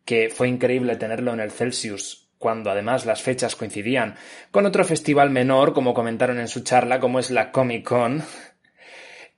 que 0.05 0.29
fue 0.29 0.49
increíble 0.49 0.97
tenerlo 0.97 1.33
en 1.33 1.41
el 1.41 1.51
Celsius 1.51 2.26
cuando 2.47 2.71
además 2.71 3.07
las 3.07 3.23
fechas 3.23 3.57
coincidían 3.57 4.15
con 4.53 4.67
otro 4.67 4.85
festival 4.85 5.31
menor, 5.31 5.73
como 5.73 5.95
comentaron 5.95 6.39
en 6.39 6.47
su 6.47 6.61
charla, 6.61 7.01
como 7.01 7.19
es 7.19 7.33
la 7.33 7.51
Comic 7.51 7.83
Con. 7.85 8.23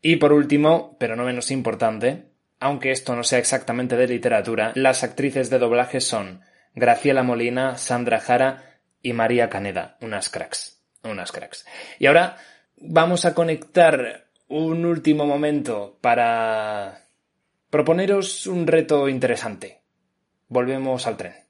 Y 0.02 0.16
por 0.16 0.34
último, 0.34 0.94
pero 1.00 1.16
no 1.16 1.24
menos 1.24 1.50
importante, 1.50 2.26
aunque 2.60 2.90
esto 2.90 3.16
no 3.16 3.24
sea 3.24 3.38
exactamente 3.38 3.96
de 3.96 4.08
literatura, 4.08 4.72
las 4.74 5.04
actrices 5.04 5.48
de 5.48 5.58
doblaje 5.58 6.02
son 6.02 6.42
Graciela 6.74 7.22
Molina, 7.22 7.78
Sandra 7.78 8.20
Jara 8.20 8.78
y 9.00 9.14
María 9.14 9.48
Caneda, 9.48 9.96
unas 10.02 10.28
cracks, 10.28 10.84
unas 11.02 11.32
cracks. 11.32 11.64
Y 11.98 12.08
ahora 12.08 12.36
vamos 12.76 13.24
a 13.24 13.32
conectar 13.32 14.26
un 14.48 14.84
último 14.84 15.24
momento 15.24 15.96
para 16.02 17.06
proponeros 17.70 18.46
un 18.46 18.66
reto 18.66 19.08
interesante. 19.08 19.80
Volvemos 20.48 21.06
al 21.06 21.16
tren. 21.16 21.47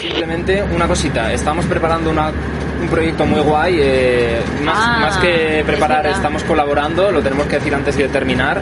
Simplemente 0.00 0.62
una 0.62 0.86
cosita, 0.86 1.32
estamos 1.32 1.66
preparando 1.66 2.10
una 2.10 2.32
un 2.80 2.88
proyecto 2.88 3.26
muy 3.26 3.40
guay. 3.40 3.78
eh, 3.80 4.40
más, 4.64 4.74
Ah, 4.78 4.98
más 5.02 5.16
que 5.18 5.62
preparar, 5.66 6.06
es 6.06 6.16
estamos 6.16 6.42
colaborando, 6.44 7.12
lo 7.12 7.20
tenemos 7.20 7.46
que 7.46 7.56
decir 7.56 7.74
antes 7.74 7.96
de 7.96 8.08
terminar. 8.08 8.60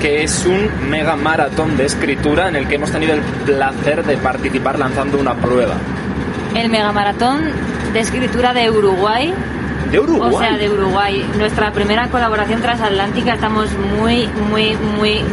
que 0.00 0.24
es 0.24 0.44
un 0.44 0.90
mega 0.90 1.14
maratón 1.14 1.76
de 1.76 1.84
escritura 1.84 2.48
en 2.48 2.56
el 2.56 2.66
que 2.66 2.74
hemos 2.76 2.90
tenido 2.90 3.14
el 3.14 3.20
placer 3.20 4.04
de 4.04 4.16
participar 4.16 4.76
lanzando 4.78 5.18
una 5.18 5.34
prueba. 5.34 5.74
El 6.54 6.68
megamaratón 6.68 7.42
de 7.92 8.00
escritura 8.00 8.52
de 8.54 8.70
Uruguay. 8.70 9.32
¿De 9.90 9.98
Uruguay? 9.98 10.30
O 10.34 10.38
sea, 10.38 10.56
de 10.56 10.68
Uruguay. 10.68 11.24
Nuestra 11.38 11.72
primera 11.72 12.08
colaboración 12.08 12.60
transatlántica. 12.60 13.34
Estamos 13.34 13.70
muy, 13.98 14.28
muy, 14.50 14.76
muy. 14.98 15.24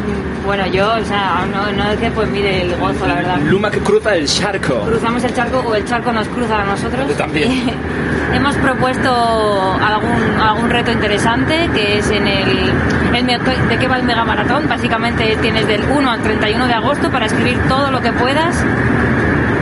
Bueno, 0.45 0.67
yo, 0.67 0.93
o 0.93 1.03
sea, 1.03 1.45
no, 1.51 1.71
no 1.71 1.91
es 1.91 1.99
que 1.99 2.11
pues 2.11 2.29
mire 2.29 2.61
el 2.61 2.75
gozo, 2.75 3.07
la 3.07 3.15
verdad. 3.15 3.39
Luma 3.41 3.71
que 3.71 3.79
cruza 3.79 4.15
el 4.15 4.27
charco. 4.27 4.81
Cruzamos 4.81 5.23
el 5.23 5.33
charco 5.33 5.59
o 5.59 5.75
el 5.75 5.83
charco 5.85 6.11
nos 6.11 6.27
cruza 6.27 6.61
a 6.61 6.65
nosotros. 6.65 7.07
Yo 7.07 7.15
también. 7.15 7.71
Hemos 8.33 8.55
propuesto 8.57 9.09
algún, 9.09 10.39
algún 10.39 10.69
reto 10.69 10.91
interesante 10.91 11.69
que 11.73 11.99
es 11.99 12.11
en 12.11 12.27
el, 12.27 12.69
el 13.13 13.25
¿De 13.69 13.77
qué 13.79 13.87
va 13.87 13.97
el 13.97 14.03
megamaratón? 14.03 14.67
Básicamente 14.67 15.37
tienes 15.41 15.67
del 15.67 15.83
1 15.83 16.11
al 16.11 16.21
31 16.21 16.67
de 16.67 16.73
agosto 16.73 17.09
para 17.09 17.27
escribir 17.27 17.57
todo 17.67 17.91
lo 17.91 18.01
que 18.01 18.11
puedas 18.11 18.63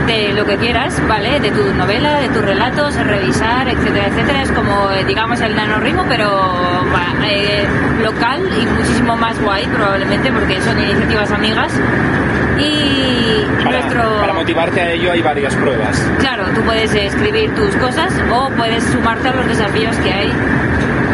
de 0.06 0.32
lo 0.34 0.44
que 0.44 0.56
quieras, 0.56 1.00
¿vale? 1.08 1.40
De 1.40 1.50
tu 1.50 1.62
novela, 1.74 2.20
de 2.20 2.28
tus 2.28 2.42
relatos, 2.42 2.94
revisar, 2.96 3.68
etcétera, 3.68 4.06
etcétera. 4.08 4.42
Es 4.42 4.52
como, 4.52 4.90
eh, 4.92 5.04
digamos, 5.06 5.40
el 5.40 5.54
nanorritmo, 5.56 6.04
pero 6.08 6.84
eh, 7.26 7.66
local 8.02 8.42
y 8.60 8.66
muchísimo 8.66 9.16
más 9.16 9.40
guay, 9.40 9.66
probablemente, 9.66 10.30
porque 10.32 10.60
son 10.60 10.78
iniciativas 10.80 11.30
amigas. 11.32 11.72
Y 12.58 13.44
Para, 13.64 13.80
nuestro... 13.80 14.20
para 14.20 14.32
motivarte 14.34 14.80
a 14.80 14.90
ello 14.92 15.10
hay 15.12 15.22
varias 15.22 15.54
pruebas. 15.56 16.06
Claro, 16.18 16.44
tú 16.54 16.60
puedes 16.62 16.94
escribir 16.94 17.52
tus 17.54 17.74
cosas 17.76 18.12
o 18.32 18.48
puedes 18.50 18.84
sumarte 18.84 19.28
a 19.28 19.32
los 19.34 19.46
desafíos 19.46 19.96
que 19.96 20.12
hay 20.12 20.32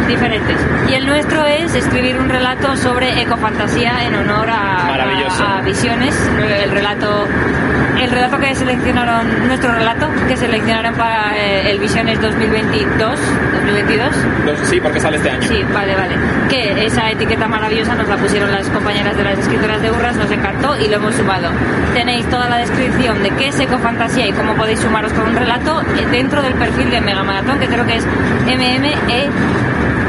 diferentes. 0.06 0.56
Y 0.90 0.94
el 0.94 1.06
nuestro 1.06 1.46
es 1.46 1.74
escribir 1.74 2.18
un 2.18 2.28
relato 2.28 2.76
sobre 2.76 3.22
ecofantasía 3.22 4.04
en 4.06 4.16
honor 4.16 4.50
a, 4.50 4.86
a- 4.86 5.58
a 5.58 5.62
Visiones, 5.62 6.14
el 6.62 6.70
relato 6.72 7.26
el 7.98 8.10
relato 8.10 8.38
que 8.38 8.54
seleccionaron, 8.54 9.46
nuestro 9.46 9.72
relato 9.72 10.08
que 10.28 10.36
seleccionaron 10.36 10.94
para 10.94 11.36
eh, 11.36 11.70
el 11.70 11.78
Visiones 11.78 12.20
2022, 12.20 13.18
2022. 13.52 14.08
Los- 14.46 14.58
sí, 14.68 14.80
porque 14.80 15.00
sale 15.00 15.16
este 15.18 15.30
año. 15.30 15.42
Sí, 15.48 15.64
vale, 15.74 15.94
vale. 15.94 16.14
Que 16.48 16.86
esa 16.86 17.10
etiqueta 17.10 17.46
maravillosa 17.48 17.94
nos 17.94 18.08
la 18.08 18.16
pusieron 18.16 18.50
las 18.52 18.68
compañeras 18.70 19.16
de 19.16 19.24
las 19.24 19.38
escritoras 19.38 19.80
de 19.82 19.90
Urras, 19.90 20.16
nos 20.16 20.30
encantó 20.30 20.76
y 20.78 20.88
lo 20.88 20.96
hemos 20.96 21.14
sumado. 21.14 21.50
Tenéis 21.94 22.26
toda 22.26 22.48
la 22.48 22.58
descripción 22.58 23.22
de 23.22 23.30
qué 23.30 23.48
es 23.48 23.60
ecofantasía 23.60 24.26
y 24.28 24.32
cómo 24.32 24.54
podéis 24.54 24.80
sumaros 24.80 25.12
con 25.12 25.28
un 25.28 25.36
relato 25.36 25.80
eh, 25.82 26.06
dentro 26.10 26.42
del 26.42 26.54
perfil 26.54 26.90
de 26.90 27.00
Mega 27.00 27.22
Maratón, 27.22 27.58
que 27.58 27.66
creo 27.66 27.86
que 27.86 27.96
es 27.96 28.06
MME 28.46 29.28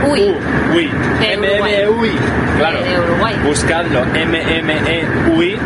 Uy. 0.08 0.36
Uy, 0.76 0.90
De 1.20 1.38
Uruguay. 1.38 1.60
MMEUI. 1.86 2.12
Claro. 2.58 2.82
De- 2.82 2.90
de 2.90 3.00
Uruguay. 3.00 3.36
Buscadlo, 3.46 4.04
MMEUI. 4.06 5.58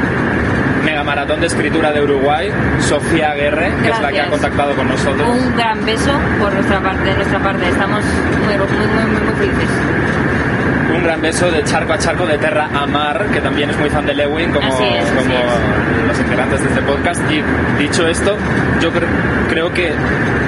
Mega 0.85 1.03
Maratón 1.03 1.41
de 1.41 1.47
Escritura 1.47 1.91
de 1.91 2.01
Uruguay, 2.01 2.49
Sofía 2.79 3.33
Guerre, 3.33 3.71
que 3.81 3.89
es 3.89 3.99
la 3.99 4.11
que 4.11 4.21
ha 4.21 4.29
contactado 4.29 4.75
con 4.75 4.87
nosotros. 4.87 5.27
Un 5.27 5.55
gran 5.57 5.83
beso 5.83 6.11
por 6.39 6.53
nuestra 6.53 6.79
parte, 6.79 7.03
de 7.03 7.15
nuestra 7.15 7.39
parte. 7.39 7.67
Estamos 7.67 8.03
muy, 8.45 8.55
muy, 8.57 8.67
muy, 8.67 9.05
muy, 9.11 9.21
muy 9.21 9.33
felices. 9.33 9.69
Un 10.95 11.03
gran 11.03 11.21
beso 11.21 11.49
de 11.51 11.63
charco 11.63 11.93
a 11.93 11.97
charco 11.97 12.25
de 12.27 12.37
Terra 12.37 12.69
a 12.73 12.85
Mar, 12.85 13.25
que 13.33 13.41
también 13.41 13.69
es 13.71 13.77
muy 13.77 13.89
fan 13.89 14.05
de 14.05 14.13
Lewin, 14.13 14.51
como, 14.51 14.67
es, 14.67 15.09
como 15.11 15.35
los 16.07 16.19
integrantes 16.19 16.61
de 16.61 16.67
este 16.69 16.81
podcast. 16.83 17.21
Y 17.31 17.43
dicho 17.81 18.07
esto, 18.07 18.37
yo 18.79 18.91
cre- 18.93 19.07
creo 19.49 19.73
que 19.73 19.91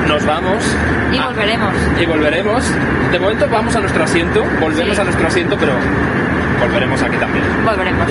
nos 0.07 0.23
vamos. 0.25 0.63
Y 1.11 1.17
a- 1.17 1.25
volveremos. 1.25 1.73
y 1.99 2.05
volveremos. 2.05 2.63
De 3.11 3.19
momento 3.19 3.47
vamos 3.51 3.75
a 3.75 3.79
nuestro 3.79 4.03
asiento, 4.03 4.43
volvemos 4.61 4.95
Sí. 4.95 5.01
a 5.01 5.03
nuestro 5.03 5.27
asiento, 5.27 5.57
pero 5.59 5.73
volveremos 6.61 7.01
aquí 7.01 7.17
también. 7.17 7.43
Volveremos. 7.65 8.07